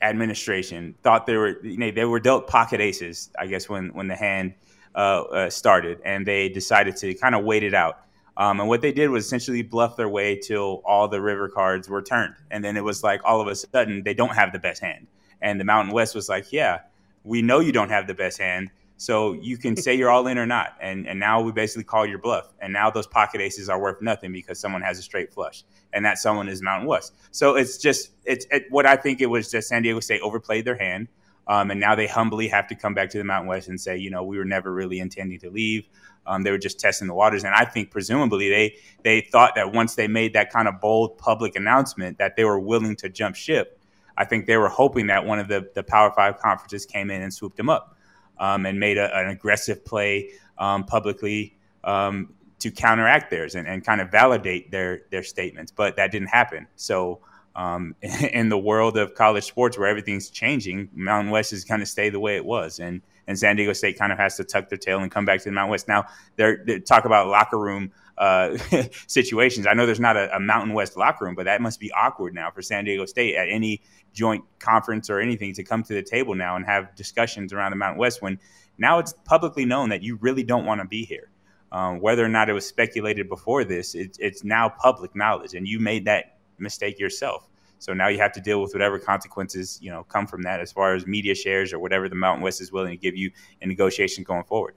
administration 0.00 0.94
thought 1.02 1.26
they 1.26 1.36
were, 1.36 1.58
you 1.64 1.76
know, 1.76 1.90
they 1.90 2.04
were 2.04 2.20
dealt 2.20 2.46
pocket 2.46 2.80
aces, 2.80 3.30
I 3.38 3.46
guess, 3.46 3.68
when, 3.68 3.88
when 3.94 4.06
the 4.06 4.14
hand 4.14 4.54
uh, 4.96 5.22
uh, 5.22 5.50
started, 5.50 6.00
and 6.04 6.26
they 6.26 6.48
decided 6.48 6.96
to 6.96 7.14
kind 7.14 7.34
of 7.34 7.44
wait 7.44 7.62
it 7.62 7.74
out. 7.74 8.00
Um, 8.36 8.60
and 8.60 8.68
what 8.68 8.82
they 8.82 8.92
did 8.92 9.10
was 9.10 9.24
essentially 9.24 9.62
bluff 9.62 9.96
their 9.96 10.08
way 10.08 10.36
till 10.36 10.82
all 10.84 11.08
the 11.08 11.20
river 11.20 11.48
cards 11.48 11.88
were 11.88 12.02
turned. 12.02 12.34
And 12.50 12.64
then 12.64 12.76
it 12.76 12.84
was 12.84 13.02
like 13.02 13.20
all 13.24 13.40
of 13.40 13.48
a 13.48 13.54
sudden 13.54 14.02
they 14.04 14.14
don't 14.14 14.34
have 14.34 14.52
the 14.52 14.58
best 14.58 14.82
hand. 14.82 15.06
And 15.40 15.58
the 15.60 15.64
Mountain 15.64 15.94
West 15.94 16.14
was 16.14 16.28
like, 16.28 16.52
yeah, 16.52 16.80
we 17.24 17.42
know 17.42 17.60
you 17.60 17.72
don't 17.72 17.88
have 17.90 18.06
the 18.06 18.14
best 18.14 18.38
hand. 18.38 18.70
So 18.98 19.34
you 19.34 19.58
can 19.58 19.76
say 19.76 19.94
you're 19.94 20.10
all 20.10 20.26
in 20.26 20.38
or 20.38 20.46
not. 20.46 20.74
And 20.80 21.06
and 21.06 21.20
now 21.20 21.42
we 21.42 21.52
basically 21.52 21.84
call 21.84 22.06
your 22.06 22.18
bluff. 22.18 22.52
And 22.60 22.72
now 22.72 22.90
those 22.90 23.06
pocket 23.06 23.42
aces 23.42 23.68
are 23.68 23.78
worth 23.78 24.00
nothing 24.00 24.32
because 24.32 24.58
someone 24.58 24.80
has 24.82 24.98
a 24.98 25.02
straight 25.02 25.32
flush. 25.32 25.64
And 25.92 26.04
that 26.04 26.18
someone 26.18 26.48
is 26.48 26.62
Mountain 26.62 26.88
West. 26.88 27.14
So 27.30 27.56
it's 27.56 27.76
just 27.76 28.12
it's 28.24 28.46
it, 28.50 28.64
what 28.70 28.86
I 28.86 28.96
think 28.96 29.20
it 29.20 29.26
was 29.26 29.50
just 29.50 29.68
San 29.68 29.82
Diego 29.82 30.00
State 30.00 30.22
overplayed 30.22 30.64
their 30.64 30.76
hand. 30.76 31.08
Um, 31.48 31.70
and 31.70 31.78
now 31.78 31.94
they 31.94 32.06
humbly 32.06 32.48
have 32.48 32.66
to 32.68 32.74
come 32.74 32.94
back 32.94 33.08
to 33.10 33.18
the 33.18 33.24
Mountain 33.24 33.48
West 33.48 33.68
and 33.68 33.80
say, 33.80 33.96
you 33.96 34.10
know, 34.10 34.24
we 34.24 34.36
were 34.36 34.44
never 34.44 34.72
really 34.72 34.98
intending 34.98 35.38
to 35.40 35.50
leave. 35.50 35.88
Um, 36.26 36.42
they 36.42 36.50
were 36.50 36.58
just 36.58 36.80
testing 36.80 37.06
the 37.06 37.14
waters, 37.14 37.44
and 37.44 37.54
I 37.54 37.64
think 37.64 37.90
presumably 37.90 38.48
they 38.48 38.76
they 39.04 39.20
thought 39.20 39.54
that 39.54 39.72
once 39.72 39.94
they 39.94 40.08
made 40.08 40.32
that 40.32 40.52
kind 40.52 40.66
of 40.66 40.80
bold 40.80 41.18
public 41.18 41.54
announcement 41.54 42.18
that 42.18 42.34
they 42.34 42.44
were 42.44 42.58
willing 42.58 42.96
to 42.96 43.08
jump 43.08 43.36
ship. 43.36 43.78
I 44.18 44.24
think 44.24 44.46
they 44.46 44.56
were 44.56 44.68
hoping 44.68 45.06
that 45.06 45.24
one 45.24 45.38
of 45.38 45.46
the 45.46 45.70
the 45.74 45.84
Power 45.84 46.10
Five 46.10 46.38
conferences 46.38 46.84
came 46.84 47.10
in 47.10 47.22
and 47.22 47.32
swooped 47.32 47.56
them 47.56 47.68
up 47.68 47.96
um, 48.38 48.66
and 48.66 48.80
made 48.80 48.98
a, 48.98 49.16
an 49.16 49.28
aggressive 49.28 49.84
play 49.84 50.30
um, 50.58 50.84
publicly 50.84 51.56
um, 51.84 52.34
to 52.58 52.70
counteract 52.70 53.30
theirs 53.30 53.54
and, 53.54 53.68
and 53.68 53.84
kind 53.84 54.00
of 54.00 54.10
validate 54.10 54.72
their 54.72 55.02
their 55.10 55.22
statements. 55.22 55.70
But 55.70 55.94
that 55.96 56.10
didn't 56.10 56.28
happen. 56.28 56.66
So 56.74 57.20
um, 57.56 57.96
in 58.02 58.48
the 58.48 58.58
world 58.58 58.96
of 58.96 59.14
college 59.14 59.44
sports 59.44 59.76
where 59.76 59.88
everything's 59.88 60.30
changing, 60.30 60.88
Mountain 60.94 61.32
West 61.32 61.52
is 61.52 61.64
kind 61.64 61.82
of 61.82 61.88
stay 61.88 62.10
the 62.10 62.20
way 62.20 62.36
it 62.36 62.44
was, 62.44 62.78
and 62.78 63.02
and 63.26 63.36
San 63.36 63.56
Diego 63.56 63.72
State 63.72 63.98
kind 63.98 64.12
of 64.12 64.18
has 64.18 64.36
to 64.36 64.44
tuck 64.44 64.68
their 64.68 64.78
tail 64.78 65.00
and 65.00 65.10
come 65.10 65.24
back 65.24 65.40
to 65.40 65.46
the 65.46 65.52
Mountain 65.52 65.70
West. 65.72 65.88
Now 65.88 66.04
they're, 66.36 66.62
they 66.64 66.78
talk 66.78 67.06
about 67.06 67.26
locker 67.26 67.58
room 67.58 67.90
uh, 68.18 68.56
situations. 69.08 69.66
I 69.66 69.74
know 69.74 69.84
there's 69.84 69.98
not 69.98 70.16
a, 70.16 70.34
a 70.36 70.38
Mountain 70.38 70.74
West 70.74 70.96
locker 70.96 71.24
room, 71.24 71.34
but 71.34 71.44
that 71.46 71.60
must 71.60 71.80
be 71.80 71.90
awkward 71.90 72.34
now 72.34 72.52
for 72.52 72.62
San 72.62 72.84
Diego 72.84 73.04
State 73.04 73.34
at 73.34 73.48
any 73.48 73.82
joint 74.12 74.44
conference 74.60 75.10
or 75.10 75.18
anything 75.18 75.54
to 75.54 75.64
come 75.64 75.82
to 75.82 75.94
the 75.94 76.02
table 76.02 76.36
now 76.36 76.54
and 76.54 76.64
have 76.66 76.94
discussions 76.94 77.52
around 77.52 77.72
the 77.72 77.76
Mountain 77.76 77.98
West 77.98 78.22
when 78.22 78.38
now 78.78 79.00
it's 79.00 79.12
publicly 79.24 79.64
known 79.64 79.88
that 79.88 80.02
you 80.02 80.16
really 80.20 80.44
don't 80.44 80.64
want 80.64 80.80
to 80.80 80.86
be 80.86 81.04
here. 81.04 81.30
Um, 81.72 82.00
whether 82.00 82.24
or 82.24 82.28
not 82.28 82.48
it 82.48 82.52
was 82.52 82.64
speculated 82.64 83.28
before 83.28 83.64
this, 83.64 83.96
it, 83.96 84.16
it's 84.20 84.44
now 84.44 84.68
public 84.68 85.16
knowledge, 85.16 85.54
and 85.54 85.66
you 85.66 85.80
made 85.80 86.04
that 86.04 86.35
mistake 86.58 86.98
yourself. 86.98 87.48
So 87.78 87.92
now 87.92 88.08
you 88.08 88.18
have 88.18 88.32
to 88.32 88.40
deal 88.40 88.62
with 88.62 88.72
whatever 88.72 88.98
consequences 88.98 89.78
you 89.82 89.90
know 89.90 90.04
come 90.04 90.26
from 90.26 90.42
that, 90.42 90.60
as 90.60 90.72
far 90.72 90.94
as 90.94 91.06
media 91.06 91.34
shares 91.34 91.72
or 91.72 91.78
whatever 91.78 92.08
the 92.08 92.14
Mountain 92.14 92.42
West 92.42 92.60
is 92.60 92.72
willing 92.72 92.90
to 92.90 92.96
give 92.96 93.16
you 93.16 93.30
in 93.60 93.68
negotiations 93.68 94.26
going 94.26 94.44
forward. 94.44 94.74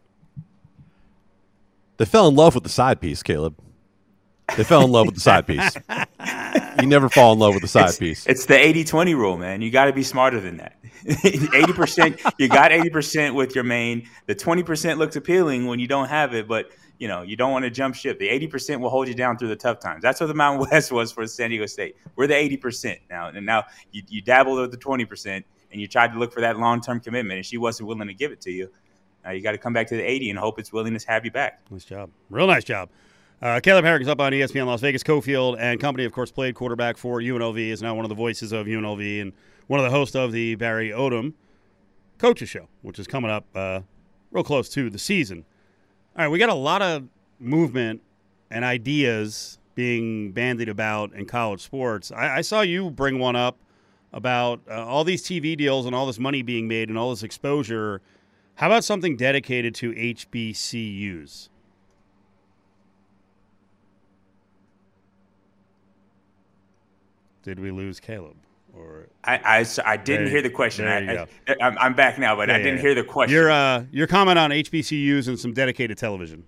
They 1.98 2.06
fell 2.06 2.28
in 2.28 2.36
love 2.36 2.56
with 2.56 2.63
the 2.63 2.70
side 2.70 3.02
piece, 3.02 3.24
Caleb. 3.24 3.58
They 4.56 4.63
fell 4.63 4.84
in 4.84 4.92
love 4.92 5.06
with 5.06 5.15
the 5.15 5.22
side 5.22 5.46
piece. 5.46 5.76
You 6.82 6.88
never 6.88 7.10
fall 7.10 7.34
in 7.34 7.39
love 7.39 7.54
with 7.54 7.62
the 7.62 7.68
side 7.68 7.98
piece. 8.00 8.26
It's 8.26 8.46
the 8.46 8.54
80-20 8.54 9.15
rule, 9.15 9.38
man. 9.38 9.62
You 9.62 9.70
got 9.70 9.86
to 9.86 9.94
be 9.94 10.04
smarter 10.04 10.39
than 10.39 10.58
that. 10.58 10.78
80%, 11.06 12.34
you 12.38 12.48
got 12.48 12.72
80% 12.72 13.36
with 13.36 13.54
your 13.54 13.63
main. 13.63 14.08
The 14.28 14.36
20% 14.36 14.98
looks 14.98 15.15
appealing 15.15 15.68
when 15.68 15.80
you 15.80 15.88
don't 15.88 16.08
have 16.08 16.34
it, 16.34 16.48
but 16.48 16.72
you 17.00 17.08
know, 17.08 17.22
you 17.22 17.36
don't 17.36 17.52
want 17.52 17.64
to 17.64 17.72
jump 17.72 17.96
ship. 17.96 18.20
The 18.20 18.28
80% 18.28 18.80
will 18.82 18.90
hold 18.90 19.08
you 19.08 19.14
down 19.14 19.38
through 19.38 19.48
the 19.48 19.56
tough 19.56 19.80
times. 19.80 20.04
That's 20.04 20.20
what 20.20 20.28
the 20.28 20.34
Mountain 20.34 20.68
West 20.72 20.92
was 20.92 21.12
for 21.12 21.26
San 21.26 21.50
Diego 21.50 21.66
State. 21.66 21.96
We're 22.16 22.28
the 22.28 22.34
80% 22.34 23.00
now. 23.10 23.30
And 23.30 23.46
now 23.46 23.64
you, 23.92 24.04
you 24.10 24.22
dabbled 24.22 24.60
with 24.60 24.72
the 24.72 24.78
20% 24.78 25.44
and 25.72 25.82
you 25.82 25.88
tried 25.88 26.12
to 26.12 26.20
look 26.20 26.34
for 26.34 26.42
that 26.42 26.60
long-term 26.60 27.00
commitment 27.00 27.38
and 27.38 27.46
she 27.46 27.58
wasn't 27.58 27.88
willing 27.88 28.08
to 28.08 28.14
give 28.14 28.32
it 28.32 28.42
to 28.42 28.52
you. 28.52 28.70
Now 29.24 29.32
you 29.32 29.42
got 29.42 29.54
to 29.54 29.58
come 29.58 29.74
back 29.74 29.88
to 29.88 29.96
the 29.96 30.04
80 30.04 30.32
and 30.32 30.40
hope 30.40 30.60
it's 30.60 30.74
willing 30.74 30.98
to 30.98 31.08
have 31.08 31.24
you 31.24 31.32
back. 31.32 31.62
Nice 31.72 31.86
job. 31.86 32.10
Real 32.30 32.48
nice 32.48 32.66
job. 32.66 32.90
Uh, 33.42 33.62
Caleb 33.62 33.86
is 34.02 34.08
up 34.10 34.20
on 34.20 34.34
ESPN 34.34 34.66
Las 34.66 34.82
Vegas. 34.82 35.02
Cofield 35.02 35.56
and 35.58 35.80
company, 35.80 36.04
of 36.04 36.12
course, 36.12 36.30
played 36.30 36.56
quarterback 36.56 36.98
for 36.98 37.22
UNLV, 37.22 37.58
is 37.58 37.82
now 37.82 37.96
one 37.96 38.04
of 38.04 38.10
the 38.10 38.16
voices 38.16 38.52
of 38.52 38.68
UNLV 38.68 39.22
and 39.22 39.32
one 39.68 39.80
of 39.80 39.86
the 39.86 39.90
hosts 39.90 40.16
of 40.16 40.34
the 40.34 40.56
Barry 40.56 40.90
Odom 40.90 41.34
Coaches 42.18 42.50
Show, 42.50 42.68
which 42.82 43.00
is 43.00 43.08
coming 43.08 43.32
up 43.32 43.46
uh, 43.56 43.80
real 44.32 44.44
close 44.44 44.68
to 44.70 44.90
the 44.90 45.00
season. 45.00 45.46
All 46.20 46.26
right, 46.26 46.32
we 46.32 46.38
got 46.38 46.50
a 46.50 46.54
lot 46.54 46.82
of 46.82 47.08
movement 47.40 48.02
and 48.52 48.66
ideas 48.66 49.58
being 49.74 50.34
bandied 50.34 50.68
about 50.68 51.14
in 51.14 51.26
college 51.26 51.62
sports. 51.62 52.12
I, 52.12 52.40
I 52.40 52.42
saw 52.42 52.60
you 52.60 52.90
bring 52.90 53.20
one 53.20 53.38
up 53.38 53.58
about 54.12 54.60
uh, 54.70 54.86
all 54.86 55.06
these 55.06 55.24
TV 55.24 55.56
deals 55.56 55.86
and 55.86 55.96
all 55.96 56.06
this 56.06 56.20
money 56.20 56.42
being 56.42 56.68
made 56.68 56.90
and 56.90 56.98
all 56.98 57.12
this 57.12 57.24
exposure. 57.24 58.02
How 58.56 58.68
about 58.68 58.84
something 58.84 59.16
dedicated 59.16 59.74
to 59.76 59.94
HBCUs? 59.94 61.48
Did 67.44 67.60
we 67.62 67.72
lose 67.72 68.02
Caleb? 68.02 68.36
Or 68.74 69.10
I, 69.24 69.38
I, 69.60 69.66
I 69.86 69.98
didn't 69.98 70.30
hear 70.30 70.42
the 70.42 70.50
question. 70.50 70.88
I, 70.88 71.24
I, 71.24 71.28
I'm, 71.62 71.78
I'm 71.78 71.94
back 71.94 72.18
now, 72.18 72.36
but 72.36 72.50
I 72.50 72.58
didn't 72.58 72.76
yeah. 72.76 72.82
hear 72.82 72.96
the 72.96 73.04
question. 73.04 73.34
your 73.34 73.52
uh, 73.52 73.86
your 73.92 74.08
comment 74.08 74.40
on 74.40 74.52
HBCUs 74.52 75.28
and 75.28 75.40
some 75.40 75.54
dedicated 75.54 75.98
television? 75.98 76.46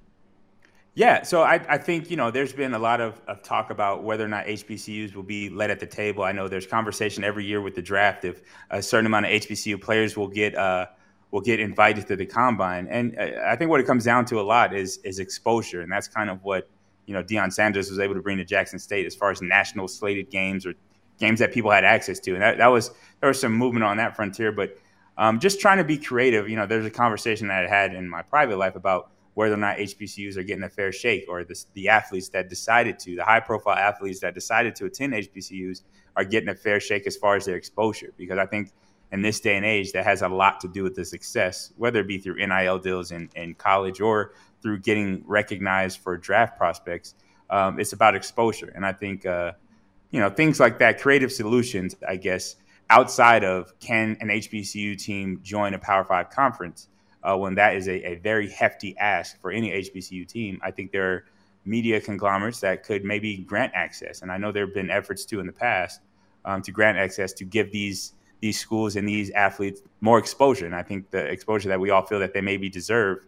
Yeah, 0.94 1.24
so 1.24 1.44
I, 1.44 1.54
I 1.70 1.78
think 1.78 2.12
you 2.12 2.18
know 2.18 2.32
there's 2.32 2.52
been 2.52 2.74
a 2.74 2.80
lot 2.80 3.00
of, 3.00 3.22
of 3.28 3.42
talk 3.44 3.70
about 3.70 4.04
whether 4.04 4.26
or 4.26 4.28
not 4.28 4.46
HBCUs 4.46 5.16
will 5.16 5.24
be 5.24 5.50
led 5.50 5.72
at 5.72 5.80
the 5.80 5.86
table. 5.86 6.24
I 6.24 6.34
know 6.34 6.50
there's 6.50 6.68
conversation 6.68 7.24
every 7.24 7.46
year 7.46 7.62
with 7.62 7.76
the 7.76 7.82
draft 7.82 8.26
if 8.26 8.42
a 8.72 8.82
certain 8.82 9.06
amount 9.06 9.26
of 9.26 9.32
HBCU 9.32 9.82
players 9.82 10.18
will 10.18 10.28
get 10.28 10.54
uh, 10.56 10.88
will 11.32 11.40
get 11.40 11.62
invited 11.62 12.08
to 12.08 12.18
the 12.18 12.26
combine, 12.26 12.88
and 12.88 13.18
uh, 13.18 13.28
I 13.46 13.56
think 13.56 13.70
what 13.70 13.80
it 13.80 13.88
comes 13.88 14.04
down 14.04 14.26
to 14.26 14.42
a 14.42 14.44
lot 14.44 14.76
is 14.76 14.98
is 15.06 15.20
exposure, 15.20 15.80
and 15.80 15.90
that's 15.90 16.10
kind 16.10 16.30
of 16.30 16.44
what 16.44 16.70
you 17.06 17.14
know 17.14 17.24
Deion 17.24 17.54
Sanders 17.54 17.90
was 17.90 18.00
able 18.00 18.16
to 18.16 18.22
bring 18.22 18.38
to 18.38 18.46
Jackson 18.46 18.78
State 18.78 19.06
as 19.06 19.16
far 19.16 19.32
as 19.32 19.42
national 19.42 19.88
slated 19.88 20.30
games 20.30 20.66
or 20.66 20.74
games 21.20 21.40
that 21.40 21.54
people 21.54 21.72
had 21.72 21.84
access 21.84 22.20
to, 22.22 22.34
and 22.34 22.42
that, 22.42 22.58
that 22.58 22.68
was 22.68 22.92
there 23.20 23.28
was 23.30 23.40
some 23.40 23.54
movement 23.54 23.84
on 23.84 23.98
that 23.98 24.16
frontier, 24.16 24.52
but 24.52 24.78
um, 25.18 25.40
just 25.40 25.60
trying 25.60 25.78
to 25.78 25.84
be 25.84 25.98
creative. 25.98 26.50
You 26.50 26.56
know, 26.56 26.66
there's 26.66 26.86
a 26.86 26.92
conversation 26.92 27.48
that 27.48 27.66
I 27.66 27.70
had 27.70 27.94
in 27.94 28.10
my 28.10 28.22
private 28.22 28.58
life 28.58 28.76
about 28.76 29.12
whether 29.34 29.54
or 29.54 29.58
not 29.58 29.78
HBCUs 29.78 30.38
are 30.38 30.44
getting 30.44 30.64
a 30.64 30.70
fair 30.70 30.92
shake, 30.92 31.26
or 31.30 31.44
the, 31.44 31.64
the 31.74 31.90
athletes 31.90 32.30
that 32.30 32.50
decided 32.50 33.00
to, 33.00 33.16
the 33.16 33.24
high 33.24 33.40
profile 33.40 33.78
athletes 33.78 34.20
that 34.20 34.34
decided 34.34 34.76
to 34.76 34.86
attend 34.86 35.14
HBCUs 35.14 35.84
are 36.18 36.26
getting 36.26 36.50
a 36.50 36.56
fair 36.56 36.80
shake 36.80 37.08
as 37.08 37.16
far 37.16 37.36
as 37.36 37.46
their 37.46 37.56
exposure. 37.56 38.14
Because 38.18 38.38
I 38.38 38.46
think 38.46 38.72
in 39.12 39.22
this 39.22 39.40
day 39.40 39.56
and 39.56 39.66
age, 39.66 39.92
that 39.94 40.04
has 40.04 40.22
a 40.22 40.28
lot 40.28 40.60
to 40.62 40.68
do 40.68 40.84
with 40.84 40.96
the 40.96 41.06
success, 41.06 41.72
whether 41.78 42.00
it 42.00 42.08
be 42.08 42.18
through 42.18 42.46
NIL 42.46 42.80
deals 42.80 43.12
in, 43.12 43.30
in 43.36 43.54
college 43.56 44.02
or 44.02 44.34
through 44.62 44.80
getting 44.80 45.24
recognized 45.26 46.00
for 46.00 46.18
draft 46.18 46.58
prospects. 46.58 47.16
Um, 47.50 47.80
it's 47.80 47.94
about 47.94 48.16
exposure, 48.16 48.72
and 48.76 48.86
I 48.86 48.94
think 48.94 49.26
uh, 49.26 49.54
you 50.12 50.20
know 50.20 50.30
things 50.30 50.60
like 50.60 50.80
that, 50.80 51.00
creative 51.02 51.32
solutions, 51.32 51.96
I 52.08 52.18
guess, 52.18 52.56
outside 52.90 53.44
of 53.44 53.78
can 53.80 54.18
an 54.20 54.28
HBCU 54.28 55.02
team 55.02 55.40
join 55.42 55.74
a 55.74 55.80
Power 55.80 56.04
Five 56.04 56.30
conference 56.30 56.88
uh, 57.24 57.38
when 57.38 57.56
that 57.56 57.76
is 57.76 57.88
a, 57.88 58.12
a 58.12 58.16
very 58.16 58.50
hefty 58.50 58.98
ask 58.98 59.40
for 59.42 59.52
any 59.52 59.72
HBCU 59.72 60.28
team. 60.28 60.60
I 60.64 60.72
think 60.72 60.92
there 60.92 61.12
are 61.12 61.26
media 61.66 62.02
conglomerates 62.02 62.60
that 62.60 62.84
could 62.84 63.04
maybe 63.06 63.38
grant 63.38 63.72
access, 63.74 64.22
and 64.22 64.32
I 64.32 64.38
know 64.38 64.52
there 64.52 64.66
have 64.66 64.76
been 64.76 64.90
efforts 64.90 65.26
too 65.26 65.40
in 65.40 65.48
the 65.48 65.54
past 65.54 66.02
um, 66.46 66.62
to 66.64 66.72
grant 66.72 66.98
access 66.98 67.34
to 67.34 67.46
give 67.46 67.72
these 67.72 68.14
these 68.42 68.60
schools 68.60 68.96
and 68.96 69.08
these 69.08 69.30
athletes 69.32 69.82
more 70.02 70.18
exposure. 70.18 70.66
And 70.66 70.76
I 70.76 70.82
think 70.82 71.12
the 71.12 71.24
exposure 71.26 71.70
that 71.70 71.80
we 71.80 71.92
all 71.92 72.06
feel 72.06 72.20
that 72.20 72.34
they 72.34 72.42
maybe 72.42 72.70
deserve 72.70 73.20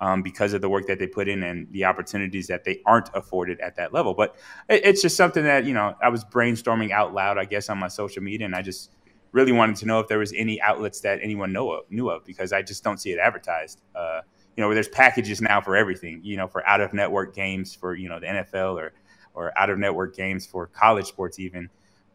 um, 0.00 0.22
because 0.22 0.52
of 0.52 0.60
the 0.60 0.68
work 0.68 0.86
that 0.86 0.98
they 0.98 1.06
put 1.06 1.28
in 1.28 1.42
and 1.42 1.70
the 1.72 1.84
opportunities 1.84 2.46
that 2.46 2.64
they 2.64 2.80
aren't 2.86 3.10
afforded 3.14 3.60
at 3.60 3.76
that 3.76 3.92
level. 3.92 4.14
But 4.14 4.36
it, 4.68 4.84
it's 4.84 5.02
just 5.02 5.16
something 5.16 5.44
that 5.44 5.64
you 5.64 5.74
know 5.74 5.94
I 6.02 6.08
was 6.08 6.24
brainstorming 6.24 6.90
out 6.90 7.14
loud, 7.14 7.38
I 7.38 7.44
guess, 7.44 7.68
on 7.68 7.78
my 7.78 7.88
social 7.88 8.22
media, 8.22 8.46
and 8.46 8.54
I 8.54 8.62
just 8.62 8.92
really 9.32 9.52
wanted 9.52 9.76
to 9.76 9.86
know 9.86 10.00
if 10.00 10.08
there 10.08 10.18
was 10.18 10.32
any 10.32 10.60
outlets 10.60 11.00
that 11.02 11.20
anyone 11.22 11.52
know 11.52 11.70
of, 11.72 11.90
knew 11.90 12.10
of 12.10 12.24
because 12.24 12.52
I 12.52 12.62
just 12.62 12.82
don't 12.82 12.98
see 12.98 13.10
it 13.10 13.18
advertised. 13.18 13.80
Uh, 13.94 14.22
you 14.56 14.64
know, 14.64 14.74
there's 14.74 14.88
packages 14.88 15.40
now 15.40 15.60
for 15.60 15.76
everything. 15.76 16.20
You 16.24 16.36
know, 16.36 16.48
for 16.48 16.66
out 16.66 16.80
of 16.80 16.92
network 16.92 17.34
games 17.34 17.74
for 17.74 17.94
you 17.94 18.08
know 18.08 18.20
the 18.20 18.26
NFL 18.26 18.80
or 18.80 18.92
or 19.34 19.56
out 19.58 19.70
of 19.70 19.78
network 19.78 20.16
games 20.16 20.46
for 20.46 20.66
college 20.66 21.06
sports 21.06 21.38
even 21.38 21.70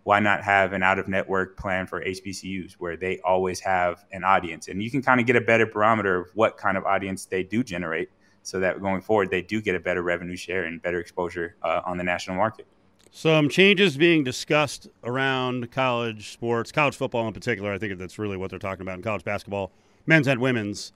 why 0.05 0.19
not 0.19 0.43
have 0.43 0.71
an 0.71 0.83
out 0.83 0.99
of 0.99 1.07
network 1.07 1.57
plan 1.57 1.87
for 1.87 1.99
HBCUs 1.99 2.73
where 2.73 2.95
they 2.95 3.19
always 3.21 3.59
have 3.59 4.05
an 4.11 4.23
audience 4.23 4.67
and 4.67 4.81
you 4.81 4.91
can 4.91 5.01
kind 5.01 5.19
of 5.19 5.25
get 5.25 5.35
a 5.35 5.41
better 5.41 5.65
barometer 5.65 6.15
of 6.17 6.29
what 6.35 6.57
kind 6.57 6.77
of 6.77 6.85
audience 6.85 7.25
they 7.25 7.41
do 7.41 7.63
generate 7.63 8.09
so 8.43 8.59
that 8.59 8.79
going 8.79 9.01
forward 9.01 9.31
they 9.31 9.41
do 9.41 9.59
get 9.59 9.73
a 9.73 9.79
better 9.79 10.03
revenue 10.03 10.35
share 10.35 10.65
and 10.65 10.79
better 10.83 10.99
exposure 10.99 11.55
uh, 11.63 11.81
on 11.85 11.97
the 11.97 12.03
national 12.03 12.37
market. 12.37 12.67
Some 13.09 13.49
changes 13.49 13.97
being 13.97 14.23
discussed 14.23 14.87
around 15.03 15.71
college 15.71 16.33
sports, 16.33 16.71
college 16.71 16.95
football 16.95 17.27
in 17.27 17.33
particular. 17.33 17.73
I 17.73 17.79
think 17.79 17.97
that's 17.97 18.19
really 18.19 18.37
what 18.37 18.51
they're 18.51 18.59
talking 18.59 18.83
about 18.83 18.97
in 18.97 19.01
college 19.01 19.23
basketball, 19.23 19.71
men's 20.05 20.27
and 20.27 20.39
women's. 20.39 20.93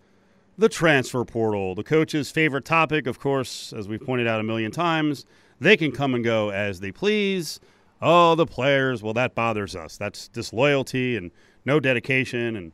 The 0.56 0.70
transfer 0.70 1.26
portal, 1.26 1.74
the 1.74 1.84
coach's 1.84 2.30
favorite 2.30 2.66
topic, 2.66 3.08
of 3.08 3.20
course, 3.20 3.74
as 3.74 3.88
we've 3.88 4.06
pointed 4.06 4.28
out 4.28 4.40
a 4.40 4.44
million 4.44 4.72
times. 4.72 5.26
They 5.60 5.78
can 5.78 5.92
come 5.92 6.14
and 6.14 6.24
go 6.24 6.50
as 6.50 6.82
they 6.82 6.92
please. 6.92 7.60
Oh, 8.02 8.36
the 8.36 8.46
players, 8.46 9.04
well, 9.04 9.14
that 9.14 9.36
bothers 9.36 9.76
us. 9.76 9.98
That's 9.98 10.28
disloyalty 10.28 11.18
and 11.18 11.32
no 11.66 11.80
dedication. 11.80 12.56
And 12.56 12.72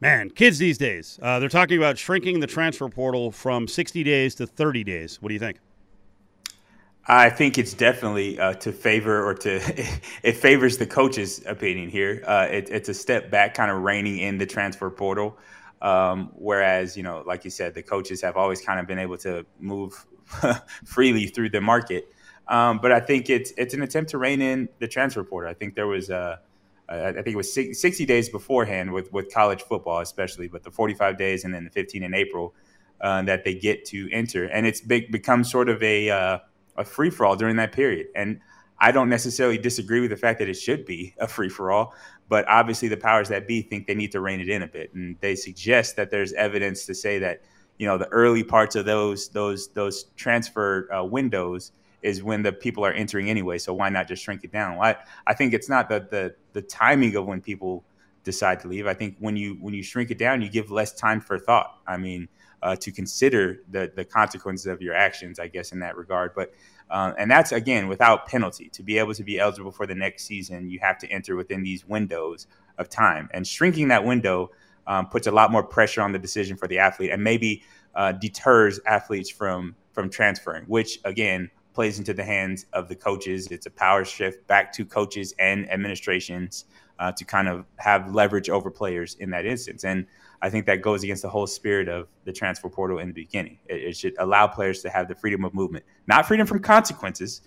man, 0.00 0.30
kids 0.30 0.58
these 0.58 0.78
days, 0.78 1.18
uh, 1.22 1.38
they're 1.38 1.48
talking 1.48 1.78
about 1.78 1.96
shrinking 1.96 2.40
the 2.40 2.46
transfer 2.46 2.88
portal 2.88 3.30
from 3.30 3.68
60 3.68 4.02
days 4.02 4.34
to 4.36 4.46
30 4.46 4.84
days. 4.84 5.22
What 5.22 5.28
do 5.28 5.34
you 5.34 5.40
think? 5.40 5.58
I 7.06 7.28
think 7.28 7.58
it's 7.58 7.74
definitely 7.74 8.38
uh, 8.40 8.54
to 8.54 8.72
favor 8.72 9.26
or 9.26 9.34
to 9.34 9.56
it 10.22 10.32
favors 10.32 10.78
the 10.78 10.86
coach's 10.86 11.44
opinion 11.46 11.90
here. 11.90 12.22
Uh, 12.26 12.48
it, 12.50 12.68
it's 12.70 12.88
a 12.88 12.94
step 12.94 13.30
back, 13.30 13.54
kind 13.54 13.70
of 13.70 13.82
reining 13.82 14.18
in 14.18 14.38
the 14.38 14.46
transfer 14.46 14.90
portal. 14.90 15.36
Um, 15.82 16.32
whereas, 16.34 16.96
you 16.96 17.02
know, 17.02 17.22
like 17.26 17.44
you 17.44 17.50
said, 17.50 17.74
the 17.74 17.82
coaches 17.82 18.22
have 18.22 18.36
always 18.36 18.62
kind 18.62 18.80
of 18.80 18.86
been 18.86 18.98
able 18.98 19.18
to 19.18 19.44
move 19.60 20.06
freely 20.84 21.26
through 21.26 21.50
the 21.50 21.60
market. 21.60 22.08
Um, 22.48 22.78
but 22.78 22.92
I 22.92 23.00
think 23.00 23.30
it's 23.30 23.52
it's 23.56 23.74
an 23.74 23.82
attempt 23.82 24.10
to 24.10 24.18
rein 24.18 24.42
in 24.42 24.68
the 24.78 24.88
transfer 24.88 25.24
portal. 25.24 25.50
I 25.50 25.54
think 25.54 25.74
there 25.74 25.86
was 25.86 26.10
uh, 26.10 26.36
I 26.88 27.12
think 27.12 27.28
it 27.28 27.36
was 27.36 27.52
60 27.52 28.04
days 28.04 28.28
beforehand 28.28 28.92
with 28.92 29.12
with 29.12 29.32
college 29.32 29.62
football, 29.62 30.00
especially, 30.00 30.48
but 30.48 30.62
the 30.62 30.70
45 30.70 31.16
days 31.16 31.44
and 31.44 31.54
then 31.54 31.64
the 31.64 31.70
15 31.70 32.02
in 32.02 32.14
April 32.14 32.54
uh, 33.00 33.22
that 33.22 33.44
they 33.44 33.54
get 33.54 33.84
to 33.86 34.08
enter, 34.12 34.44
and 34.44 34.66
it's 34.66 34.80
become 34.80 35.44
sort 35.44 35.68
of 35.68 35.82
a 35.82 36.10
uh, 36.10 36.38
a 36.76 36.84
free 36.84 37.10
for 37.10 37.24
all 37.24 37.36
during 37.36 37.56
that 37.56 37.72
period. 37.72 38.08
And 38.14 38.40
I 38.78 38.92
don't 38.92 39.08
necessarily 39.08 39.56
disagree 39.56 40.00
with 40.00 40.10
the 40.10 40.16
fact 40.16 40.38
that 40.40 40.48
it 40.48 40.54
should 40.54 40.84
be 40.84 41.14
a 41.18 41.28
free 41.28 41.48
for 41.48 41.70
all, 41.70 41.94
but 42.28 42.46
obviously 42.48 42.88
the 42.88 42.96
powers 42.96 43.28
that 43.28 43.46
be 43.46 43.62
think 43.62 43.86
they 43.86 43.94
need 43.94 44.12
to 44.12 44.20
rein 44.20 44.40
it 44.40 44.48
in 44.48 44.62
a 44.62 44.66
bit, 44.66 44.92
and 44.94 45.16
they 45.20 45.36
suggest 45.36 45.96
that 45.96 46.10
there's 46.10 46.32
evidence 46.34 46.84
to 46.86 46.94
say 46.94 47.18
that 47.18 47.40
you 47.78 47.86
know 47.86 47.96
the 47.96 48.08
early 48.08 48.44
parts 48.44 48.76
of 48.76 48.84
those 48.84 49.28
those 49.30 49.68
those 49.68 50.04
transfer 50.16 50.92
uh, 50.94 51.02
windows 51.02 51.72
is 52.04 52.22
when 52.22 52.42
the 52.42 52.52
people 52.52 52.84
are 52.84 52.92
entering 52.92 53.28
anyway. 53.30 53.58
So 53.58 53.74
why 53.74 53.88
not 53.88 54.06
just 54.06 54.22
shrink 54.22 54.44
it 54.44 54.52
down? 54.52 54.78
I, 54.78 54.96
I 55.26 55.34
think 55.34 55.54
it's 55.54 55.68
not 55.68 55.88
the, 55.88 56.06
the 56.10 56.34
the 56.52 56.62
timing 56.62 57.16
of 57.16 57.26
when 57.26 57.40
people 57.40 57.84
decide 58.22 58.60
to 58.60 58.68
leave. 58.68 58.86
I 58.86 58.94
think 58.94 59.16
when 59.18 59.36
you 59.36 59.56
when 59.60 59.74
you 59.74 59.82
shrink 59.82 60.10
it 60.10 60.18
down, 60.18 60.42
you 60.42 60.48
give 60.48 60.70
less 60.70 60.92
time 60.92 61.20
for 61.20 61.38
thought. 61.38 61.78
I 61.86 61.96
mean, 61.96 62.28
uh, 62.62 62.76
to 62.76 62.92
consider 62.92 63.62
the 63.70 63.90
the 63.96 64.04
consequences 64.04 64.66
of 64.66 64.82
your 64.82 64.94
actions. 64.94 65.40
I 65.40 65.48
guess 65.48 65.72
in 65.72 65.80
that 65.80 65.96
regard, 65.96 66.34
but. 66.34 66.52
Uh, 66.90 67.14
and 67.16 67.30
that's 67.30 67.50
again 67.50 67.88
without 67.88 68.26
penalty. 68.26 68.68
To 68.68 68.82
be 68.82 68.98
able 68.98 69.14
to 69.14 69.24
be 69.24 69.40
eligible 69.40 69.72
for 69.72 69.86
the 69.86 69.94
next 69.94 70.26
season, 70.26 70.68
you 70.68 70.78
have 70.80 70.98
to 70.98 71.08
enter 71.08 71.34
within 71.34 71.62
these 71.62 71.88
windows 71.88 72.46
of 72.76 72.90
time. 72.90 73.30
And 73.32 73.46
shrinking 73.46 73.88
that 73.88 74.04
window 74.04 74.50
um, 74.86 75.08
puts 75.08 75.26
a 75.26 75.30
lot 75.30 75.50
more 75.50 75.62
pressure 75.62 76.02
on 76.02 76.12
the 76.12 76.18
decision 76.18 76.58
for 76.58 76.68
the 76.68 76.78
athlete, 76.78 77.10
and 77.10 77.24
maybe 77.24 77.62
uh, 77.94 78.12
deters 78.12 78.80
athletes 78.86 79.30
from 79.30 79.74
from 79.92 80.10
transferring. 80.10 80.64
Which 80.64 80.98
again, 81.04 81.50
plays 81.74 81.98
into 81.98 82.14
the 82.14 82.24
hands 82.24 82.66
of 82.72 82.88
the 82.88 82.94
coaches. 82.94 83.48
It's 83.50 83.66
a 83.66 83.70
power 83.70 84.04
shift 84.04 84.46
back 84.46 84.72
to 84.74 84.84
coaches 84.84 85.34
and 85.38 85.70
administrations 85.70 86.64
uh, 86.98 87.12
to 87.12 87.24
kind 87.24 87.48
of 87.48 87.66
have 87.76 88.14
leverage 88.14 88.48
over 88.48 88.70
players 88.70 89.16
in 89.16 89.30
that 89.30 89.44
instance. 89.44 89.84
And 89.84 90.06
I 90.40 90.50
think 90.50 90.66
that 90.66 90.82
goes 90.82 91.02
against 91.02 91.22
the 91.22 91.28
whole 91.28 91.46
spirit 91.46 91.88
of 91.88 92.08
the 92.24 92.32
transfer 92.32 92.68
portal 92.68 92.98
in 92.98 93.08
the 93.08 93.14
beginning. 93.14 93.58
It, 93.66 93.82
it 93.82 93.96
should 93.96 94.14
allow 94.18 94.46
players 94.46 94.82
to 94.82 94.90
have 94.90 95.08
the 95.08 95.14
freedom 95.14 95.44
of 95.44 95.52
movement, 95.52 95.84
not 96.06 96.26
freedom 96.26 96.46
from 96.46 96.60
consequences, 96.60 97.42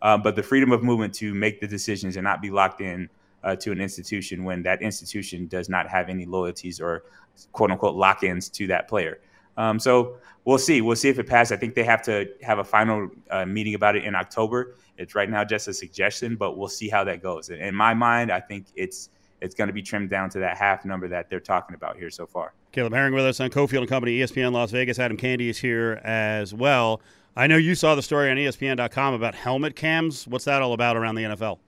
uh, 0.00 0.16
but 0.18 0.36
the 0.36 0.42
freedom 0.42 0.70
of 0.72 0.82
movement 0.82 1.14
to 1.14 1.34
make 1.34 1.60
the 1.60 1.66
decisions 1.66 2.16
and 2.16 2.24
not 2.24 2.40
be 2.40 2.50
locked 2.50 2.80
in 2.80 3.08
uh, 3.44 3.56
to 3.56 3.72
an 3.72 3.80
institution 3.80 4.44
when 4.44 4.62
that 4.62 4.82
institution 4.82 5.46
does 5.48 5.68
not 5.68 5.88
have 5.88 6.08
any 6.08 6.24
loyalties 6.24 6.80
or 6.80 7.04
quote 7.52 7.70
unquote 7.70 7.96
lock 7.96 8.22
ins 8.22 8.48
to 8.48 8.66
that 8.68 8.88
player. 8.88 9.18
Um, 9.56 9.78
so 9.78 10.16
we'll 10.44 10.58
see. 10.58 10.80
We'll 10.80 10.96
see 10.96 11.08
if 11.08 11.18
it 11.18 11.26
passes. 11.26 11.52
I 11.52 11.56
think 11.56 11.74
they 11.74 11.84
have 11.84 12.02
to 12.02 12.28
have 12.42 12.58
a 12.58 12.64
final 12.64 13.10
uh, 13.30 13.44
meeting 13.44 13.74
about 13.74 13.96
it 13.96 14.04
in 14.04 14.14
October. 14.14 14.76
It's 14.98 15.14
right 15.14 15.28
now 15.28 15.44
just 15.44 15.68
a 15.68 15.74
suggestion, 15.74 16.36
but 16.36 16.56
we'll 16.56 16.68
see 16.68 16.88
how 16.88 17.04
that 17.04 17.22
goes. 17.22 17.50
In 17.50 17.74
my 17.74 17.94
mind, 17.94 18.30
I 18.30 18.40
think 18.40 18.66
it's 18.74 19.10
it's 19.40 19.54
going 19.56 19.66
to 19.66 19.74
be 19.74 19.82
trimmed 19.82 20.08
down 20.08 20.30
to 20.30 20.38
that 20.38 20.56
half 20.56 20.84
number 20.84 21.08
that 21.08 21.28
they're 21.28 21.40
talking 21.40 21.74
about 21.74 21.96
here 21.96 22.10
so 22.10 22.26
far. 22.26 22.54
Caleb 22.70 22.92
Herring 22.92 23.12
with 23.12 23.24
us 23.24 23.40
on 23.40 23.50
Cofield 23.50 23.80
and 23.80 23.88
Company, 23.88 24.18
ESPN 24.18 24.52
Las 24.52 24.70
Vegas. 24.70 24.98
Adam 24.98 25.16
Candee 25.16 25.48
is 25.48 25.58
here 25.58 26.00
as 26.04 26.54
well. 26.54 27.00
I 27.34 27.46
know 27.46 27.56
you 27.56 27.74
saw 27.74 27.94
the 27.94 28.02
story 28.02 28.30
on 28.30 28.36
ESPN.com 28.36 29.14
about 29.14 29.34
helmet 29.34 29.74
cams. 29.74 30.28
What's 30.28 30.44
that 30.44 30.62
all 30.62 30.74
about 30.74 30.96
around 30.96 31.16
the 31.16 31.22
NFL? 31.22 31.58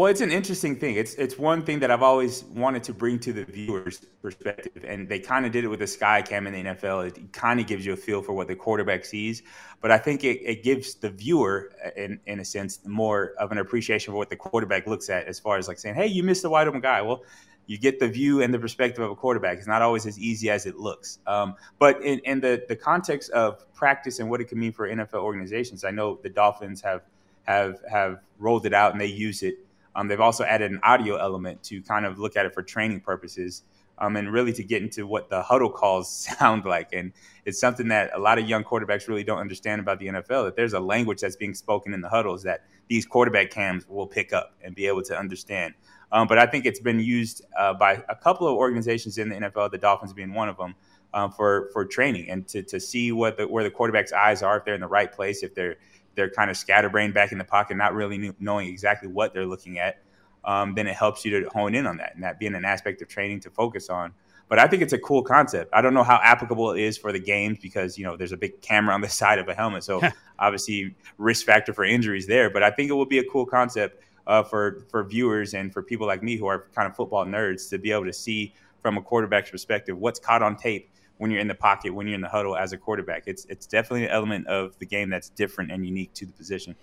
Well, 0.00 0.10
it's 0.10 0.22
an 0.22 0.32
interesting 0.32 0.76
thing. 0.76 0.94
It's 0.94 1.12
it's 1.16 1.36
one 1.36 1.62
thing 1.62 1.78
that 1.80 1.90
I've 1.90 2.02
always 2.02 2.44
wanted 2.44 2.82
to 2.84 2.94
bring 2.94 3.18
to 3.18 3.34
the 3.34 3.44
viewers' 3.44 3.98
perspective, 4.22 4.82
and 4.82 5.06
they 5.06 5.18
kind 5.18 5.44
of 5.44 5.52
did 5.52 5.62
it 5.62 5.68
with 5.68 5.80
the 5.80 5.86
sky 5.86 6.22
cam 6.22 6.46
in 6.46 6.54
the 6.54 6.70
NFL. 6.70 7.08
It 7.08 7.34
kind 7.34 7.60
of 7.60 7.66
gives 7.66 7.84
you 7.84 7.92
a 7.92 7.98
feel 7.98 8.22
for 8.22 8.32
what 8.32 8.48
the 8.48 8.56
quarterback 8.56 9.04
sees, 9.04 9.42
but 9.82 9.90
I 9.90 9.98
think 9.98 10.24
it, 10.24 10.40
it 10.42 10.62
gives 10.62 10.94
the 10.94 11.10
viewer, 11.10 11.72
in 11.98 12.18
in 12.24 12.40
a 12.40 12.46
sense, 12.46 12.80
more 12.86 13.34
of 13.38 13.52
an 13.52 13.58
appreciation 13.58 14.12
for 14.12 14.16
what 14.16 14.30
the 14.30 14.36
quarterback 14.36 14.86
looks 14.86 15.10
at, 15.10 15.26
as 15.26 15.38
far 15.38 15.58
as 15.58 15.68
like 15.68 15.78
saying, 15.78 15.96
"Hey, 15.96 16.06
you 16.06 16.22
missed 16.22 16.40
the 16.40 16.48
wide 16.48 16.66
open 16.66 16.80
guy." 16.80 17.02
Well, 17.02 17.22
you 17.66 17.76
get 17.76 18.00
the 18.00 18.08
view 18.08 18.40
and 18.40 18.54
the 18.54 18.58
perspective 18.58 19.04
of 19.04 19.10
a 19.10 19.14
quarterback. 19.14 19.58
It's 19.58 19.66
not 19.66 19.82
always 19.82 20.06
as 20.06 20.18
easy 20.18 20.48
as 20.48 20.64
it 20.64 20.78
looks. 20.78 21.18
Um, 21.26 21.56
but 21.78 22.02
in, 22.02 22.20
in 22.20 22.40
the 22.40 22.64
the 22.68 22.76
context 22.76 23.32
of 23.32 23.70
practice 23.74 24.18
and 24.18 24.30
what 24.30 24.40
it 24.40 24.44
can 24.44 24.58
mean 24.58 24.72
for 24.72 24.88
NFL 24.88 25.22
organizations, 25.22 25.84
I 25.84 25.90
know 25.90 26.18
the 26.22 26.30
Dolphins 26.30 26.80
have 26.80 27.02
have 27.42 27.82
have 27.90 28.22
rolled 28.38 28.64
it 28.64 28.72
out 28.72 28.92
and 28.92 29.00
they 29.00 29.04
use 29.04 29.42
it 29.42 29.58
um, 29.94 30.08
they've 30.08 30.20
also 30.20 30.44
added 30.44 30.70
an 30.70 30.80
audio 30.82 31.16
element 31.16 31.62
to 31.64 31.82
kind 31.82 32.06
of 32.06 32.18
look 32.18 32.36
at 32.36 32.46
it 32.46 32.54
for 32.54 32.62
training 32.62 33.00
purposes 33.00 33.62
um, 33.98 34.16
and 34.16 34.32
really 34.32 34.52
to 34.52 34.64
get 34.64 34.82
into 34.82 35.06
what 35.06 35.28
the 35.28 35.42
huddle 35.42 35.70
calls 35.70 36.10
sound 36.38 36.64
like. 36.64 36.92
And 36.92 37.12
it's 37.44 37.58
something 37.58 37.88
that 37.88 38.10
a 38.14 38.18
lot 38.18 38.38
of 38.38 38.48
young 38.48 38.64
quarterbacks 38.64 39.08
really 39.08 39.24
don't 39.24 39.38
understand 39.38 39.80
about 39.80 39.98
the 39.98 40.06
NFL 40.06 40.44
that 40.44 40.56
there's 40.56 40.72
a 40.72 40.80
language 40.80 41.20
that's 41.20 41.36
being 41.36 41.54
spoken 41.54 41.92
in 41.92 42.00
the 42.00 42.08
huddles 42.08 42.42
that 42.44 42.64
these 42.88 43.06
quarterback 43.06 43.50
cams 43.50 43.86
will 43.88 44.06
pick 44.06 44.32
up 44.32 44.54
and 44.62 44.74
be 44.74 44.86
able 44.86 45.02
to 45.02 45.16
understand. 45.16 45.74
Um, 46.12 46.26
but 46.26 46.38
I 46.38 46.46
think 46.46 46.66
it's 46.66 46.80
been 46.80 46.98
used 46.98 47.44
uh, 47.56 47.74
by 47.74 48.02
a 48.08 48.16
couple 48.16 48.48
of 48.48 48.54
organizations 48.54 49.18
in 49.18 49.28
the 49.28 49.36
NFL, 49.36 49.70
the 49.70 49.78
Dolphins 49.78 50.12
being 50.12 50.34
one 50.34 50.48
of 50.48 50.56
them, 50.56 50.74
um, 51.12 51.32
for 51.32 51.70
for 51.72 51.84
training 51.84 52.30
and 52.30 52.46
to, 52.48 52.62
to 52.62 52.78
see 52.78 53.12
what 53.12 53.36
the, 53.36 53.46
where 53.46 53.64
the 53.64 53.70
quarterback's 53.70 54.12
eyes 54.12 54.42
are, 54.42 54.58
if 54.58 54.64
they're 54.64 54.74
in 54.74 54.80
the 54.80 54.86
right 54.86 55.12
place, 55.12 55.42
if 55.42 55.54
they're 55.54 55.76
they're 56.14 56.30
kind 56.30 56.50
of 56.50 56.56
scatterbrained 56.56 57.14
back 57.14 57.32
in 57.32 57.38
the 57.38 57.44
pocket, 57.44 57.76
not 57.76 57.94
really 57.94 58.32
knowing 58.40 58.68
exactly 58.68 59.08
what 59.08 59.32
they're 59.32 59.46
looking 59.46 59.78
at, 59.78 60.02
um, 60.44 60.74
then 60.74 60.86
it 60.86 60.94
helps 60.94 61.24
you 61.24 61.40
to 61.40 61.48
hone 61.50 61.74
in 61.74 61.86
on 61.86 61.96
that 61.98 62.14
and 62.14 62.24
that 62.24 62.38
being 62.38 62.54
an 62.54 62.64
aspect 62.64 63.02
of 63.02 63.08
training 63.08 63.40
to 63.40 63.50
focus 63.50 63.88
on. 63.88 64.12
But 64.48 64.58
I 64.58 64.66
think 64.66 64.82
it's 64.82 64.92
a 64.92 64.98
cool 64.98 65.22
concept. 65.22 65.70
I 65.72 65.80
don't 65.80 65.94
know 65.94 66.02
how 66.02 66.18
applicable 66.22 66.72
it 66.72 66.80
is 66.80 66.98
for 66.98 67.12
the 67.12 67.20
games 67.20 67.58
because 67.62 67.96
you 67.96 68.04
know 68.04 68.16
there's 68.16 68.32
a 68.32 68.36
big 68.36 68.60
camera 68.60 68.94
on 68.94 69.00
the 69.00 69.08
side 69.20 69.38
of 69.38 69.48
a 69.48 69.54
helmet, 69.54 69.84
so 69.84 70.00
obviously 70.38 70.94
risk 71.18 71.46
factor 71.46 71.72
for 71.72 71.84
injuries 71.84 72.26
there. 72.26 72.50
But 72.50 72.62
I 72.62 72.70
think 72.70 72.90
it 72.90 72.94
would 72.94 73.08
be 73.08 73.18
a 73.18 73.24
cool 73.24 73.46
concept 73.46 74.02
uh, 74.26 74.42
for 74.42 74.84
for 74.90 75.04
viewers 75.04 75.54
and 75.54 75.72
for 75.72 75.82
people 75.82 76.06
like 76.06 76.22
me 76.22 76.36
who 76.36 76.46
are 76.46 76.66
kind 76.74 76.88
of 76.88 76.96
football 76.96 77.24
nerds 77.24 77.70
to 77.70 77.78
be 77.78 77.92
able 77.92 78.06
to 78.06 78.12
see 78.12 78.52
from 78.82 78.96
a 78.96 79.02
quarterback's 79.02 79.50
perspective 79.50 79.96
what's 79.98 80.18
caught 80.18 80.42
on 80.42 80.56
tape 80.56 80.90
when 81.20 81.30
you're 81.30 81.40
in 81.40 81.48
the 81.48 81.54
pocket, 81.54 81.94
when 81.94 82.06
you're 82.06 82.14
in 82.14 82.22
the 82.22 82.28
huddle 82.28 82.56
as 82.56 82.72
a 82.72 82.78
quarterback. 82.78 83.24
It's 83.26 83.44
it's 83.50 83.66
definitely 83.66 84.04
an 84.04 84.10
element 84.10 84.46
of 84.46 84.78
the 84.78 84.86
game 84.86 85.10
that's 85.10 85.28
different 85.28 85.70
and 85.70 85.84
unique 85.84 86.14
to 86.14 86.24
the 86.24 86.32
position. 86.32 86.74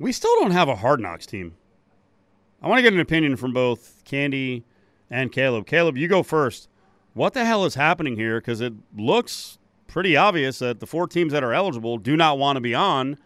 We 0.00 0.10
still 0.10 0.34
don't 0.40 0.50
have 0.50 0.68
a 0.68 0.74
hard 0.74 0.98
knocks 0.98 1.24
team. 1.24 1.54
I 2.60 2.66
want 2.66 2.78
to 2.78 2.82
get 2.82 2.92
an 2.92 2.98
opinion 2.98 3.36
from 3.36 3.52
both 3.52 4.02
Candee 4.04 4.64
and 5.08 5.30
Caleb. 5.30 5.68
Caleb, 5.68 5.96
you 5.96 6.08
go 6.08 6.24
first. 6.24 6.68
What 7.12 7.32
the 7.32 7.44
hell 7.44 7.64
is 7.64 7.76
happening 7.76 8.16
here? 8.16 8.40
Because 8.40 8.60
it 8.60 8.72
looks 8.96 9.58
pretty 9.86 10.16
obvious 10.16 10.58
that 10.58 10.80
the 10.80 10.86
four 10.86 11.06
teams 11.06 11.32
that 11.32 11.44
are 11.44 11.54
eligible 11.54 11.98
do 11.98 12.16
not 12.16 12.38
want 12.38 12.56
to 12.56 12.60
be 12.60 12.74
on, 12.74 13.18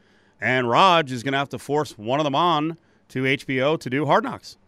and 0.43 0.68
Raj 0.68 1.11
is 1.11 1.22
going 1.22 1.33
to 1.33 1.39
have 1.39 1.49
to 1.51 1.59
force 1.59 1.97
one 1.97 2.20
of 2.20 2.24
them 2.24 2.35
on 2.35 2.76
to 3.09 3.22
HBO 3.22 3.81
to 3.81 3.89
do 3.89 4.05
hard 4.05 4.24
knocks. 4.24 4.59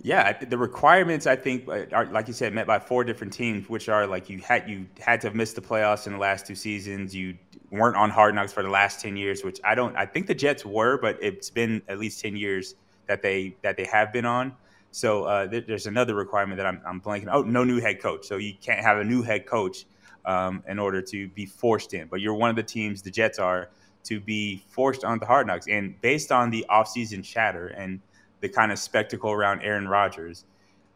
Yeah, 0.00 0.32
the 0.44 0.58
requirements 0.58 1.26
I 1.26 1.34
think 1.34 1.68
uh, 1.68 1.86
are 1.92 2.06
like 2.06 2.28
you 2.28 2.34
said 2.34 2.54
met 2.54 2.66
by 2.66 2.78
four 2.78 3.02
different 3.02 3.32
teams, 3.32 3.68
which 3.68 3.88
are 3.88 4.06
like 4.06 4.30
you 4.30 4.38
had 4.38 4.68
you 4.68 4.86
had 5.00 5.20
to 5.22 5.26
have 5.26 5.34
missed 5.34 5.56
the 5.56 5.60
playoffs 5.60 6.06
in 6.06 6.12
the 6.12 6.18
last 6.18 6.46
two 6.46 6.54
seasons. 6.54 7.14
You 7.14 7.36
weren't 7.70 7.96
on 7.96 8.08
Hard 8.10 8.34
Knocks 8.34 8.52
for 8.52 8.62
the 8.62 8.70
last 8.70 9.00
ten 9.00 9.16
years, 9.16 9.42
which 9.42 9.60
I 9.64 9.74
don't. 9.74 9.96
I 9.96 10.06
think 10.06 10.28
the 10.28 10.34
Jets 10.34 10.64
were, 10.64 10.98
but 10.98 11.18
it's 11.20 11.50
been 11.50 11.82
at 11.88 11.98
least 11.98 12.20
ten 12.20 12.36
years 12.36 12.76
that 13.06 13.22
they 13.22 13.56
that 13.62 13.76
they 13.76 13.86
have 13.86 14.12
been 14.12 14.24
on. 14.24 14.54
So 14.90 15.24
uh, 15.24 15.46
there, 15.46 15.60
there's 15.62 15.86
another 15.86 16.14
requirement 16.14 16.58
that 16.58 16.66
I'm, 16.66 16.80
I'm 16.86 17.00
blanking. 17.00 17.28
Oh, 17.30 17.42
no 17.42 17.64
new 17.64 17.80
head 17.80 18.00
coach. 18.00 18.26
So 18.26 18.36
you 18.36 18.54
can't 18.60 18.80
have 18.80 18.98
a 18.98 19.04
new 19.04 19.22
head 19.22 19.46
coach 19.46 19.84
um, 20.24 20.62
in 20.66 20.78
order 20.78 21.02
to 21.02 21.28
be 21.28 21.44
forced 21.44 21.92
in. 21.92 22.08
But 22.08 22.20
you're 22.20 22.34
one 22.34 22.50
of 22.50 22.56
the 22.56 22.62
teams, 22.62 23.02
the 23.02 23.10
Jets 23.10 23.38
are, 23.38 23.68
to 24.04 24.20
be 24.20 24.62
forced 24.68 25.04
onto 25.04 25.26
Hard 25.26 25.46
Knocks. 25.46 25.66
And 25.68 26.00
based 26.00 26.32
on 26.32 26.50
the 26.50 26.64
offseason 26.70 27.22
chatter 27.22 27.68
and 27.68 28.00
the 28.40 28.48
kind 28.48 28.72
of 28.72 28.78
spectacle 28.78 29.30
around 29.30 29.62
Aaron 29.62 29.88
Rodgers, 29.88 30.44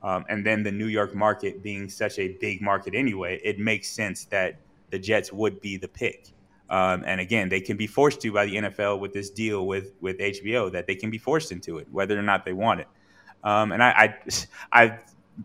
um, 0.02 0.24
and 0.28 0.44
then 0.44 0.62
the 0.62 0.72
New 0.72 0.86
York 0.86 1.14
market 1.14 1.62
being 1.62 1.88
such 1.88 2.18
a 2.18 2.28
big 2.40 2.60
market 2.60 2.94
anyway, 2.94 3.40
it 3.44 3.58
makes 3.58 3.88
sense 3.88 4.24
that 4.26 4.56
the 4.90 4.98
Jets 4.98 5.32
would 5.32 5.60
be 5.60 5.76
the 5.76 5.88
pick. 5.88 6.28
Um, 6.70 7.04
and 7.06 7.20
again, 7.20 7.48
they 7.48 7.60
can 7.60 7.76
be 7.76 7.86
forced 7.86 8.20
to 8.22 8.32
by 8.32 8.46
the 8.46 8.56
NFL 8.56 8.98
with 8.98 9.12
this 9.12 9.30
deal 9.30 9.66
with 9.66 9.92
with 10.00 10.18
HBO 10.18 10.72
that 10.72 10.86
they 10.86 10.94
can 10.94 11.10
be 11.10 11.18
forced 11.18 11.52
into 11.52 11.78
it, 11.78 11.86
whether 11.90 12.18
or 12.18 12.22
not 12.22 12.44
they 12.44 12.52
want 12.52 12.80
it. 12.80 12.88
Um, 13.44 13.72
and 13.72 13.82
I, 13.82 13.90
I, 13.90 14.14
I 14.84 14.98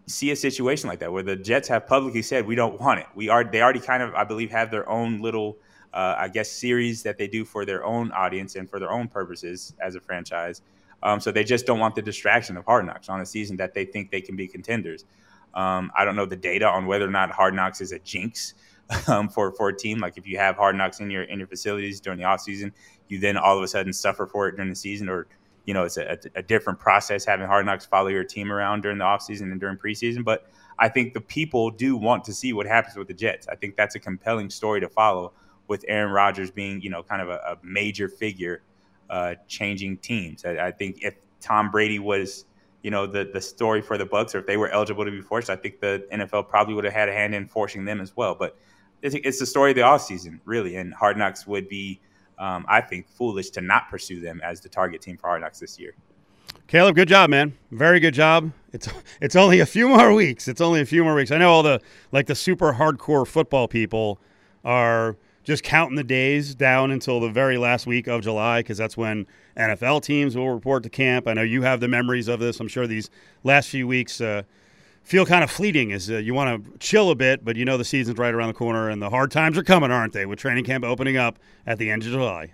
see 0.06 0.32
a 0.32 0.36
situation 0.36 0.90
like 0.90 1.00
that 1.00 1.12
where 1.12 1.24
the 1.24 1.36
Jets 1.36 1.68
have 1.68 1.88
publicly 1.88 2.22
said 2.22 2.46
we 2.46 2.56
don't 2.56 2.80
want 2.80 3.00
it. 3.00 3.08
We 3.16 3.30
are 3.30 3.44
they 3.44 3.62
already 3.62 3.80
kind 3.80 4.02
of 4.02 4.14
I 4.16 4.24
believe 4.24 4.52
have 4.52 4.72
their 4.72 4.88
own 4.90 5.22
little 5.22 5.58
uh, 5.94 6.16
I 6.18 6.28
guess 6.28 6.50
series 6.50 7.04
that 7.04 7.18
they 7.18 7.28
do 7.28 7.44
for 7.46 7.66
their 7.66 7.84
own 7.84 8.12
audience 8.12 8.56
and 8.56 8.70
for 8.70 8.80
their 8.80 8.92
own 8.92 9.08
purposes 9.08 9.74
as 9.82 9.96
a 9.96 10.00
franchise. 10.00 10.62
Um, 11.04 11.20
so 11.20 11.32
they 11.32 11.44
just 11.44 11.66
don't 11.66 11.80
want 11.80 11.96
the 11.96 12.02
distraction 12.02 12.58
of 12.58 12.66
Hard 12.66 12.86
Knocks 12.86 13.10
on 13.10 13.22
a 13.22 13.26
season 13.26 13.58
that 13.58 13.74
they 13.74 13.86
think 13.86 14.12
they 14.12 14.22
can 14.22 14.36
be 14.36 14.48
contenders. 14.48 15.06
Um, 15.54 15.92
I 15.98 16.06
don't 16.06 16.16
know 16.16 16.26
the 16.26 16.36
data 16.36 16.68
on 16.68 16.86
whether 16.86 17.06
or 17.06 17.12
not 17.12 17.32
Hard 17.32 17.54
Knocks 17.54 17.82
is 17.82 17.92
a 17.92 18.00
jinx 18.00 18.54
um, 19.08 19.30
for 19.30 19.52
for 19.52 19.70
a 19.70 19.76
team. 19.76 20.00
Like 20.00 20.18
if 20.18 20.28
you 20.28 20.38
have 20.38 20.56
Hard 20.56 20.76
Knocks 20.76 21.00
in 21.00 21.10
your 21.10 21.24
in 21.24 21.40
your 21.40 21.48
facilities 21.48 22.00
during 22.00 22.20
the 22.20 22.26
off 22.26 22.42
season, 22.42 22.72
you 23.08 23.20
then 23.20 23.38
all 23.38 23.58
of 23.58 23.64
a 23.64 23.68
sudden 23.68 23.94
suffer 23.94 24.26
for 24.26 24.48
it 24.48 24.56
during 24.56 24.70
the 24.70 24.76
season, 24.76 25.10
or 25.10 25.28
you 25.66 25.74
know 25.74 25.84
it's 25.84 25.98
a, 25.98 26.18
a 26.36 26.44
different 26.44 26.80
process 26.80 27.26
having 27.26 27.48
Hard 27.48 27.66
Knocks 27.66 27.86
follow 27.86 28.08
your 28.08 28.24
team 28.24 28.52
around 28.52 28.82
during 28.82 28.98
the 28.98 29.06
off 29.06 29.22
season 29.22 29.52
and 29.52 29.60
during 29.60 29.78
preseason. 29.78 30.24
But 30.24 30.50
I 30.80 30.90
think 30.90 31.14
the 31.14 31.22
people 31.22 31.72
do 31.72 31.98
want 31.98 32.24
to 32.26 32.34
see 32.34 32.54
what 32.54 32.68
happens 32.68 32.96
with 32.96 33.08
the 33.08 33.14
Jets. 33.14 33.48
I 33.48 33.56
think 33.56 33.76
that's 33.76 33.96
a 33.96 34.00
compelling 34.00 34.50
story 34.50 34.80
to 34.82 34.90
follow 34.90 35.34
with 35.68 35.84
Aaron 35.88 36.12
Rodgers 36.12 36.52
being 36.52 36.82
you 36.82 36.90
know 36.90 37.04
kind 37.04 37.22
of 37.22 37.30
a, 37.30 37.38
a 37.38 37.58
major 37.64 38.08
figure 38.08 38.62
uh, 39.10 39.36
changing 39.48 39.98
teams. 39.98 40.46
I, 40.46 40.68
I 40.68 40.72
think 40.72 41.04
if 41.04 41.16
Tom 41.42 41.72
Brady 41.72 42.00
was 42.00 42.46
you 42.84 42.92
know 42.92 43.06
the 43.06 43.30
the 43.34 43.42
story 43.42 43.82
for 43.82 43.98
the 43.98 44.06
Bucs, 44.06 44.36
or 44.36 44.40
if 44.40 44.46
they 44.46 44.58
were 44.58 44.70
eligible 44.70 45.06
to 45.06 45.12
be 45.12 45.22
forced, 45.22 45.50
I 45.50 45.56
think 45.56 45.80
the 45.80 46.08
NFL 46.12 46.50
probably 46.50 46.74
would 46.74 46.86
have 46.86 46.94
had 46.94 47.10
a 47.10 47.14
hand 47.14 47.36
in 47.36 47.48
forcing 47.48 47.86
them 47.86 48.00
as 48.00 48.16
well. 48.16 48.36
But 48.36 48.58
it's, 49.02 49.16
it's 49.16 49.40
the 49.40 49.46
story 49.46 49.72
of 49.72 49.76
the 49.76 49.82
offseason, 49.82 50.40
really, 50.46 50.78
and 50.78 50.94
Hard 50.94 51.18
Knocks 51.18 51.46
would 51.46 51.70
be, 51.70 52.00
um, 52.40 52.66
I 52.68 52.82
think, 52.82 53.08
foolish 53.10 53.50
to 53.52 53.62
not 53.62 53.90
pursue 53.90 54.20
them 54.20 54.42
as 54.44 54.62
the 54.62 54.70
target 54.70 55.02
team 55.02 55.18
for 55.18 55.28
Hard 55.28 55.42
Knocks 55.42 55.60
this 55.60 55.80
year. 55.80 55.94
Caleb, 56.68 56.96
good 56.96 57.08
job, 57.08 57.30
man. 57.30 57.58
Very 57.72 58.00
good 58.00 58.14
job. 58.14 58.52
It's 58.74 58.90
it's 59.22 59.36
only 59.36 59.60
a 59.60 59.66
few 59.66 59.88
more 59.88 60.14
weeks. 60.14 60.48
It's 60.48 60.62
only 60.62 60.82
a 60.82 60.86
few 60.86 61.04
more 61.04 61.16
weeks. 61.16 61.32
I 61.32 61.38
know 61.38 61.52
all 61.52 61.64
the 61.64 61.82
like 62.12 62.28
the 62.28 62.36
super 62.36 62.74
hardcore 62.74 63.26
football 63.26 63.68
people 63.68 64.20
are 64.64 65.18
just 65.48 65.64
counting 65.64 65.96
the 65.96 66.04
days 66.04 66.54
down 66.54 66.92
until 66.92 67.22
the 67.22 67.30
very 67.30 67.58
last 67.58 67.88
week 67.88 68.08
of 68.08 68.22
July 68.22 68.60
because 68.60 68.78
that's 68.78 68.98
when 68.98 69.26
NFL 69.56 70.04
teams 70.04 70.36
will 70.36 70.50
report 70.50 70.84
to 70.84 70.90
camp. 70.90 71.26
I 71.26 71.34
know 71.34 71.42
you 71.42 71.62
have 71.62 71.80
the 71.80 71.88
memories 71.88 72.28
of 72.28 72.42
this. 72.42 72.60
I'm 72.60 72.68
sure 72.68 72.86
these 72.86 73.10
last 73.46 73.70
few 73.70 73.88
weeks 73.88 74.20
uh, 74.20 74.44
feel 75.04 75.26
kind 75.26 75.46
of 75.46 75.50
fleeting 75.50 75.94
as 75.94 76.12
uh, 76.12 76.18
you 76.18 76.34
want 76.34 76.66
to 76.66 76.78
chill 76.80 77.12
a 77.12 77.16
bit, 77.16 77.46
but 77.46 77.56
you 77.56 77.64
know 77.64 77.78
the 77.78 77.86
season's 77.86 78.18
right 78.18 78.34
around 78.34 78.50
the 78.50 78.56
corner 78.56 78.90
and 78.90 79.02
the 79.02 79.10
hard 79.10 79.32
times 79.32 79.58
are 79.58 79.64
coming, 79.64 79.90
aren't 79.90 80.12
they? 80.12 80.26
With 80.26 80.38
training 80.38 80.66
camp 80.66 80.84
opening 80.84 81.16
up 81.16 81.40
at 81.66 81.78
the 81.78 81.90
end 81.92 82.04
of 82.04 82.10
July. 82.10 82.52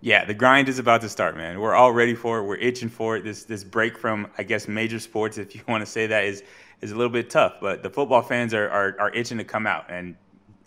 Yeah, 0.00 0.24
the 0.24 0.34
grind 0.34 0.68
is 0.68 0.80
about 0.80 1.00
to 1.02 1.08
start, 1.08 1.36
man. 1.36 1.60
We're 1.60 1.76
all 1.76 1.92
ready 1.92 2.16
for 2.16 2.40
it. 2.40 2.42
We're 2.42 2.56
itching 2.56 2.88
for 2.88 3.16
it. 3.16 3.22
This 3.22 3.44
this 3.44 3.62
break 3.62 3.96
from 3.96 4.26
I 4.36 4.42
guess 4.42 4.66
major 4.66 4.98
sports, 4.98 5.38
if 5.38 5.54
you 5.54 5.60
want 5.68 5.82
to 5.82 5.86
say 5.86 6.08
that, 6.08 6.24
is 6.24 6.42
is 6.80 6.90
a 6.90 6.96
little 6.96 7.12
bit 7.12 7.30
tough. 7.30 7.58
But 7.60 7.84
the 7.84 7.88
football 7.88 8.20
fans 8.20 8.52
are 8.52 8.68
are, 8.68 8.96
are 8.98 9.10
itching 9.14 9.38
to 9.38 9.44
come 9.44 9.68
out, 9.68 9.84
and 9.88 10.16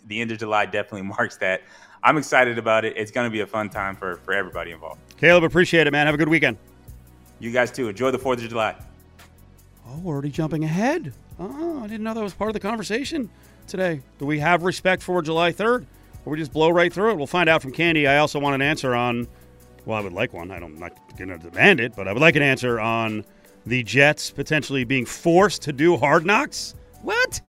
the 0.08 0.20
end 0.20 0.32
of 0.32 0.38
July 0.38 0.66
definitely 0.66 1.02
marks 1.16 1.36
that. 1.38 1.62
I'm 2.02 2.16
excited 2.16 2.58
about 2.58 2.84
it. 2.84 2.96
It's 2.96 3.10
going 3.10 3.26
to 3.26 3.30
be 3.30 3.40
a 3.40 3.46
fun 3.46 3.70
time 3.70 3.96
for 3.96 4.16
for 4.16 4.32
everybody 4.32 4.70
involved. 4.72 5.00
Caleb, 5.16 5.44
appreciate 5.44 5.86
it, 5.86 5.90
man. 5.90 6.06
Have 6.06 6.14
a 6.14 6.18
good 6.18 6.28
weekend. 6.28 6.56
You 7.40 7.52
guys 7.52 7.70
too. 7.70 7.88
Enjoy 7.88 8.10
the 8.10 8.18
Fourth 8.18 8.42
of 8.42 8.48
July. 8.48 8.74
Oh, 9.86 9.98
we're 10.02 10.12
already 10.14 10.30
jumping 10.30 10.64
ahead. 10.64 11.12
Oh, 11.38 11.80
I 11.82 11.86
didn't 11.86 12.02
know 12.02 12.14
that 12.14 12.22
was 12.22 12.34
part 12.34 12.50
of 12.50 12.54
the 12.54 12.60
conversation 12.60 13.30
today. 13.66 14.00
Do 14.18 14.26
we 14.26 14.38
have 14.40 14.64
respect 14.64 15.02
for 15.02 15.22
July 15.22 15.52
3rd? 15.52 15.86
Or 16.24 16.32
we 16.32 16.38
just 16.38 16.52
blow 16.52 16.68
right 16.70 16.92
through 16.92 17.12
it? 17.12 17.16
We'll 17.16 17.26
find 17.26 17.48
out 17.48 17.62
from 17.62 17.72
Candee. 17.72 18.08
I 18.08 18.18
also 18.18 18.38
want 18.38 18.54
an 18.54 18.62
answer 18.62 18.94
on, 18.94 19.26
well, 19.86 19.96
I 19.98 20.00
would 20.02 20.12
like 20.12 20.32
one. 20.32 20.50
I 20.50 20.58
don't, 20.58 20.74
I'm 20.74 20.80
not 20.80 21.16
going 21.16 21.28
to 21.30 21.38
demand 21.38 21.80
it, 21.80 21.94
but 21.96 22.08
I 22.08 22.12
would 22.12 22.20
like 22.20 22.36
an 22.36 22.42
answer 22.42 22.80
on 22.80 23.24
the 23.66 23.82
Jets 23.82 24.30
potentially 24.30 24.84
being 24.84 25.06
forced 25.06 25.62
to 25.62 25.72
do 25.72 25.96
hard 25.96 26.26
knocks. 26.26 26.74
What? 27.02 27.40